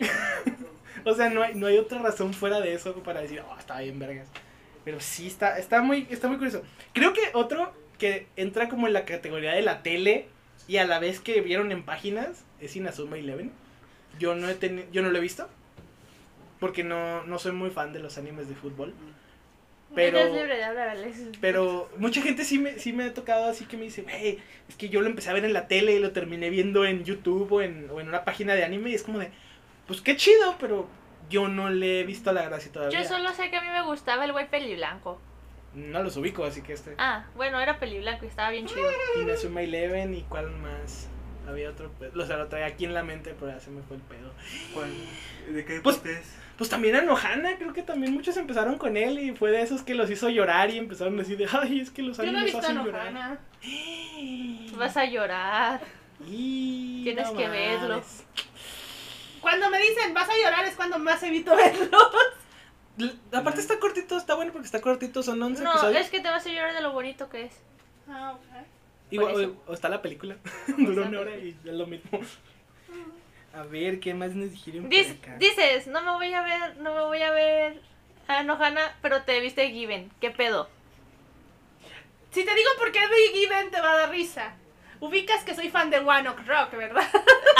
[1.04, 3.78] o sea, no hay, no hay otra razón fuera de eso para decir, oh, está
[3.80, 4.28] bien, vergas.
[4.84, 6.62] Pero sí, está, está, muy, está muy curioso.
[6.92, 10.28] Creo que otro que entra como en la categoría de la tele
[10.68, 13.52] y a la vez que vieron en páginas es Inazuma Eleven.
[14.18, 15.48] Yo no, he teni- yo no lo he visto
[16.58, 18.94] porque no, no soy muy fan de los animes de fútbol.
[19.94, 20.18] Pero...
[21.40, 24.38] Pero mucha gente sí me, sí me ha tocado así que me dice, hey,
[24.68, 27.04] es que yo lo empecé a ver en la tele y lo terminé viendo en
[27.04, 29.30] YouTube o en, o en una página de anime y es como de,
[29.88, 30.88] pues qué chido, pero
[31.28, 33.02] yo no le he visto la gracia todavía.
[33.02, 35.20] Yo solo sé que a mí me gustaba el güey peliblanco.
[35.74, 36.94] No los ubico, así que este.
[36.98, 38.88] Ah, bueno, era peliblanco y estaba bien chido.
[39.20, 41.08] Inazuma Eleven y cuál más.
[41.48, 43.96] Había otro, o sea, lo traía aquí en la mente, pero ya se me fue
[43.96, 44.32] el pedo.
[44.74, 44.90] ¿Cuál?
[45.48, 46.36] ¿De qué Pues- es?
[46.58, 49.80] Pues también a Nohana, creo que también muchos empezaron con él y fue de esos
[49.82, 52.28] que los hizo llorar y empezaron a decir de, ay, es que los Yo no
[52.28, 53.12] he animes visto a hacen llorar.
[53.12, 53.38] Nohana.
[54.76, 55.80] Vas a llorar.
[56.26, 57.88] Y Tienes que verlo.
[57.96, 58.24] mames.
[59.40, 61.98] Cuando me dicen vas a llorar es cuando más evito verlo.
[63.32, 66.00] Aparte está cortito, está bueno porque está cortito, son 11 No, episodios.
[66.02, 67.52] es que te vas a llorar de lo bonito que es.
[68.08, 68.66] Ah, ok.
[69.12, 70.36] Igual, o, o está la película,
[70.68, 72.20] Está una hora y es lo mismo.
[73.52, 75.36] A ver, ¿qué más nos dijeron por acá?
[75.38, 77.80] dices, no me voy a ver, no me voy a ver
[78.28, 80.08] a Nohana, pero te viste Given.
[80.20, 80.68] ¿Qué pedo?
[82.30, 84.54] Si te digo por qué Big Given te va a dar risa.
[85.00, 87.04] Ubicas que soy fan de One Ok Rock, ¿verdad?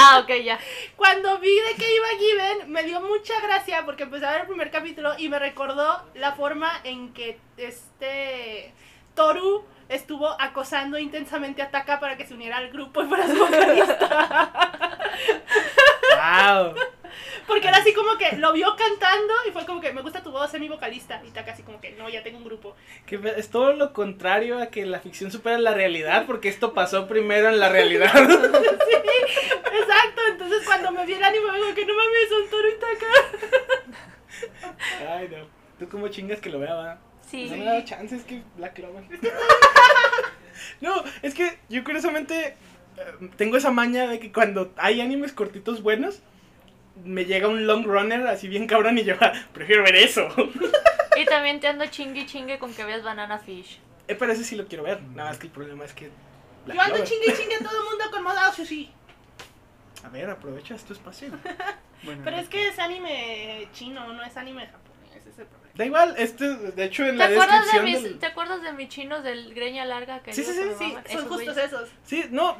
[0.02, 0.58] Ah, ok, ya.
[0.96, 4.46] Cuando vi de que iba Given, me dio mucha gracia porque empecé a ver el
[4.46, 8.72] primer capítulo y me recordó la forma en que este
[9.14, 13.36] Toru estuvo acosando intensamente a Taka para que se uniera al grupo y fuera su
[13.36, 14.52] vocalista.
[16.16, 16.74] ¡Wow!
[17.46, 20.30] Porque era así como que lo vio cantando y fue como que me gusta tu
[20.30, 21.20] voz, sé mi vocalista.
[21.26, 22.76] Y Taka así como que no, ya tengo un grupo.
[23.04, 27.08] Que es todo lo contrario a que la ficción supera la realidad porque esto pasó
[27.08, 28.12] primero en la realidad.
[29.74, 32.78] Exacto, entonces cuando me vi el anime, me digo que no mames, son Toru y
[32.78, 33.06] Taka.
[35.14, 35.48] Ay, no.
[35.80, 37.09] ¿Tú cómo chingas que lo vea, va?
[37.30, 37.48] Sí.
[37.50, 39.04] No me ha dado chance, es que Black Clover.
[40.80, 42.56] no, es que yo curiosamente
[42.96, 46.20] eh, tengo esa maña de que cuando hay animes cortitos buenos,
[47.04, 50.28] me llega un long runner así bien cabrón y yo "Ah, prefiero ver eso.
[51.16, 53.78] Y también te ando chingue chingue con que veas Banana Fish.
[54.08, 55.02] eh, pero ese sí lo quiero ver.
[55.02, 56.08] Nada más que el problema es que.
[56.64, 57.10] Black Yo ando Clover.
[57.10, 58.90] chingue chingue a todo el mundo con Modao Sushi.
[60.04, 61.28] A ver, aprovecha tu espacio.
[62.02, 65.69] Bueno, Pero es que es anime chino, no es anime japonés, ese es el problema.
[65.80, 67.84] Da igual, este, de hecho en ¿Te la acuerdas, de descripción.
[67.86, 70.20] mis, del- ¿Te acuerdas de mis chinos del greña larga?
[70.22, 71.56] Que Sí, sí, sí, son Esos justos güeyes.
[71.56, 71.88] esos.
[72.04, 72.56] Sí, no,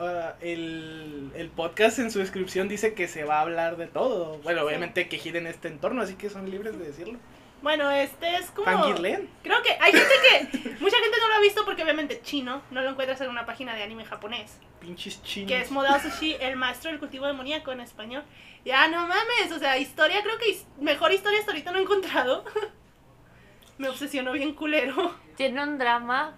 [0.00, 4.38] ah, el, el podcast en su descripción dice que se va a hablar de todo.
[4.38, 7.18] Bueno, obviamente que gira en este entorno, así que son libres de decirlo.
[7.64, 8.66] Bueno, este es como...
[8.66, 9.28] Fangirlen.
[9.42, 10.68] Creo que hay gente que...
[10.80, 13.74] Mucha gente no lo ha visto porque obviamente chino no lo encuentras en una página
[13.74, 14.58] de anime japonés.
[14.80, 15.48] Pinches chinos.
[15.48, 18.22] Que es Modao Sushi, el maestro del cultivo demoníaco en español.
[18.66, 21.82] Ya, no mames, o sea, historia, creo que his- mejor historia hasta ahorita no he
[21.82, 22.44] encontrado.
[23.78, 25.14] Me obsesionó bien culero.
[25.36, 26.36] Tiene un drama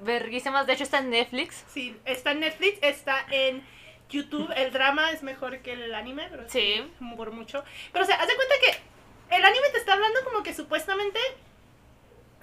[0.00, 0.66] verguísimas.
[0.66, 1.64] De hecho, está en Netflix.
[1.68, 3.62] Sí, está en Netflix, está en
[4.08, 4.50] YouTube.
[4.56, 6.82] El drama es mejor que el anime, pero Sí.
[7.16, 7.62] por mucho.
[7.92, 8.91] Pero, o sea, haz de cuenta que
[9.32, 11.18] el anime te está hablando como que supuestamente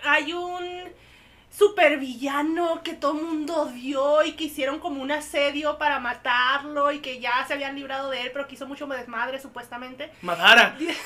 [0.04, 0.92] hay un
[1.50, 6.92] super villano que todo el mundo odió y que hicieron como un asedio para matarlo
[6.92, 10.12] y que ya se habían librado de él, pero que hizo mucho desmadre supuestamente.
[10.22, 10.76] Madara.
[10.80, 11.00] 16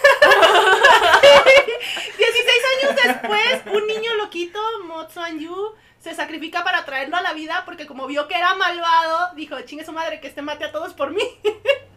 [2.82, 7.88] años después, un niño loquito, Motsuan Yu, se sacrifica para traerlo a la vida porque
[7.88, 11.12] como vio que era malvado, dijo, chingue su madre, que este mate a todos por
[11.12, 11.24] mí.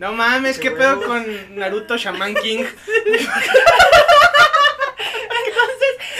[0.00, 2.64] No mames, Qué qué pedo con Naruto Shaman King.
[2.64, 2.74] Entonces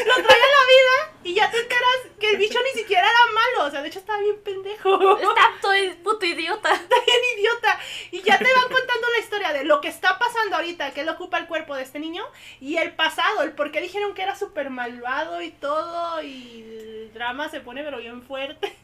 [0.05, 3.19] lo trae a la vida y ya te enteras que el bicho ni siquiera era
[3.33, 5.17] malo, o sea, de hecho estaba bien pendejo.
[5.17, 5.73] Está todo
[6.05, 6.75] puto idiota.
[6.75, 7.81] Está bien idiota.
[8.11, 11.09] Y ya te van contando la historia de lo que está pasando ahorita, que él
[11.09, 12.27] ocupa el cuerpo de este niño,
[12.61, 17.13] y el pasado, el por qué dijeron que era súper malvado y todo, y el
[17.15, 18.77] drama se pone pero bien fuerte.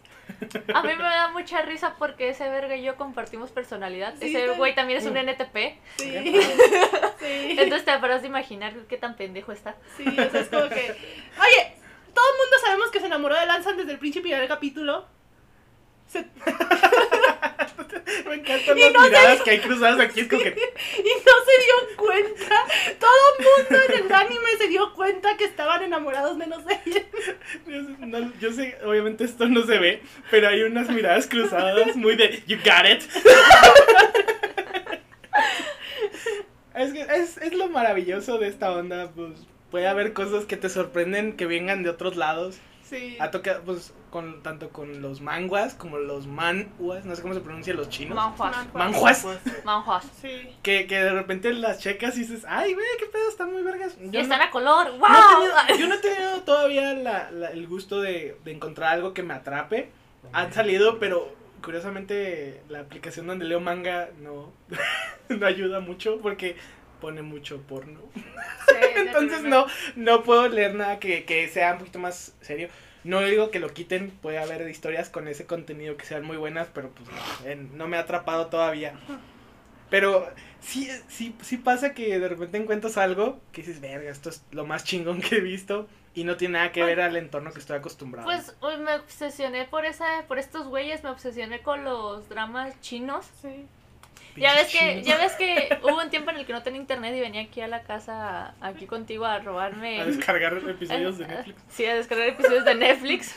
[0.74, 4.14] A mí me da mucha risa porque ese verga y yo compartimos personalidad.
[4.20, 5.16] Sí, ese güey también es un.
[5.16, 5.56] NTP.
[5.96, 6.40] Sí.
[7.20, 7.56] sí.
[7.58, 9.76] Entonces te podrás imaginar qué tan pendejo está.
[9.96, 10.90] Sí, o sea, es como que.
[11.40, 11.76] Oye,
[12.14, 15.06] todo el mundo sabemos que se enamoró de Lanzan desde el principio del capítulo.
[16.08, 16.24] Se-
[18.28, 20.20] Me encantan Y las no miradas que hay cruzadas aquí.
[20.20, 20.50] Es como que.
[20.98, 22.56] Y no se dio cuenta.
[23.06, 27.02] Todo el mundo en el anime se dio cuenta que estaban enamorados menos de ella.
[27.66, 31.94] Yo sé, no- yo sé, obviamente esto no se ve, pero hay unas miradas cruzadas
[31.96, 33.02] muy de You got it.
[36.74, 39.32] Es, que es, es lo maravilloso de esta onda, pues
[39.70, 42.58] puede haber cosas que te sorprenden que vengan de otros lados.
[42.84, 43.16] Sí.
[43.18, 47.40] Ha tocado, pues, con, tanto con los manguas como los manhuas, no sé cómo se
[47.40, 48.14] pronuncia los chinos.
[48.16, 48.72] Manjuas.
[48.72, 49.26] Manjuas.
[49.64, 50.04] Manjuas.
[50.22, 50.48] Sí.
[50.62, 53.94] Que, que de repente las checas y dices, ay, güey, qué pedo, están muy vergas.
[54.00, 54.90] Y Yo están no- a color.
[54.92, 55.00] ¡Wow!
[55.00, 58.94] no he tenido- yo no he tenido todavía la- la- el gusto de, de encontrar
[58.94, 59.90] algo que me atrape.
[60.32, 61.30] Han salido, pero
[61.62, 64.50] curiosamente la aplicación donde leo manga no,
[65.28, 66.56] no ayuda mucho porque
[67.02, 68.00] pone mucho porno.
[68.96, 72.68] Entonces no, no puedo leer nada que, que sea un poquito más serio.
[73.06, 76.68] No digo que lo quiten, puede haber historias con ese contenido que sean muy buenas,
[76.74, 78.98] pero pues no, no me ha atrapado todavía.
[79.90, 80.28] Pero
[80.60, 84.66] sí, sí, sí pasa que de repente encuentras algo que dices, verga, esto es lo
[84.66, 87.76] más chingón que he visto y no tiene nada que ver al entorno que estoy
[87.76, 88.26] acostumbrado.
[88.26, 93.26] Pues uy, me obsesioné por esa, por estos güeyes, me obsesioné con los dramas chinos.
[93.40, 93.66] Sí.
[94.36, 97.14] Ya ves que, ya ves que hubo un tiempo en el que no tenía internet
[97.16, 100.00] y venía aquí a la casa, aquí contigo a robarme.
[100.00, 101.62] A descargar episodios de Netflix.
[101.68, 103.34] Sí, a descargar episodios de Netflix.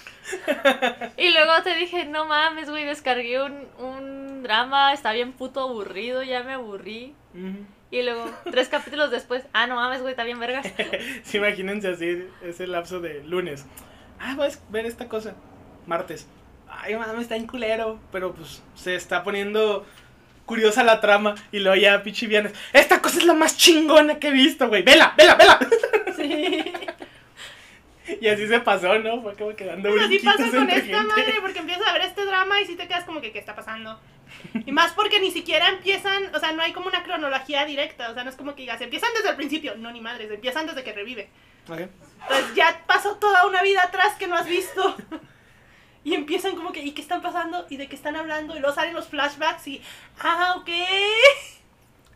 [1.18, 6.24] Y luego te dije, no mames, güey, descargué un, un drama, está bien puto aburrido,
[6.24, 7.16] ya me aburrí.
[7.91, 10.68] Y luego, tres capítulos después, ah, no mames, güey, está bien vergas.
[11.24, 13.66] Sí, imagínense así ese lapso de lunes.
[14.20, 15.34] Ah, voy a ver esta cosa.
[15.88, 16.28] Martes.
[16.68, 18.00] Ay, mames, está en culero.
[18.12, 19.86] Pero pues se está poniendo
[20.50, 21.36] curiosa la trama.
[21.52, 22.54] Y luego ya, pinche viernes.
[22.74, 24.82] Esta cosa es la más chingona que he visto, güey.
[24.82, 25.60] Vela, vela, vela.
[26.18, 26.74] Sí.
[28.22, 29.22] Y así se pasó, ¿no?
[29.22, 31.04] Fue como quedando Pero así brinquitos pasa con esta gente.
[31.04, 33.56] madre, porque empiezas a ver este drama y sí te quedas como que, ¿qué está
[33.56, 34.00] pasando?
[34.66, 38.16] Y más porque ni siquiera empiezan, o sea, no hay como una cronología directa, o
[38.16, 40.84] sea, no es como que digas, empiezan desde el principio, no, ni madres, empiezan desde
[40.84, 41.30] que revive.
[41.70, 41.82] Ok.
[42.24, 44.97] Entonces ya pasó toda una vida atrás que no has visto.
[46.04, 47.66] Y empiezan como que, ¿y qué están pasando?
[47.70, 48.56] ¿Y de qué están hablando?
[48.56, 49.82] Y luego salen los flashbacks y,
[50.22, 50.70] ah, ok.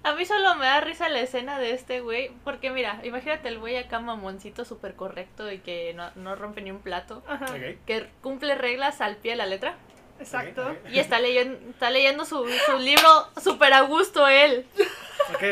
[0.03, 3.59] A mí solo me da risa la escena de este güey, porque mira, imagínate el
[3.59, 7.45] güey acá mamoncito súper correcto y que no, no rompe ni un plato, Ajá,
[7.85, 9.77] que cumple reglas al pie de la letra.
[10.19, 10.75] Exacto.
[10.91, 14.65] Y está leyendo, está leyendo su, su libro súper a gusto él.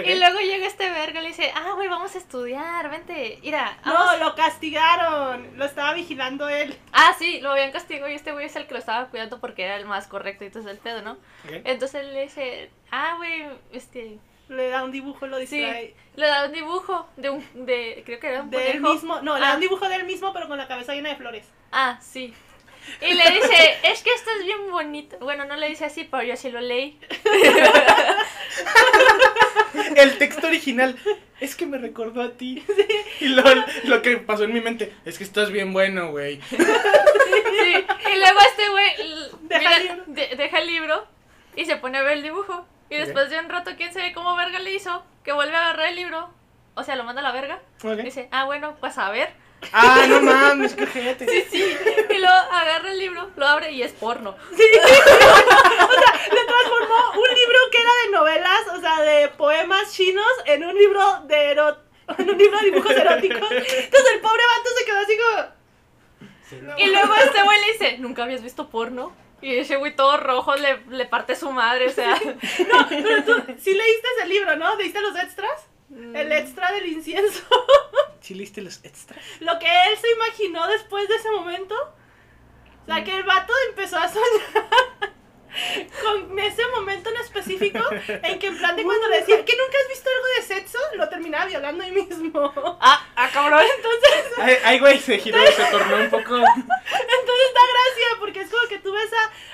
[0.05, 3.77] Y luego llega este verga y le dice, ah, güey, vamos a estudiar, vente, mira.
[3.85, 4.19] No, vamos".
[4.19, 5.57] lo castigaron.
[5.57, 6.77] Lo estaba vigilando él.
[6.91, 9.63] Ah, sí, lo habían castigado y este güey es el que lo estaba cuidando porque
[9.63, 11.17] era el más correcto y entonces el pedo, ¿no?
[11.49, 14.17] Entonces él le dice, ah, güey, este,
[14.49, 15.95] Le da un dibujo, lo sí, distrae.
[16.15, 19.21] le da un dibujo de un, de, creo que era un De él mismo.
[19.21, 19.55] No, le da Ah.
[19.55, 21.45] un dibujo de él mismo, pero con la cabeza llena de flores.
[21.71, 22.33] Ah, sí.
[23.01, 25.17] Y le dice, es que esto es bien bonito.
[25.19, 26.99] Bueno, no le dice así, pero yo sí lo leí.
[29.95, 30.97] El texto original
[31.39, 32.63] es que me recordó a ti.
[33.19, 33.43] Y lo,
[33.85, 36.39] lo que pasó en mi mente es que estás bien bueno, güey.
[36.49, 36.57] Sí.
[36.57, 38.91] Y luego este güey
[39.43, 40.03] Deja el libro.
[40.07, 41.07] de- deja el libro
[41.55, 42.65] y se pone a ver el dibujo.
[42.89, 45.87] Y después de un rato, quién sabe cómo verga le hizo, que vuelve a agarrar
[45.89, 46.29] el libro.
[46.75, 47.59] O sea, lo manda a la verga.
[48.03, 49.29] Dice, ah, bueno, pues a ver.
[49.73, 51.25] Ah, no mames, qué gente.
[52.09, 54.35] Y luego agarra el libro, lo abre y es porno.
[54.51, 54.67] Le
[56.45, 61.21] transformó un libro que era de novelas, o sea, de poemas chinos, en un libro
[61.25, 61.77] de ero-
[62.17, 63.51] en un libro de dibujos eróticos.
[63.51, 66.77] Entonces el pobre vato se quedó así como.
[66.77, 69.15] Y luego este güey le dice, ¿nunca habías visto porno?
[69.41, 72.15] Y ese güey todo rojo le, le parte su madre, o sea.
[72.15, 74.75] No, pero tú sí leíste ese libro, ¿no?
[74.75, 75.67] ¿Leíste los extras?
[75.95, 77.43] El extra del incienso.
[78.21, 79.19] ¿Sí leíste los extras?
[79.39, 81.75] Lo que él se imaginó después de ese momento.
[82.83, 85.13] O sea, que el vato empezó a soñar
[86.01, 89.77] con ese momento en específico en que en plan de cuando le decía que nunca
[89.81, 92.53] has visto algo de sexo, lo terminaba violando ahí mismo.
[92.79, 93.63] Ah, ah, cabrón.
[93.75, 96.35] Entonces, Ay, ay, güey, se giró, se tornó un poco.
[96.35, 99.09] entonces da gracia porque es como que tú ves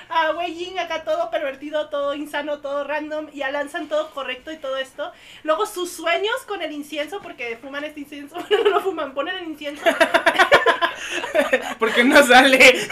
[0.08, 4.10] a, a Wei Ying acá todo pervertido, todo insano, todo random y a lanzan todo
[4.10, 5.12] correcto y todo esto.
[5.42, 9.36] Luego sus sueños con el incienso porque fuman este incienso, bueno, no lo fuman, ponen
[9.38, 9.82] el incienso.
[11.78, 12.88] ¿Por qué no sale?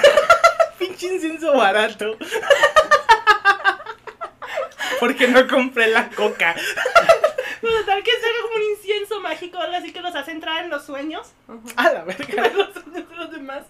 [0.78, 2.16] Pinche incienso barato.
[5.00, 6.54] Porque no compré la coca.
[7.62, 10.70] Bueno, tal que salga como un incienso mágico algo así que los hace entrar en
[10.70, 11.32] los sueños.
[11.76, 12.48] A la verga.
[12.54, 13.64] los sueños de los demás.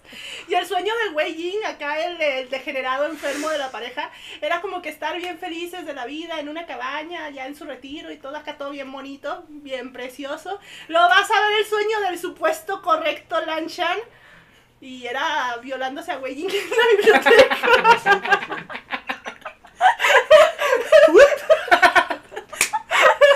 [0.47, 4.61] Y el sueño de Wei Ying, acá el, el degenerado enfermo de la pareja, era
[4.61, 8.11] como que estar bien felices de la vida en una cabaña, ya en su retiro
[8.11, 10.59] y todo acá todo bien bonito, bien precioso.
[10.87, 13.97] Luego vas a ver el sueño del supuesto correcto Lan Shan.
[14.79, 17.57] Y era violándose a Wei Ying en la biblioteca.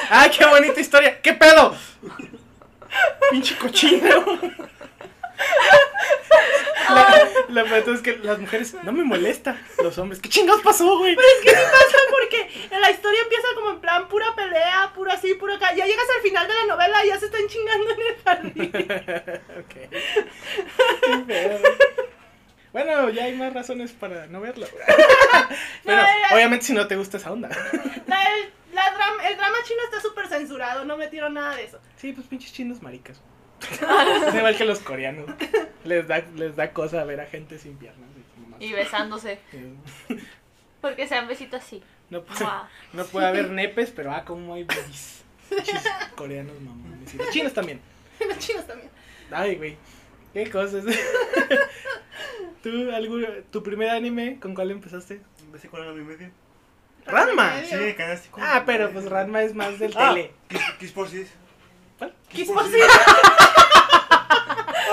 [0.09, 1.21] ¡Ay, qué bonita historia!
[1.21, 1.75] ¿Qué pedo?
[3.31, 4.39] Pinche cochino.
[6.95, 9.57] La, la verdad es que las mujeres no me molesta.
[9.83, 11.15] Los hombres, ¿qué chingados pasó, güey?
[11.15, 15.11] Pero es que sí pasa porque la historia empieza como en plan pura pelea, puro
[15.11, 15.73] así, puro acá.
[15.75, 18.71] Ya llegas al final de la novela y ya se están chingando en el jardín.
[19.59, 19.75] ok.
[21.27, 21.61] Qué.
[22.73, 24.65] Bueno, ya hay más razones para no verlo.
[25.83, 27.49] Pero No, era- obviamente si no te gusta esa onda.
[28.07, 31.79] La- el, la dram- el drama chino está súper censurado, no metieron nada de eso.
[31.97, 33.19] Sí, pues pinches chinos maricas.
[34.27, 35.29] Es igual que los coreanos.
[35.83, 38.09] Les da, les da cosa ver a gente sin piernas.
[38.59, 39.39] y besándose.
[40.81, 41.83] Porque sean besitos así.
[42.09, 42.45] No, puede,
[42.93, 44.65] no puede haber nepes, pero ah, como hay.
[44.65, 45.13] Pinches
[46.15, 47.13] coreanos, mamones.
[47.13, 47.79] Los chinos también.
[48.27, 48.89] Los chinos también.
[49.31, 49.77] Ay, güey.
[50.33, 50.83] Qué cosas.
[52.63, 53.17] ¿Tú, algo,
[53.51, 55.21] tu primer anime, con cuál empezaste?
[55.41, 56.31] Empecé con la mi media.
[57.05, 57.61] Ranma.
[57.63, 58.39] Sí, canástico.
[58.41, 60.31] Ah, pero pues Ranma es más del Ah, tele.
[60.47, 61.25] Kiss, Kiss por sí.
[62.01, 62.13] ¿Cuál?
[62.47, 62.71] Por sí.
[62.71, 62.79] sí.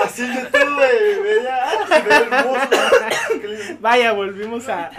[0.03, 0.41] Así yo.
[1.51, 2.69] Ah, se ve hermoso.
[3.41, 3.77] Qué lindo.
[3.81, 4.89] Vaya, volvimos a, a,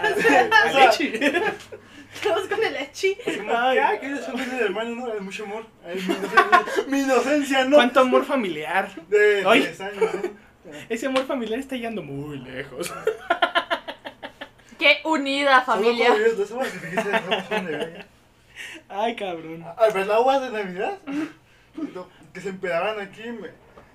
[0.67, 1.13] a Lechi.
[2.21, 3.17] Todos con el echi.
[3.37, 3.77] Como, Ay.
[3.79, 5.11] ah, que eres un de hermano, ¿no?
[5.13, 5.65] Hay mucho amor.
[5.85, 7.77] Mi, inocencia, mi inocencia, ¿no?
[7.77, 8.89] Cuánto amor familiar.
[9.07, 9.61] De Ay.
[9.61, 10.21] 10 años, ¿no?
[10.89, 12.93] Ese amor familiar está yendo muy lejos.
[14.77, 16.13] Qué unida Solo familia.
[16.13, 16.33] horas
[16.73, 17.19] y fíjese, no.
[18.89, 19.65] Ay, cabrón.
[19.77, 20.97] Al ver la agua de Navidad,
[22.33, 23.23] que se empedaban aquí,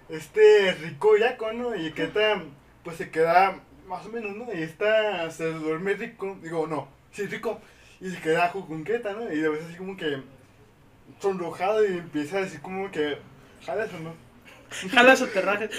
[0.09, 1.74] este rico yaco, ¿no?
[1.74, 2.43] Y que está,
[2.85, 4.53] pues se queda más o menos, ¿no?
[4.53, 7.61] Y está, se duerme rico, digo, no, sí, rico,
[8.01, 9.33] y se queda jucunqueta, ¿no?
[9.33, 10.22] Y a veces así como que
[11.20, 13.18] sonrojado y empieza a decir como que,
[13.64, 14.27] jalas o no.
[14.91, 15.70] Jalas o te rajas.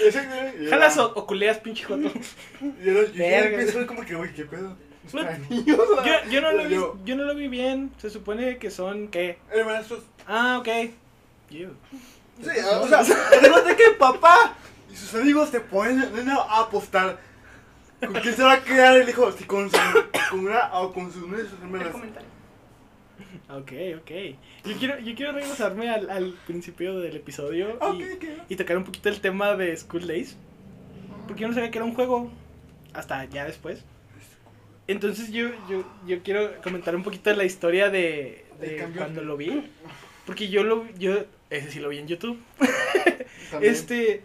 [0.70, 2.10] Jalas o, o culeas, pinche joto.
[2.60, 4.76] Y yo, yo empiezo como que, güey, qué pedo.
[5.12, 5.22] ¿no?
[5.64, 7.92] Yo, yo, no lo vi, yo no lo vi bien.
[7.98, 9.38] Se supone que son, ¿qué?
[9.50, 10.68] hermanastros, Ah, ok.
[11.50, 11.70] You.
[12.42, 13.00] Sí, o sea,
[13.38, 14.54] además de que papá
[14.90, 17.18] y sus amigos se ponen a apostar.
[18.00, 19.32] ¿Con quién se va a quedar el hijo?
[19.32, 19.76] Si con, su,
[20.30, 21.88] con una o con sus de sus hermanas.
[23.50, 24.10] Ok, ok.
[24.64, 28.24] Yo quiero, yo quiero regresarme al, al principio del episodio Ok, y, ok.
[28.48, 30.36] y tocar un poquito el tema de School Days.
[31.26, 32.30] Porque yo no sabía que era un juego
[32.94, 33.84] hasta ya después.
[34.86, 39.70] Entonces yo, yo, yo quiero comentar un poquito la historia de, de cuando lo vi.
[40.24, 42.42] Porque yo lo yo ese sí lo vi en YouTube.
[43.60, 44.22] Este,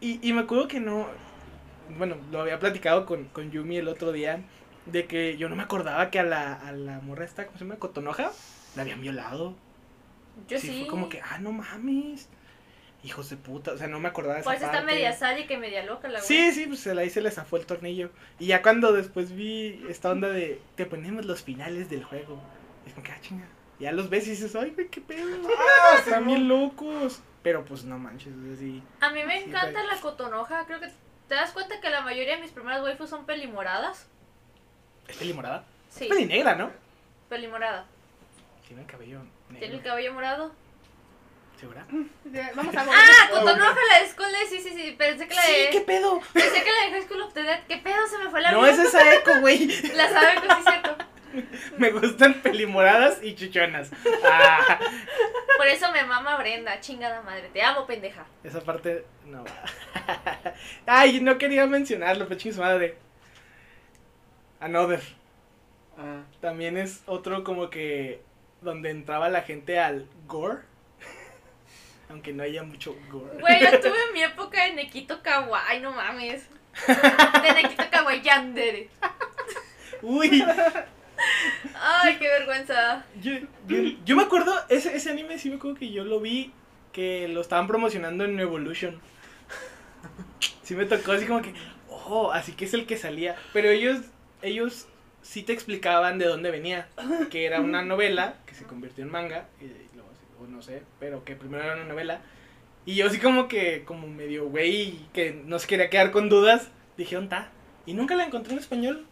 [0.00, 1.08] y, y me acuerdo que no,
[1.96, 4.42] bueno, lo había platicado con, con Yumi el otro día,
[4.86, 7.64] de que yo no me acordaba que a la, a la morra esta, ¿cómo se
[7.64, 7.76] llama?
[7.76, 8.30] Cotonoja,
[8.76, 9.54] la habían violado.
[10.48, 10.80] Yo sí.
[10.80, 12.28] Fue como que, ah, no mames,
[13.02, 14.86] hijos de puta, o sea, no me acordaba de esa Pues está parte.
[14.86, 16.28] media sádica y media loca la güey.
[16.28, 18.10] Sí, sí, pues ahí se le zafó el tornillo.
[18.38, 22.40] Y ya cuando después vi esta onda de, te ponemos los finales del juego,
[22.86, 23.46] es como que, ah, chinga.
[23.78, 25.48] Ya los ves y dices, ay, güey, qué pedo.
[25.56, 27.20] Ah, sí, Están bien locos.
[27.42, 28.82] Pero pues no manches, así.
[29.00, 30.64] A mí me Sí, encanta la cotonoja.
[30.66, 30.88] Creo que
[31.28, 34.06] te das cuenta que la mayoría de mis primeras waifus son pelimoradas.
[35.06, 35.64] Es peli morada.
[35.88, 36.70] Sí, Es peli negra, ¿no?
[37.28, 37.84] pelimorada.
[38.66, 39.18] Tiene el cabello
[39.48, 39.58] negro.
[39.60, 40.52] Tiene el cabello morado.
[41.60, 41.86] ¿Segura?
[42.54, 42.82] Vamos a.
[42.88, 44.94] Ah, Cotonoja, la de School sí, sí, sí.
[44.98, 45.70] Pensé que la Sí, de.
[45.70, 46.20] ¿qué pedo?
[46.32, 47.60] Pensé que la de High School of the Dead.
[47.66, 48.06] ¿Qué pedo?
[48.06, 48.72] Se me fue la No vida.
[48.72, 49.66] es esa eco, güey.
[49.94, 50.96] La sabe que sí, cierto.
[51.78, 53.90] Me gustan pelimoradas y chichonas.
[54.24, 54.78] Ah,
[55.56, 56.80] Por eso me mama Brenda.
[56.80, 57.48] Chingada madre.
[57.52, 58.24] Te amo, pendeja.
[58.44, 60.54] esa parte no va.
[60.86, 62.96] Ay, no quería mencionarlo, pero chingue su madre.
[64.60, 65.00] Another.
[65.98, 68.22] Ah, También es otro como que
[68.60, 70.62] donde entraba la gente al gore.
[72.08, 73.38] Aunque no haya mucho gore.
[73.40, 76.46] Güey, yo tuve mi época de Nekito Kawaii, no mames.
[76.86, 78.88] De Nekito Kawaii Yandere.
[80.00, 80.44] Uy,
[81.80, 83.04] Ay, qué vergüenza.
[83.20, 86.52] yo, me acuerdo, ese, ese anime sí me acuerdo que yo lo vi,
[86.92, 89.00] que lo estaban promocionando en Evolution.
[90.62, 91.54] Sí me tocó así como que,
[91.88, 93.36] oh, así que es el que salía.
[93.52, 94.00] Pero ellos,
[94.42, 94.86] ellos
[95.22, 96.88] sí te explicaban de dónde venía.
[97.30, 99.64] Que era una novela que se convirtió en manga, y
[99.94, 100.10] luego,
[100.48, 102.20] no sé, pero que primero era una novela.
[102.84, 106.68] Y yo así como que, como medio güey, que no se quería quedar con dudas,
[106.96, 107.50] dije, ¿dónde está?
[107.86, 109.06] Y nunca la encontré en español.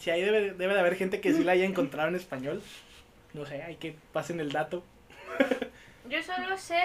[0.00, 2.60] Si ahí debe, debe de haber gente que sí la haya encontrado en español.
[3.34, 4.82] No sé, hay que pasen el dato.
[6.08, 6.82] Yo solo sé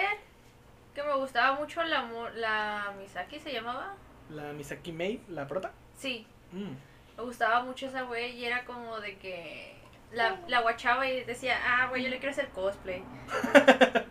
[0.94, 3.94] que me gustaba mucho la, la Misaki, ¿se llamaba?
[4.30, 5.72] La Misaki Mei, la prota.
[5.98, 6.74] Sí, Mm.
[7.16, 9.74] me gustaba mucho esa güey y era como de que
[10.12, 13.02] la, la guachaba y decía, ah, güey, yo le quiero hacer cosplay.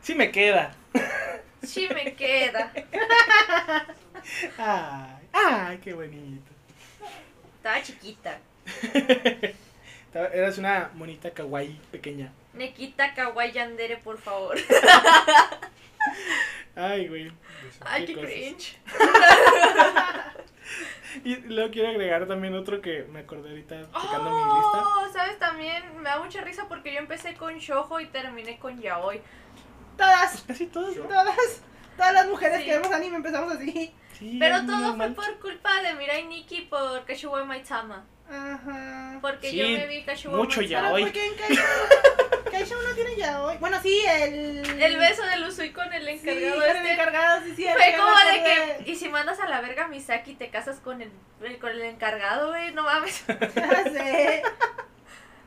[0.00, 0.72] Sí me queda.
[1.62, 2.72] Sí me queda.
[4.58, 6.51] Ay, ay, qué bonito.
[7.62, 8.38] Estaba chiquita.
[10.34, 12.32] Eras una monita kawaii pequeña.
[12.54, 14.58] Nekita Kawaii Yandere, por favor.
[16.74, 17.30] Ay, güey.
[17.82, 18.76] Ay, qué cringe.
[21.24, 24.78] Y luego quiero agregar también otro que me acordé ahorita checando mi lista.
[24.82, 25.38] Oh, ¿sabes?
[25.38, 29.20] También me da mucha risa porque yo empecé con Shoujo y terminé con Yaoi.
[29.98, 30.96] Todas, Casi todos.
[30.96, 31.04] ¿no?
[31.04, 31.60] todas,
[31.96, 32.64] todas las mujeres Sí.
[32.64, 33.92] que vemos anime empezamos así.
[34.22, 38.04] Sí, Pero todo fue por culpa de Mirai Nikki por Kashiwa Maitama.
[38.30, 39.18] Ajá.
[39.20, 40.88] Porque Sí, yo me vi Kashiwa mucho Maitama.
[40.92, 41.02] Pero yaoi.
[41.02, 41.64] porque en Kaisha,
[42.50, 43.56] Kaisha uno tiene ya hoy.
[43.58, 44.80] Bueno, sí, el.
[44.82, 46.92] El beso de Usui con el Sí, encargado con el este.
[46.92, 47.66] encargado, sí, sí.
[47.66, 48.42] Fue como de
[48.84, 51.10] que, y si mandas a la verga a Misaki, te casas con el,
[51.42, 53.24] el- con el encargado, güey, no mames.
[53.56, 54.42] Ya sé.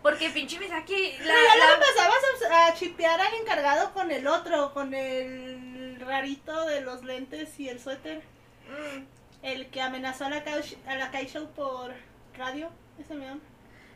[0.02, 4.28] Porque pinche Misaki, la, Pero ya la- empezabas a, a chipear al encargado con el
[4.28, 8.22] otro, con el rarito de los lentes y el suéter.
[8.70, 9.04] Mm,
[9.44, 10.44] El que amenazó a la,
[10.88, 11.94] a la Kaisho por
[12.38, 12.70] radio.
[13.00, 13.16] Ese.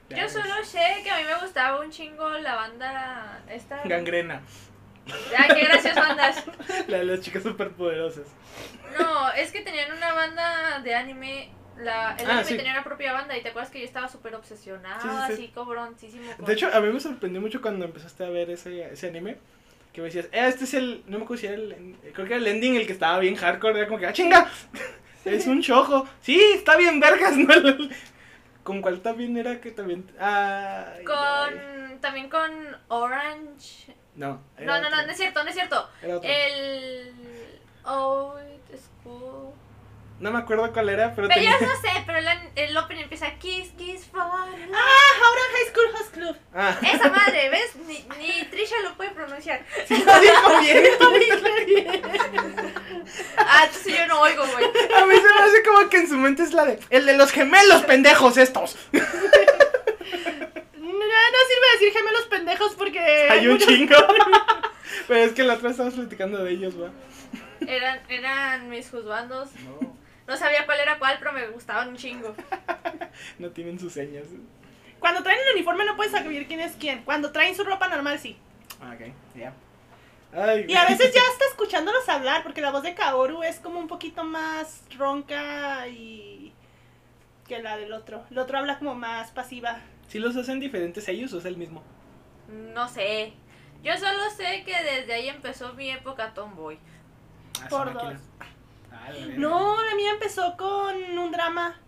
[0.10, 3.82] Ya Yo solo sé que a mí me gustaba un chingo la banda esta.
[3.86, 4.42] Gangrena.
[5.38, 6.44] Ay, qué gracias bandas.
[6.88, 8.28] La de las chicas superpoderosas.
[9.00, 11.52] No, es que tenían una banda de anime.
[11.78, 12.58] La, el Ah, anime sí.
[12.58, 15.34] tenía una propia banda y te acuerdas que yo estaba súper obsesionada, Sí, sí, sí.
[15.34, 16.32] así cobroncísimo.
[16.36, 19.38] con- De hecho, a mí me sorprendió mucho cuando empezaste a ver ese, ese anime.
[20.00, 21.04] Que me decías, eh, este es el.
[21.08, 21.98] No me acuerdo si era el.
[22.14, 23.78] Creo que era el ending el que estaba bien hardcore.
[23.78, 24.50] Era como que, ¡ah, chinga!
[25.26, 26.08] Es un chojo.
[26.22, 27.36] Sí, está bien, vergas.
[27.38, 27.46] ¿no?
[28.64, 30.10] ¿Con cuál también era que también.?
[30.18, 31.04] Ay, ay.
[31.04, 32.50] con también con
[32.88, 33.94] Orange.
[34.16, 35.90] No, No, no, no, no es cierto, no es cierto.
[36.02, 36.30] Era otro.
[36.30, 37.12] El
[37.84, 39.49] Old School.
[40.20, 41.58] No me acuerdo cuál era, pero Pero tenía.
[41.60, 44.22] yo no sé, pero el, el opening empieza Kiss, Kiss, for.
[44.22, 44.46] ¡Ah!
[44.46, 46.36] Ahora High School Host Club.
[46.54, 47.76] Ah, Esa madre, ¿ves?
[47.88, 49.64] Ni, ni Trisha lo puede pronunciar.
[49.88, 50.84] sí lo dijo bien.
[53.38, 54.66] Ah, entonces yo no oigo, güey.
[54.66, 56.80] A mí se me hace como que en su mente es la de.
[56.90, 58.78] El de los gemelos pendejos estos.
[60.82, 63.00] No, no sirve decir gemelos pendejos porque.
[63.30, 63.96] Hay un chingo.
[65.08, 66.90] Pero es que la otra estabas platicando de ellos, va.
[67.68, 69.50] Eran, eran mis juzgandos.
[69.64, 69.98] No,
[70.30, 72.36] No sabía cuál era cuál, pero me gustaban un chingo.
[73.40, 74.26] no tienen sus señas.
[75.00, 77.02] Cuando traen el uniforme no puedes saber quién es quién.
[77.04, 78.38] Cuando traen su ropa normal, sí.
[78.80, 79.54] Ah, ok, ya.
[80.32, 83.80] Ay, Y a veces ya hasta escuchándolos hablar, porque la voz de Kaoru es como
[83.80, 86.54] un poquito más ronca y.
[87.48, 88.24] que la del otro.
[88.30, 89.80] El otro habla como más pasiva.
[90.10, 91.82] Si los hacen diferentes ellos o es el mismo.
[92.48, 93.34] No sé.
[93.82, 96.78] Yo solo sé que desde ahí empezó mi época tomboy.
[97.64, 98.12] Ah, Por máquina.
[98.12, 98.22] dos.
[99.38, 101.80] No, la mía empezó con un drama.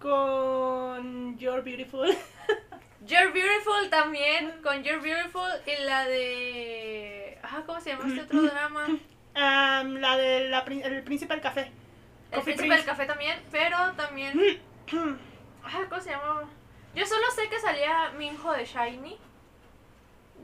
[0.00, 2.08] Con You're Beautiful.
[3.06, 7.38] You're Beautiful también, con You're Beautiful y la de...
[7.42, 8.86] Ah, ¿cómo se llama este otro drama?
[9.34, 11.70] Am, la del el príncipe del café.
[12.30, 12.84] El Coffee Príncipe del.
[12.84, 14.60] Café también, pero también...
[15.64, 16.44] Ah, ¿cómo se llamaba?
[16.94, 19.18] Yo solo sé que salía Minho de Shiny.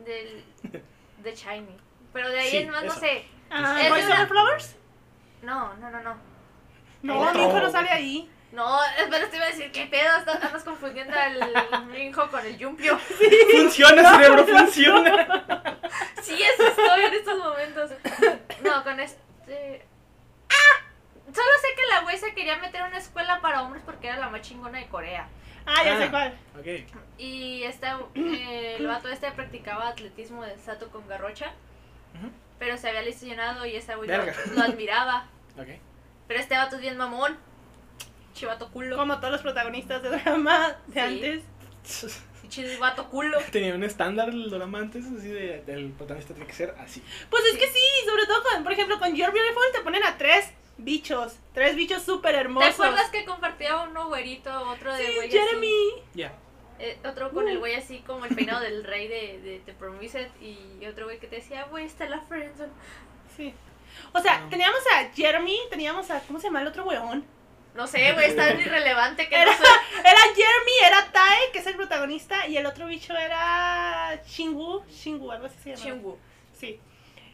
[0.05, 0.45] Del...
[1.23, 1.77] De Shiny.
[2.13, 3.25] Pero de ahí Sí, en más no sé.
[3.51, 4.77] Ah, Es Boys una- Over Flowers.
[5.43, 6.17] No, no, no, no.
[7.03, 8.31] No, mi hijo no sale ahí.
[8.53, 8.79] No,
[9.11, 10.17] pero te iba a decir, ¿qué pedo?
[10.19, 12.99] Estás- Andas confundiendo al Minho con el Yumpio.
[13.53, 15.79] Funciona, cerebro, funciona.
[16.23, 17.91] Sí, eso estoy en estos momentos.
[18.63, 19.85] No, con este.
[20.49, 20.85] ¡Ah!
[21.27, 24.19] Solo sé que la güey se quería meter a una escuela para hombres porque era
[24.19, 25.29] la más chingona de Corea.
[25.67, 25.99] Ah, ya Ah.
[25.99, 26.39] sé cuál.
[26.59, 26.97] Ok.
[27.19, 31.53] Y este, eh, el vato este practicaba atletismo de Sato con garrocha.
[32.19, 32.31] Ujú.
[32.61, 34.17] Pero se había lesionado y esa güey lo,
[34.55, 35.27] lo admiraba.
[35.59, 35.67] Ok.
[36.29, 37.37] Pero este vato es bien mamón.
[38.35, 38.97] Chivato culo.
[38.97, 41.01] Como todos los protagonistas de drama de Sí.
[41.01, 41.43] antes.
[42.49, 43.39] Chivato culo.
[43.53, 45.65] Tenía un estándar el drama antes, así de.
[45.67, 47.03] El protagonista tiene que ser así.
[47.29, 50.17] Pues es que sí, sobre todo con, por ejemplo, en Your Beautiful te ponen a
[50.17, 51.37] tres bichos.
[51.53, 52.75] Tres bichos súper ¿Te hermosos.
[52.75, 55.75] acuerdas que compartía uno güerito, otro de Sí, güey Jeremy.
[56.15, 56.29] Ya.
[56.29, 56.35] así?
[56.81, 60.29] Eh, otro con el güey así como el peinado del rey de, de The Promised
[60.41, 62.73] y otro güey que te decía, güey, está la friendzone.
[63.37, 63.55] Sí.
[64.13, 64.49] O sea, No.
[64.49, 66.21] teníamos a Jeremy, teníamos a.
[66.21, 67.25] ¿Cómo se llama el otro weón?
[67.75, 69.65] No sé, güey, es tan irrelevante que Era, no sé.
[70.01, 74.83] era Jeremy, era Tae, que es el protagonista, y el otro bicho era Shingu.
[74.89, 75.85] Shingu, algo así se llama.
[75.85, 76.19] Shingu.
[76.53, 76.81] Sí.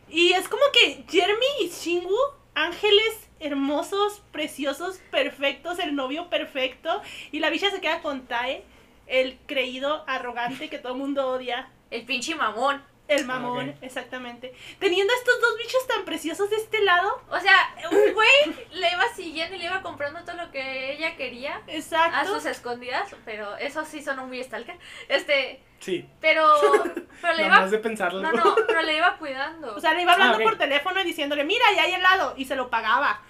[0.08, 2.16] Y es como que Jeremy y Shingu,
[2.54, 7.02] ángeles hermosos, preciosos, perfectos, el novio perfecto.
[7.32, 8.62] Y la bicha se queda con Tae,
[9.06, 11.68] el creído arrogante que todo el mundo odia.
[11.90, 12.82] El pinche mamón.
[13.08, 13.76] El mamón, Ok.
[13.82, 14.52] exactamente.
[14.80, 17.22] Teniendo a estos dos bichos tan preciosos de este lado.
[17.30, 17.56] O sea,
[17.92, 21.62] un güey le iba siguiendo y le iba comprando todo lo que ella quería a
[21.68, 22.34] Exacto.
[22.34, 24.76] sus escondidas, pero eso sí sonó muy stalker.
[25.08, 26.04] Este, Sí.
[26.20, 26.52] pero,
[27.22, 28.20] pero le iba, de pensarlo.
[28.22, 29.76] no, no, pero le iba cuidando.
[29.76, 32.34] O sea, le iba hablando Ah, por teléfono y diciéndole, mira, ya hay helado.
[32.36, 33.22] Y se lo pagaba.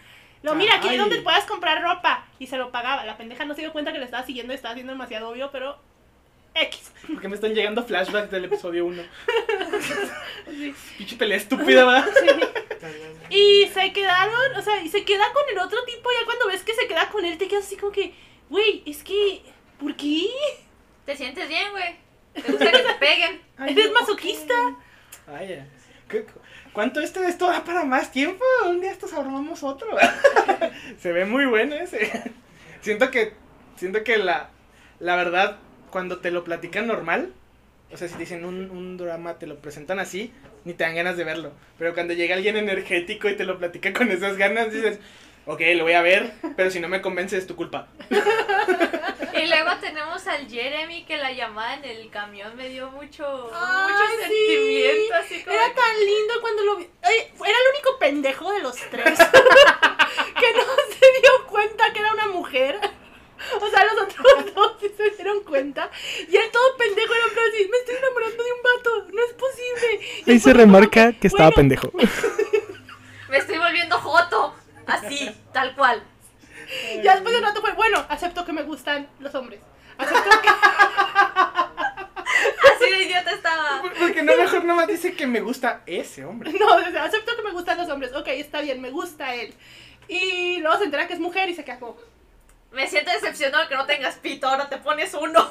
[0.43, 2.25] Lo, mira, aquí es donde puedas comprar ropa.
[2.39, 3.05] Y se lo pagaba.
[3.05, 5.51] La pendeja no se dio cuenta que le estaba siguiendo y estaba haciendo demasiado obvio,
[5.51, 5.79] pero...
[6.55, 6.93] X.
[7.13, 9.03] Porque me están llegando flashbacks del episodio 1.
[10.99, 12.05] Pinche pelea estúpida, va.
[13.29, 16.09] Y se quedaron, o sea, y se queda con el otro tipo.
[16.13, 18.15] Ya cuando ves que se queda con él, te quedas así como que,
[18.49, 19.43] güey, es que,
[19.81, 20.29] ¿por qué?
[21.05, 21.97] ¿Te sientes bien, güey?
[22.35, 23.43] ¿Te gusta que te peguen?
[23.59, 24.55] Ay, Eres masoquista.
[25.27, 25.67] Vaya.
[26.09, 26.39] ¿Qué- cu-
[26.77, 28.45] ¿Cuánto este de esto da para más tiempo?
[28.69, 29.89] Un día estos armamos otro.
[30.99, 32.13] Se ve muy bueno ese.
[32.83, 33.33] Siento que,
[33.77, 34.51] siento que la,
[35.01, 35.57] la verdad,
[35.89, 37.33] cuando te lo platican normal,
[37.91, 40.35] o sea, si dicen un, un drama, te lo presentan así,
[40.67, 41.53] ni te dan ganas de verlo.
[41.79, 44.99] Pero cuando llega alguien energético y te lo platica con esas ganas, dices,
[45.47, 47.89] ok, lo voy a ver, pero si no me convence es tu culpa.
[49.43, 53.93] Y luego tenemos al Jeremy que la llamada en el camión me dio mucho, Ay,
[53.93, 54.23] mucho sí.
[54.23, 56.89] sentimiento, así como Era que- tan lindo cuando lo vi.
[57.03, 59.19] Ay, era el único pendejo de los tres
[60.41, 62.79] que no se dio cuenta que era una mujer.
[63.61, 65.91] O sea, los otros dos sí se dieron cuenta.
[66.29, 69.33] Y él todo pendejo era plan así, me estoy enamorando de un vato, no es
[69.35, 70.07] posible.
[70.27, 71.93] Y Ahí se remarca que estaba bueno, pendejo.
[73.29, 74.55] me estoy volviendo joto,
[74.87, 76.03] así, tal cual.
[77.03, 79.61] Ya después de un rato fue, bueno, acepto que me gustan los hombres.
[79.99, 80.49] Acepto que...
[82.69, 83.83] Así de idiota estaba.
[83.99, 86.53] Porque no mejor nomás dice que me gusta ese hombre.
[86.53, 88.13] No, o sea, acepto que me gustan los hombres.
[88.13, 89.55] Ok, está bien, me gusta él.
[90.09, 91.97] Y luego se entera que es mujer y se queda como...
[92.73, 95.51] Me siento decepcionado que no tengas pito, ahora te pones uno.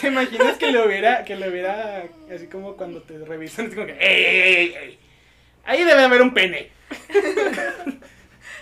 [0.00, 3.86] ¿Te imaginas que lo hubiera, que lo hubiera, así como cuando te revisan, así como
[3.86, 4.98] que, ¡ey, ey, ey, ey!
[5.64, 6.72] Ahí debe haber un pene.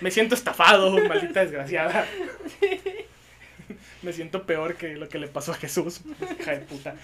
[0.01, 2.05] Me siento estafado, maldita desgraciada.
[4.01, 6.01] Me siento peor que lo que le pasó a Jesús,
[6.39, 6.95] hija de puta.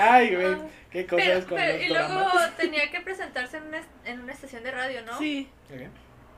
[0.00, 0.56] Ay, güey,
[0.90, 2.56] qué cosas Pero, con pero- los y luego dramas.
[2.56, 5.18] tenía que presentarse en una, en una estación de radio, ¿no?
[5.18, 5.48] Sí.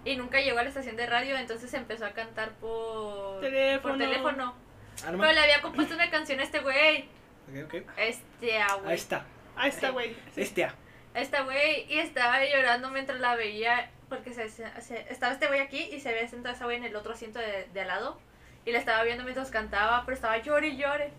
[0.04, 3.82] Y nunca llegó a la estación de radio, entonces empezó a cantar por Teléfono.
[3.94, 4.54] Por teléfono.
[5.06, 7.04] Ah, no Pero le había compuesto una canción a este güey.
[7.48, 7.74] ok, ok.
[7.98, 8.94] Este, ah, Ahí güey.
[8.94, 10.14] está, ahí está, güey.
[10.34, 10.40] Sí.
[10.42, 10.74] este ah.
[11.14, 11.92] A Esta güey.
[11.92, 13.90] Y estaba llorando mientras la veía.
[14.10, 16.94] Porque se, se- estaba este güey aquí y se había sentado esa güey en el
[16.96, 18.20] otro asiento de, de al lado.
[18.66, 21.10] Y la estaba viendo mientras cantaba, pero estaba llore y llore.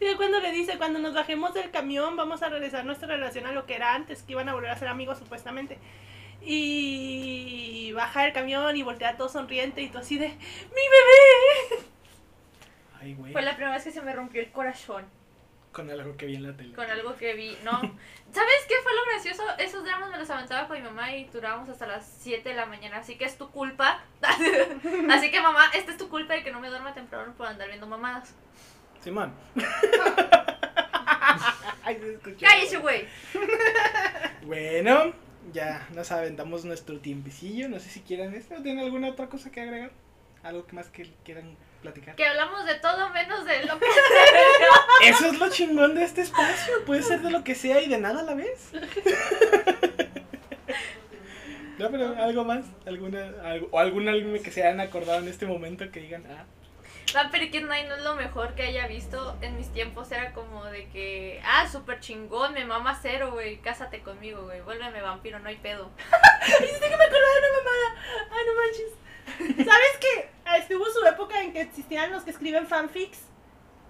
[0.00, 3.52] Sí, cuando le dice, cuando nos bajemos del camión vamos a regresar nuestra relación a
[3.52, 5.78] lo que era antes, que iban a volver a ser amigos supuestamente.
[6.40, 11.84] Y baja el camión y voltea todo sonriente y todo así de, ¡Mi bebé!
[13.00, 15.04] Ay, güey, Fue la primera vez que se me rompió el corazón.
[15.72, 16.74] Con algo que vi en la tele.
[16.74, 17.56] Con algo que vi.
[17.64, 17.72] No.
[18.32, 19.42] ¿Sabes qué fue lo gracioso?
[19.58, 22.66] Esos dramas me los aventaba con mi mamá y durábamos hasta las 7 de la
[22.66, 22.98] mañana.
[22.98, 24.02] Así que es tu culpa.
[25.10, 27.68] así que mamá, esta es tu culpa de que no me duerma temprano por andar
[27.68, 28.34] viendo mamadas.
[29.00, 29.32] Simón.
[31.84, 32.46] Ay, se escuchó.
[32.46, 33.06] ¡Cállese, güey!
[34.42, 35.12] Bueno,
[35.52, 37.68] ya nos aventamos nuestro tiempecillo.
[37.68, 39.92] No sé si quieran esto o tienen alguna otra cosa que agregar.
[40.42, 42.14] Algo que más que quieran platicar.
[42.16, 43.86] Que hablamos de todo menos de lo que
[45.08, 46.84] Eso es lo chingón de este espacio.
[46.86, 48.70] Puede ser de lo que sea y de nada a la vez.
[51.78, 55.46] No, pero algo más, alguna, algo, o algún anime que se hayan acordado en este
[55.46, 56.44] momento que digan, ah,
[57.14, 60.10] Vampire Kid Night no es lo mejor que haya visto en mis tiempos.
[60.12, 63.58] Era como de que, ah, súper chingón, me mama cero, güey.
[63.58, 64.60] Cásate conmigo, güey.
[64.60, 65.90] Vuélveme vampiro, no hay pedo.
[66.46, 68.28] Hiciste que me acordaba de una mamada.
[68.30, 69.07] Ah, no manches.
[69.38, 73.18] ¿Sabes que estuvo su época en que existían los que escriben fanfics?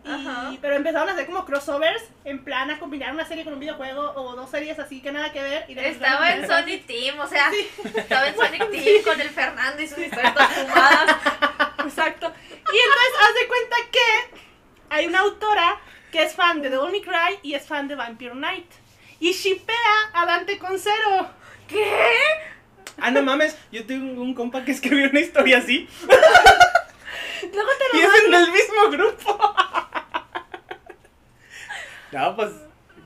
[0.05, 0.53] Y- Ajá.
[0.62, 4.12] pero empezaron a hacer como crossovers, en plan a combinar una serie con un videojuego
[4.14, 5.64] o dos series así que nada que ver.
[5.68, 7.51] Y Estaba en Sonic Team, o sea,
[7.95, 11.16] estaba en Sonic Team con el Fernando y sus historias fumadas.
[11.84, 12.32] Exacto.
[12.72, 14.39] Y entonces haz de cuenta que
[14.91, 15.80] hay una autora
[16.12, 18.70] que es fan de Devil May Cry y es fan de Vampire Knight.
[19.20, 19.76] Y shippea
[20.14, 21.28] a Dante con Cero.
[21.66, 21.93] ¿Qué?
[23.01, 25.88] Ah, no mames, yo tengo un compa que escribió una historia así.
[27.53, 29.55] Luego te Y lo es en el mismo grupo.
[32.12, 32.51] No, pues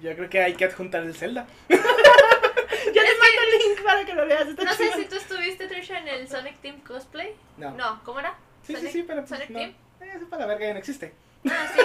[0.01, 1.47] yo creo que hay que adjuntar el Zelda.
[1.68, 4.49] Yo te mando el link para que lo veas.
[4.49, 7.34] Está No sé si tú estuviste, Trisha, en el Sonic Team cosplay.
[7.57, 7.72] No.
[7.72, 8.34] No, ¿cómo era?
[8.66, 9.59] Sí, sí, Sonic- sí, pero pues Sonic no.
[9.59, 9.74] Team.
[10.01, 11.12] Eh, Eso para la verga ya no existe.
[11.51, 11.80] Ah, sí.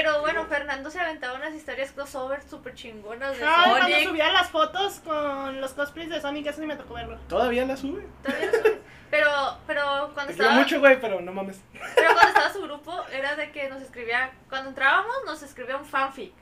[0.00, 4.08] Pero bueno, Fernando se aventaba unas historias crossover súper chingonas de Ah, cuando Sonic.
[4.08, 7.18] subía las fotos con los cosplays de Sonic, eso sí me tocó verlo.
[7.28, 8.06] Todavía la sube.
[8.22, 8.78] Todavía lo subes.
[9.10, 9.30] Pero,
[9.66, 11.60] pero cuando Te estaba, mucho, güey, pero no mames.
[11.96, 15.84] pero cuando estaba su grupo, era de que nos escribía, cuando entrábamos, nos escribía un
[15.86, 16.32] fanfic.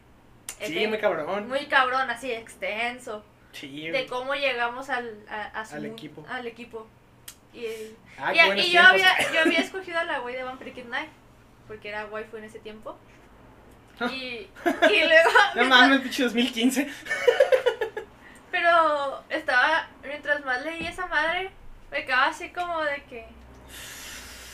[0.48, 1.48] Sí, Este, muy cabrón.
[1.48, 3.24] Muy cabrón, así extenso.
[3.52, 6.26] Sí, De cómo llegamos al, a, a su- Al equipo.
[6.28, 6.86] Al equipo.
[7.54, 7.66] Y,
[8.18, 11.08] Ah, y- y yo, había, yo había escogido a la güey de Vampire Kid Night.
[11.68, 12.98] Porque era waifu en ese tiempo.
[14.10, 14.48] Y, y
[15.04, 15.30] luego.
[15.54, 16.88] No mames, pinche 2015.
[18.50, 21.50] Pero estaba, mientras más leí esa madre,
[21.90, 23.26] me quedaba así como de que...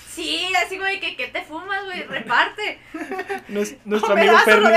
[0.08, 2.02] Sí, así de que, ¿qué te fumas, güey?
[2.02, 2.78] Reparte.
[3.48, 4.68] Nues- nuestro amigo Ferni.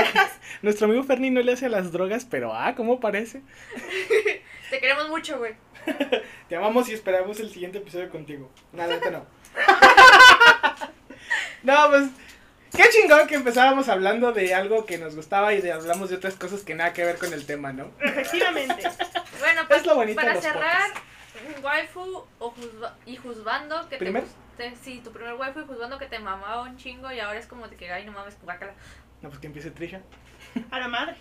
[0.62, 3.42] Nuestro amigo Ferni no le hace a las drogas, pero ah, ¿cómo parece?
[4.70, 5.54] Te queremos mucho, güey.
[6.48, 8.50] Te amamos y esperamos el siguiente episodio contigo.
[8.72, 9.26] Nada, no.
[11.62, 12.04] no, pues.
[12.76, 16.34] Qué chingón que empezábamos hablando de algo que nos gustaba y de hablamos de otras
[16.34, 17.90] cosas que nada que ver con el tema, ¿no?
[18.00, 18.82] Efectivamente.
[19.38, 20.90] Bueno, pues Es lo bonito para de los cerrar,
[21.62, 24.24] waifu o juzba- y juzbando que ¿Primer?
[24.56, 27.38] te, guste- Sí, tu primer waifu y juzbando que te mamaba un chingo y ahora
[27.38, 28.72] es como de que, ay, no mames, guácala.
[29.20, 30.00] No, pues que empiece Trisha.
[30.70, 31.16] A la madre.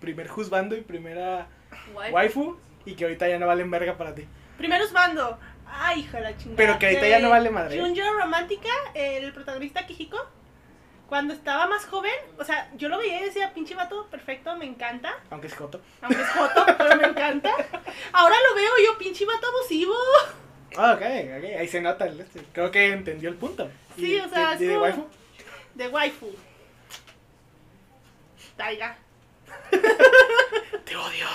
[0.00, 1.48] Primer juzbando y primera
[1.92, 2.14] Waifu.
[2.14, 2.60] waifu.
[2.86, 4.26] Y que ahorita ya no valen verga para ti.
[4.56, 5.38] Primero es Bando.
[5.66, 6.56] Ay, hija la chingada.
[6.56, 7.78] Pero que ahorita ya no vale madre.
[7.80, 10.16] Junjo Romántica, el protagonista Kijiko,
[11.10, 14.64] cuando estaba más joven, o sea, yo lo veía y decía, pinche vato, perfecto, me
[14.64, 15.12] encanta.
[15.30, 15.80] Aunque es joto.
[16.00, 17.50] Aunque es foto, pero me encanta.
[18.12, 19.94] Ahora lo veo y yo, pinche vato abusivo.
[20.78, 21.44] Ah, ok, ok.
[21.58, 22.06] Ahí se nota.
[22.06, 22.44] el este.
[22.52, 23.68] Creo que entendió el punto.
[23.96, 25.06] Sí, ¿Y o sea, de- es de waifu?
[25.74, 26.30] De waifu.
[28.56, 28.96] Taiga.
[29.70, 31.26] Te odio.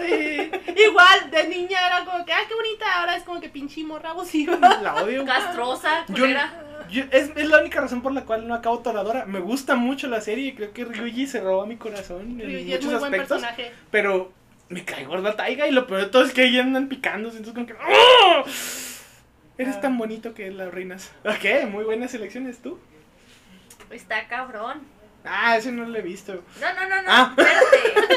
[0.00, 0.50] Sí.
[0.76, 3.00] Igual, de niña era como que, ay, qué bonita.
[3.00, 4.56] Ahora es como que pinche morra abusiva.
[4.82, 5.24] La odio.
[5.24, 6.52] Castrosa, culera.
[6.60, 9.26] Yo- es, es la única razón por la cual no acabo Toradora.
[9.26, 12.72] Me gusta mucho la serie y creo que Ryuji se roba mi corazón en Y
[12.72, 13.42] es muchos muy buen aspectos.
[13.42, 13.72] personaje.
[13.90, 14.32] Pero
[14.68, 17.38] me cae gorda Taiga y lo peor de todo es que ahí andan picándose.
[17.38, 17.74] Entonces, como que.
[17.74, 18.44] ¡Oh!
[19.58, 19.80] Eres Ah.
[19.80, 21.12] tan bonito que las reinas.
[21.24, 22.78] Ok, muy buenas elecciones tú.
[23.90, 24.82] Está cabrón.
[25.24, 26.42] Ah, ese no lo he visto.
[26.60, 27.08] No, no, no, no.
[27.08, 27.34] Ah.
[27.36, 28.06] Espérate.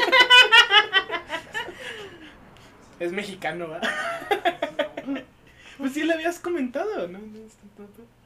[3.00, 3.80] Es mexicano, ¿va?
[5.80, 7.18] Pues sí lo habías comentado, ¿no?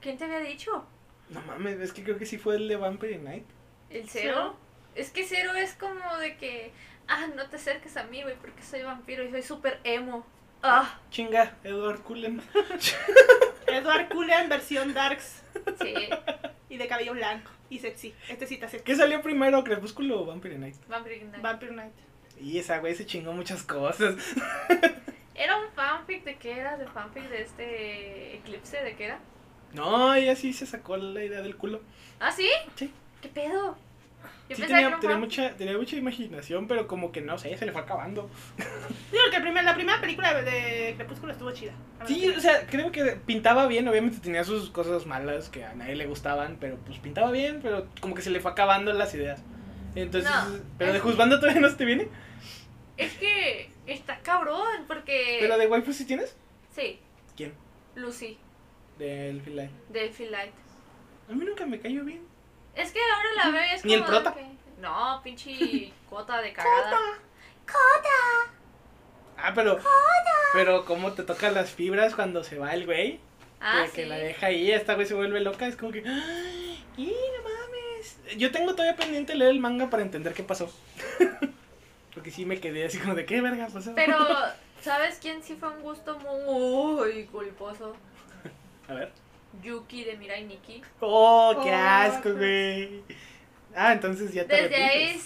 [0.01, 0.85] ¿Quién te había dicho?
[1.31, 3.45] No mames, es que creo que sí fue el de Vampire Night.
[3.91, 4.57] ¿El cero?
[4.95, 6.73] Es que cero es como de que.
[7.09, 10.27] Ah, no te acerques a mí, güey, porque soy vampiro y soy súper emo.
[10.63, 12.41] Ah, Chinga, Edward Cullen.
[13.67, 15.43] Edward Cullen, versión Darks.
[15.83, 15.95] sí.
[16.71, 17.51] Y de cabello blanco.
[17.69, 18.15] Y sexy.
[18.29, 18.85] Este sí está sexy.
[18.85, 20.77] ¿Qué salió primero, Crepúsculo o Vampire Night?
[20.89, 21.43] Vampire Knight.
[21.43, 21.93] Vampire Night.
[22.41, 24.17] Y esa güey se chingó muchas cosas.
[25.35, 26.77] ¿Era un fanfic de qué era?
[26.77, 28.83] ¿De fanfic de este Eclipse?
[28.83, 29.19] ¿De qué era?
[29.73, 31.81] No, ella sí se sacó la idea del culo.
[32.21, 32.49] ¿Ah, sí?
[32.77, 32.93] Sí.
[33.21, 33.77] ¿Qué pedo?
[34.49, 37.73] Yo Sí que tenía, mucha, tenía mucha imaginación, pero como que no sé, se le
[37.73, 38.29] fue acabando.
[39.11, 41.73] Digo que el primer, la primera película de, Crepúsculo estuvo chida.
[42.07, 45.97] Sí, o sea, creo que pintaba bien, obviamente tenía sus cosas malas que a nadie
[45.97, 49.43] le gustaban, pero pues pintaba bien, pero como que se le fue acabando las ideas.
[49.95, 52.09] Entonces, No, pero de juzgando todavía no te viene.
[52.99, 55.39] Es que está cabrón, porque.
[55.41, 56.37] Pero de waifu sí tienes.
[56.75, 57.01] Sí,
[57.37, 57.55] ¿Quién?
[57.95, 58.39] Lucy,
[58.99, 59.71] Del Filay.
[59.89, 60.53] de Phil Light.
[61.29, 62.27] A mí nunca me cayó bien.
[62.75, 64.35] Es que ahora la veo y es ¿Ni el como de prota?
[64.37, 66.99] que- No, pinche cota de cagada.
[69.37, 69.79] Ah, pero.
[70.53, 73.21] Pero cómo te tocan las fibras cuando se va el güey.
[73.61, 74.09] Ah, que, que sí.
[74.09, 76.03] la deja ahí, esta güey se vuelve loca, es como que.
[76.07, 76.85] ¡ay!
[76.97, 78.19] ¡Y no mames!
[78.37, 80.71] Yo tengo todavía pendiente leer el manga para entender qué pasó.
[82.15, 83.93] Porque sí me quedé así como de qué verga pasó.
[83.95, 84.19] Pero,
[84.81, 87.97] ¿sabes quién sí fue un gusto muy culposo?
[88.89, 89.13] A ver.
[89.63, 90.83] Yuki de Mirai Nikki.
[91.01, 93.03] ¡Oh, qué Oh, asco, güey!
[93.77, 95.21] Ah, entonces ya te Desde ahí,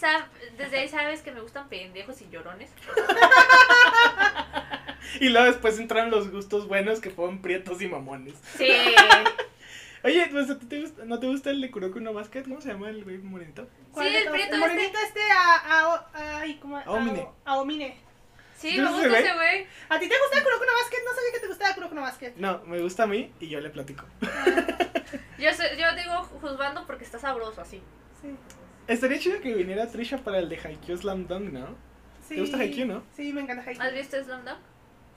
[0.56, 2.70] desde ahí sabes que me gustan pendejos y llorones.
[5.20, 8.34] Y luego después entraron los gustos buenos que fueron prietos y mamones.
[8.56, 8.68] Sí.
[10.04, 12.42] Oye, pues, ¿a ti te gusta- ¿no te gusta el de Kuroko no Basket?
[12.44, 13.68] ¿Cómo se llama el güey morenito?
[13.92, 14.58] ¿Cuál Sí, el prieto El este.
[14.58, 16.78] morenito este a, a, a- ay, ¿cómo?
[16.78, 17.28] Aomine.
[17.44, 17.96] A, Aomine.
[18.56, 19.66] Sí, ¿No me gusta ese güey.
[19.88, 20.98] ¿A ti te gusta Kuroko no Basket?
[21.04, 22.32] No sabía que te gustaba Kuroko no Basket.
[22.36, 24.04] No, me gusta a mí y yo le platico.
[25.38, 27.80] Yo, sé- yo digo juzgando porque está sabroso así.
[28.20, 28.34] Sí.
[28.88, 31.66] Estaría chido que viniera Trisha para el de Haikyuu Slam Dunk, ¿no?
[32.26, 32.34] Sí.
[32.34, 33.02] ¿Te gusta Haikyuu, no?
[33.16, 33.92] Sí, me encanta ¿Has Haikyuu.
[33.98, 34.58] visto Slam Dunk?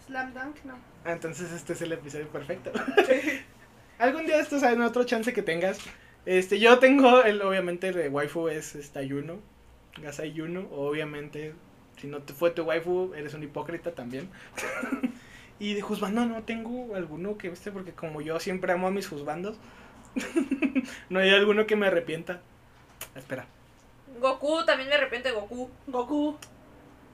[0.05, 0.75] Slam Dunk, no.
[1.05, 2.71] Ah, entonces este es el episodio perfecto.
[4.01, 5.77] Algún día esto en otro chance que tengas.
[6.25, 9.37] Este, yo tengo el, obviamente, el de waifu es esta Yuno.
[10.01, 10.67] Gasai Yuno.
[10.71, 11.53] Obviamente,
[11.97, 14.27] si no te fue tu waifu, eres un hipócrita también.
[15.59, 19.07] y de juzbando no tengo alguno que este, porque como yo siempre amo a mis
[19.07, 19.57] juzbandos,
[21.11, 22.41] no hay alguno que me arrepienta.
[23.15, 23.45] Espera,
[24.19, 25.69] Goku, también me arrepiento de Goku.
[25.85, 26.37] Goku.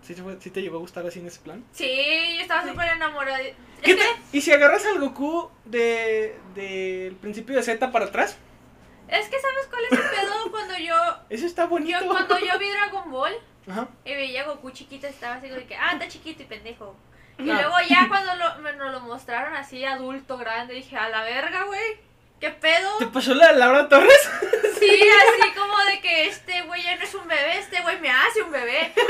[0.04, 1.64] ¿Sí te, fue- sí te llegó a gustar así en ese plan?
[1.72, 2.70] Sí, yo estaba Sí.
[2.70, 3.38] súper enamorada.
[3.40, 4.04] de- ¿Qué te-
[4.38, 8.38] ¿Y si agarras al Goku de del principio de Z para atrás?
[9.08, 10.34] es que ¿sabes cuál es el pedo?
[10.52, 10.96] Cuando yo,
[11.30, 12.00] Eso está bonito.
[12.00, 13.34] yo, cuando yo vi Dragon Ball
[13.70, 13.88] Ajá.
[14.04, 16.96] y veía a Goku chiquito, estaba así como de que, ah, está chiquito y pendejo.
[17.40, 17.54] Y Ah.
[17.62, 21.64] luego ya cuando lo, me, nos lo mostraron así adulto, grande, dije, a la verga,
[21.66, 22.07] güey.
[22.40, 22.98] ¿Qué pedo?
[23.00, 24.30] ¿Te pasó la de Laura Torres?
[24.80, 24.90] Sí,
[25.42, 28.42] así como de que este güey ya no es un bebé, este güey me hace
[28.44, 28.94] un bebé.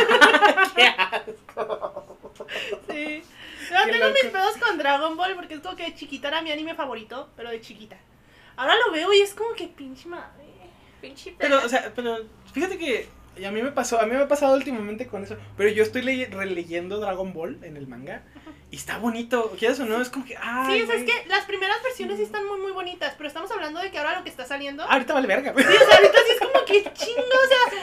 [2.89, 3.23] Sí.
[3.69, 4.19] Yo Qué tengo loco.
[4.23, 7.29] mis pedos con Dragon Ball porque es como que de chiquita era mi anime favorito,
[7.35, 7.97] pero de chiquita.
[8.55, 10.45] Ahora lo veo y es como que pinche madre.
[11.01, 11.65] Pinche Pero, pedo.
[11.65, 12.19] o sea, pero
[12.53, 13.07] fíjate que
[13.39, 15.83] y a mí me pasó, a mí me ha pasado últimamente con eso, pero yo
[15.83, 18.23] estoy leye- releyendo Dragon Ball en el manga
[18.71, 20.01] y está bonito, ¿quieres o no?
[20.01, 22.59] Es como que, ay, sí, o sea, es que las primeras versiones sí están muy,
[22.59, 24.83] muy bonitas, pero estamos hablando de que ahora lo que está saliendo.
[24.83, 25.53] Ahorita vale verga.
[25.55, 27.79] Sí, o sea, ahorita sí es como que chingo, o sea,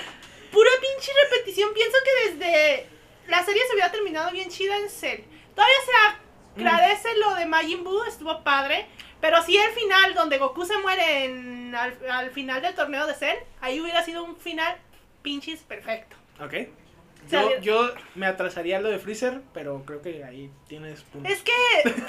[0.53, 1.71] pura pinche repetición.
[1.73, 2.87] Pienso que desde
[3.29, 5.21] la serie se hubiera terminado bien chida en Cell.
[5.55, 8.87] Todavía se agradece lo de Majin Buu, estuvo padre.
[9.21, 13.15] Pero sí el final, donde Goku se muere en, al, al final del torneo de
[13.15, 14.77] Cell, ahí hubiera sido un final
[15.25, 16.15] pinches perfecto.
[16.41, 16.55] Ok.
[17.31, 21.33] Yo, yo me atrasaría lo de Freezer, pero creo que ahí tienes puntos.
[21.33, 21.53] Es que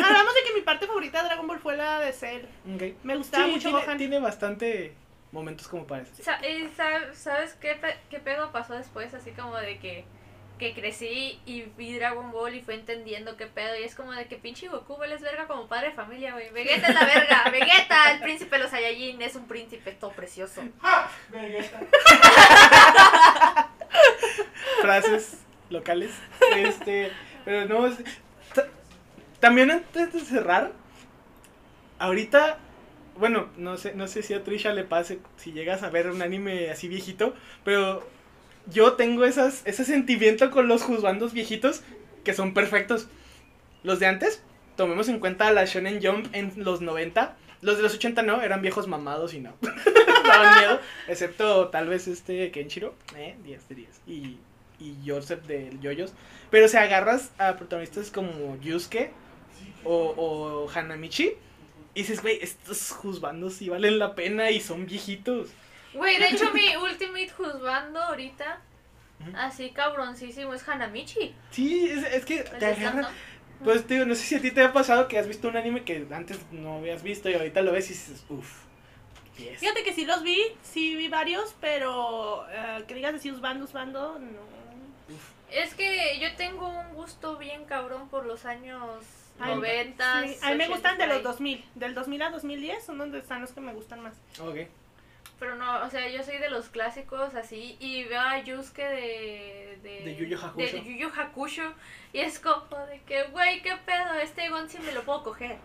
[0.03, 2.43] hablamos de que mi parte favorita de Dragon Ball fue la de Cell.
[2.75, 2.83] Ok.
[3.03, 3.97] Me gustaba Sí, mucho tiene, Gohan.
[3.97, 4.93] tiene bastante
[5.31, 6.11] momentos como para eso.
[6.21, 9.13] Sa- y sab- ¿Sabes qué, pe- qué pedo pasó después?
[9.13, 10.03] Así como de que,
[10.59, 13.77] que crecí y vi Dragon Ball y fue entendiendo qué pedo.
[13.79, 16.49] Y es como de que pinche Goku vales verga como padre de familia, güey.
[16.51, 17.43] Vegeta es la verga.
[17.51, 20.61] Vegeta, el príncipe de los Saiyajin, es un príncipe todo precioso.
[24.81, 26.11] frases locales.
[26.55, 27.11] Este,
[27.43, 27.87] pero no.
[27.87, 27.97] es-
[29.39, 30.71] También antes de cerrar,
[31.99, 32.57] ahorita,
[33.17, 36.21] bueno, no sé, no sé si a Trisha le pase si llegas a ver un
[36.21, 37.33] anime así viejito,
[37.63, 38.07] pero
[38.71, 41.81] yo tengo esas, ese sentimiento con los juzbandos viejitos
[42.23, 43.07] que son perfectos.
[43.83, 44.41] Los de antes,
[44.75, 47.37] tomemos en cuenta la Shonen Jump en los 90.
[47.61, 49.53] Los de los 80 no, eran viejos mamados y no.
[50.27, 50.79] Daban miedo.
[51.07, 52.95] Excepto tal vez este Kenshiro.
[53.15, 53.89] Eh, 10 de 10.
[54.07, 54.37] Y,
[54.79, 56.13] y Joseph de Yoyos.
[56.49, 59.11] Pero si agarras a protagonistas como Yusuke
[59.83, 61.33] o, o Hanamichi.
[61.93, 65.49] Y dices, güey, estos juzbandos sí valen la pena y son viejitos.
[65.95, 68.59] Güey, de hecho mi ultimate juzgando ahorita,
[69.21, 69.31] Ujú.
[69.37, 71.33] así cabroncísimo, es Hanamichi.
[71.51, 73.03] Sí, es, es que El te de agarran.
[73.03, 73.13] Slam
[73.63, 75.83] Pues, tío, no sé si a ti te ha pasado que has visto un anime
[75.83, 78.63] que antes no habías visto y ahorita lo ves y dices, uff.
[79.37, 79.59] Yes.
[79.59, 84.19] Fíjate que sí los vi, sí vi varios, pero eh, que digas así Usbando, Usbando,
[84.19, 84.55] no.
[85.51, 89.03] Es que yo tengo un gusto bien cabrón por los años
[89.39, 90.23] Ay, 90.
[90.23, 93.41] Sí, a mí me gustan de los 2000, del 2000 a 2010 son donde están
[93.41, 94.13] los que me gustan más.
[94.39, 94.57] Ok.
[95.39, 99.79] Pero no, o sea, yo soy de los clásicos así y veo a Yusuke de...
[99.83, 100.77] De, De Yu Yu Hakusho.
[100.77, 101.73] de Yu Yu Hakusho
[102.13, 105.57] y es como de que, güey, qué pedo, este Gonzi me lo puedo coger.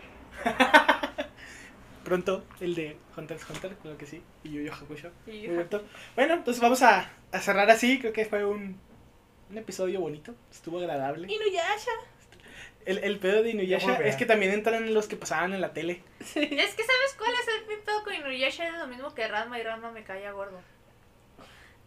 [2.05, 4.23] Pronto el de Hunter x Hunter, creo que sí.
[4.43, 5.11] Y Yu Yu Hakusho.
[5.27, 5.85] Muy bonito.
[6.17, 7.99] Bueno, entonces vamos a, a cerrar así.
[8.01, 8.81] Creo que fue un,
[9.51, 10.35] un episodio bonito.
[10.51, 11.33] Estuvo agradable.
[11.33, 11.91] Inuyasha.
[12.87, 15.73] El, el pedo de Inuyasha es que también entran en los que pasaban en la
[15.73, 16.03] tele.
[16.21, 18.67] Es que, ¿sabes cuál es el pedo con Inuyasha?
[18.69, 20.61] Es lo mismo que Ranma y Ranma me caía gordo.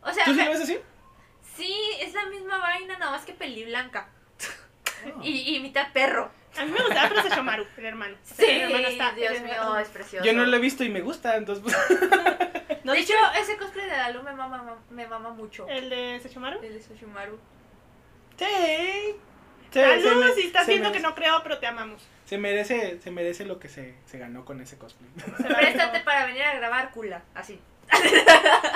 [0.01, 0.77] O sea, ¿Tú sí lo ves así?
[1.55, 4.09] sí, es la misma vaina, nada más que peli blanca.
[5.21, 6.31] Y, y mitad perro.
[6.57, 8.15] A mí me gustaba pero Sesshomaru, el hermano.
[8.23, 9.11] Sí, el hermano está.
[9.11, 10.25] Dios el mío, hermano- es precioso.
[10.25, 11.75] Yo no lo he visto y me gusta, entonces pues,
[12.85, 15.67] ¿No de viste hecho, ese cosplay de Dalu me mama, me mama mucho.
[15.67, 16.61] el de Sesshomaru?
[16.63, 17.37] El de Sushimaru.
[18.37, 19.15] Sí.
[19.73, 22.01] Sí, se Saludos, me- si estás viendo que no creo, pero te amamos.
[22.25, 25.09] Se merece, se merece lo que se, se ganó con ese cosplay.
[25.37, 27.59] Préstate para venir a grabar cula, así.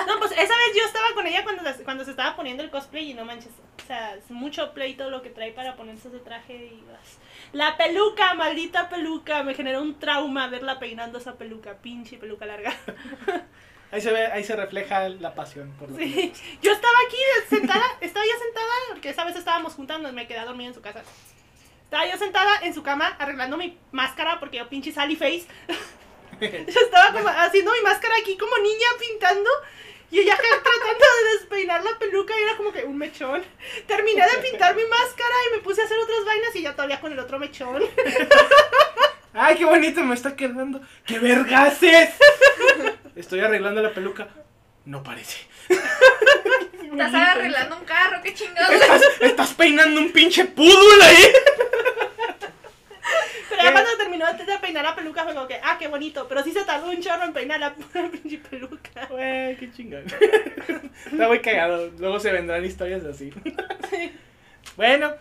[0.06, 2.70] No, pues esa vez yo estaba con ella cuando, se- cuando se estaba poniendo el
[2.70, 3.50] cosplay y no manches.
[3.82, 7.18] O sea, es mucho play todo lo que trae para ponerse ese traje y vas.
[7.52, 9.42] La peluca, maldita peluca.
[9.42, 12.74] Me generó un trauma verla peinando esa peluca, pinche peluca larga.
[13.90, 16.32] Ahí se ve, ahí se refleja la pasión por Sí.
[16.62, 17.16] Yo estaba aquí
[17.48, 21.02] sentada, estaba ya sentada, porque esa vez estábamos juntando, me quedé dormida en su casa.
[21.84, 25.46] Estaba yo sentada en su cama arreglando mi máscara porque yo pinche Sally Face.
[26.40, 29.50] Yo estaba como haciendo mi máscara aquí como niña pintando
[30.10, 33.42] Y ella tratando de despeinar la peluca y era como que un mechón.
[33.86, 37.00] Terminé de pintar mi máscara y me puse a hacer otras vainas y ya todavía
[37.00, 37.82] con el otro mechón.
[39.32, 40.80] ¡Ay, qué bonito me está quedando!
[41.06, 42.10] ¡Qué vergases!
[43.18, 44.28] Estoy arreglando la peluca.
[44.84, 45.38] No parece.
[46.92, 48.70] Estás arreglando un carro, qué chingados.
[48.70, 51.24] Estás, estás peinando un pinche púdul ahí.
[53.50, 56.28] Pero ya cuando terminó de peinar la peluca fue como que, ah, qué bonito.
[56.28, 57.74] Pero sí se tardó un chorro en peinar la
[58.22, 59.06] pinche peluca.
[59.10, 60.04] Güey, qué chingón.
[61.10, 61.90] Está muy cagado.
[61.98, 63.32] Luego se vendrán historias así.
[64.76, 65.12] Bueno,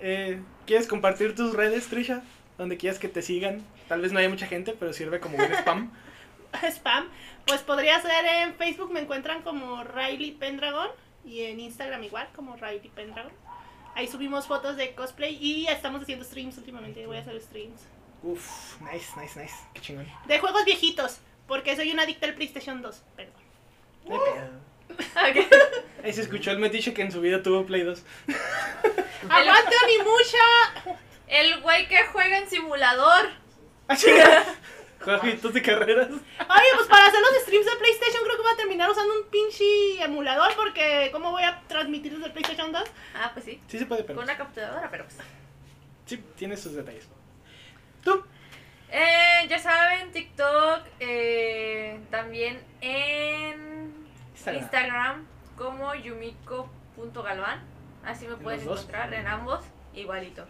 [0.00, 2.22] eh, ¿quieres compartir tus redes, Trisha?
[2.58, 3.62] Donde quieras que te sigan.
[3.88, 5.90] Tal vez no haya mucha gente, pero sirve como un spam.
[6.70, 7.08] Spam.
[7.46, 10.88] Pues podría ser en Facebook, me encuentran como Riley Pendragon.
[11.24, 13.32] Y en Instagram igual, como Riley Pendragon.
[13.94, 17.06] Ahí subimos fotos de cosplay y estamos haciendo streams últimamente.
[17.06, 17.80] Voy a hacer streams.
[18.22, 19.54] Uf, nice, nice, nice.
[19.72, 20.06] Qué chingón.
[20.26, 23.02] De juegos viejitos, porque soy una adicta al PlayStation 2.
[23.16, 23.34] Perdón.
[24.04, 24.66] No hay pedo.
[25.16, 26.04] Ok.
[26.04, 28.02] Ahí se escuchó el metiche que en su vida tuvo Play 2.
[29.28, 30.98] ¡Aguante Onimusha!
[31.26, 33.30] El güey que juega en simulador.
[35.00, 36.08] Jueguitos de carreras.
[36.08, 39.28] Oye, pues para hacer los streams de PlayStation creo que voy a terminar usando un
[39.28, 42.82] pinche emulador porque ¿cómo voy a transmitir desde el PlayStation 2?
[43.14, 43.60] Ah, pues sí.
[43.68, 44.16] Sí se puede, pero.
[44.16, 45.18] Con una capturadora, pero pues.
[46.06, 47.06] Sí, tiene sus detalles.
[48.02, 48.24] ¿Tú?
[48.90, 53.92] Eh, ya saben, TikTok, eh, también en
[54.34, 54.62] Instagram.
[54.62, 57.62] Instagram como yumiko.galván.
[58.04, 59.64] Así me ¿En pueden encontrar en ambos,
[59.94, 60.46] igualito.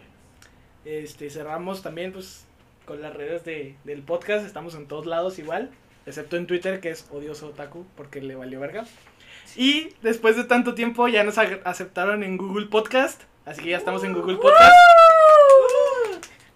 [0.85, 2.46] Este, cerramos también, pues,
[2.87, 4.45] con las redes de, del podcast.
[4.45, 5.69] Estamos en todos lados igual.
[6.05, 8.85] Excepto en Twitter, que es odioso otaku, porque le valió verga.
[9.57, 13.23] Y después de tanto tiempo ya nos aceptaron en Google Podcast.
[13.45, 14.73] Así que ya estamos en Google Podcast.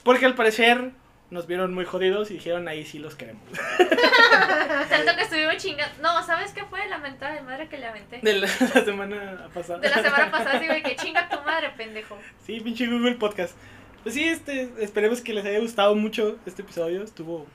[0.03, 0.91] Porque al parecer
[1.31, 3.43] nos vieron muy jodidos y dijeron ahí sí los queremos.
[4.89, 6.01] Tanto que estuvimos chingando.
[6.01, 8.19] No, ¿sabes qué fue la mentada de madre que le aventé?
[8.21, 9.79] De la, la semana pasada.
[9.79, 12.17] De la semana pasada, así, güey, que chinga tu madre, pendejo.
[12.45, 13.55] Sí, pinche Google Podcast.
[14.03, 17.03] Pues sí, este, esperemos que les haya gustado mucho este episodio.
[17.03, 17.45] Estuvo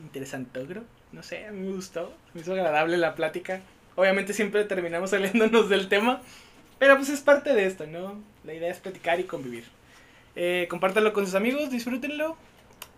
[0.00, 0.84] interesante, creo.
[1.12, 2.12] No sé, a mí me gustó.
[2.34, 3.60] Me hizo agradable la plática.
[3.94, 6.22] Obviamente siempre terminamos saliéndonos del tema.
[6.78, 8.22] Pero pues es parte de esto, ¿no?
[8.44, 9.64] La idea es platicar y convivir.
[10.34, 12.36] Eh, compártanlo con sus amigos, disfrútenlo.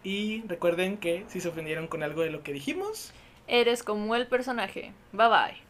[0.02, 3.12] Y recuerden que si se ofendieron con algo de lo que dijimos,
[3.48, 4.92] Eres como el personaje.
[5.12, 5.67] Bye bye.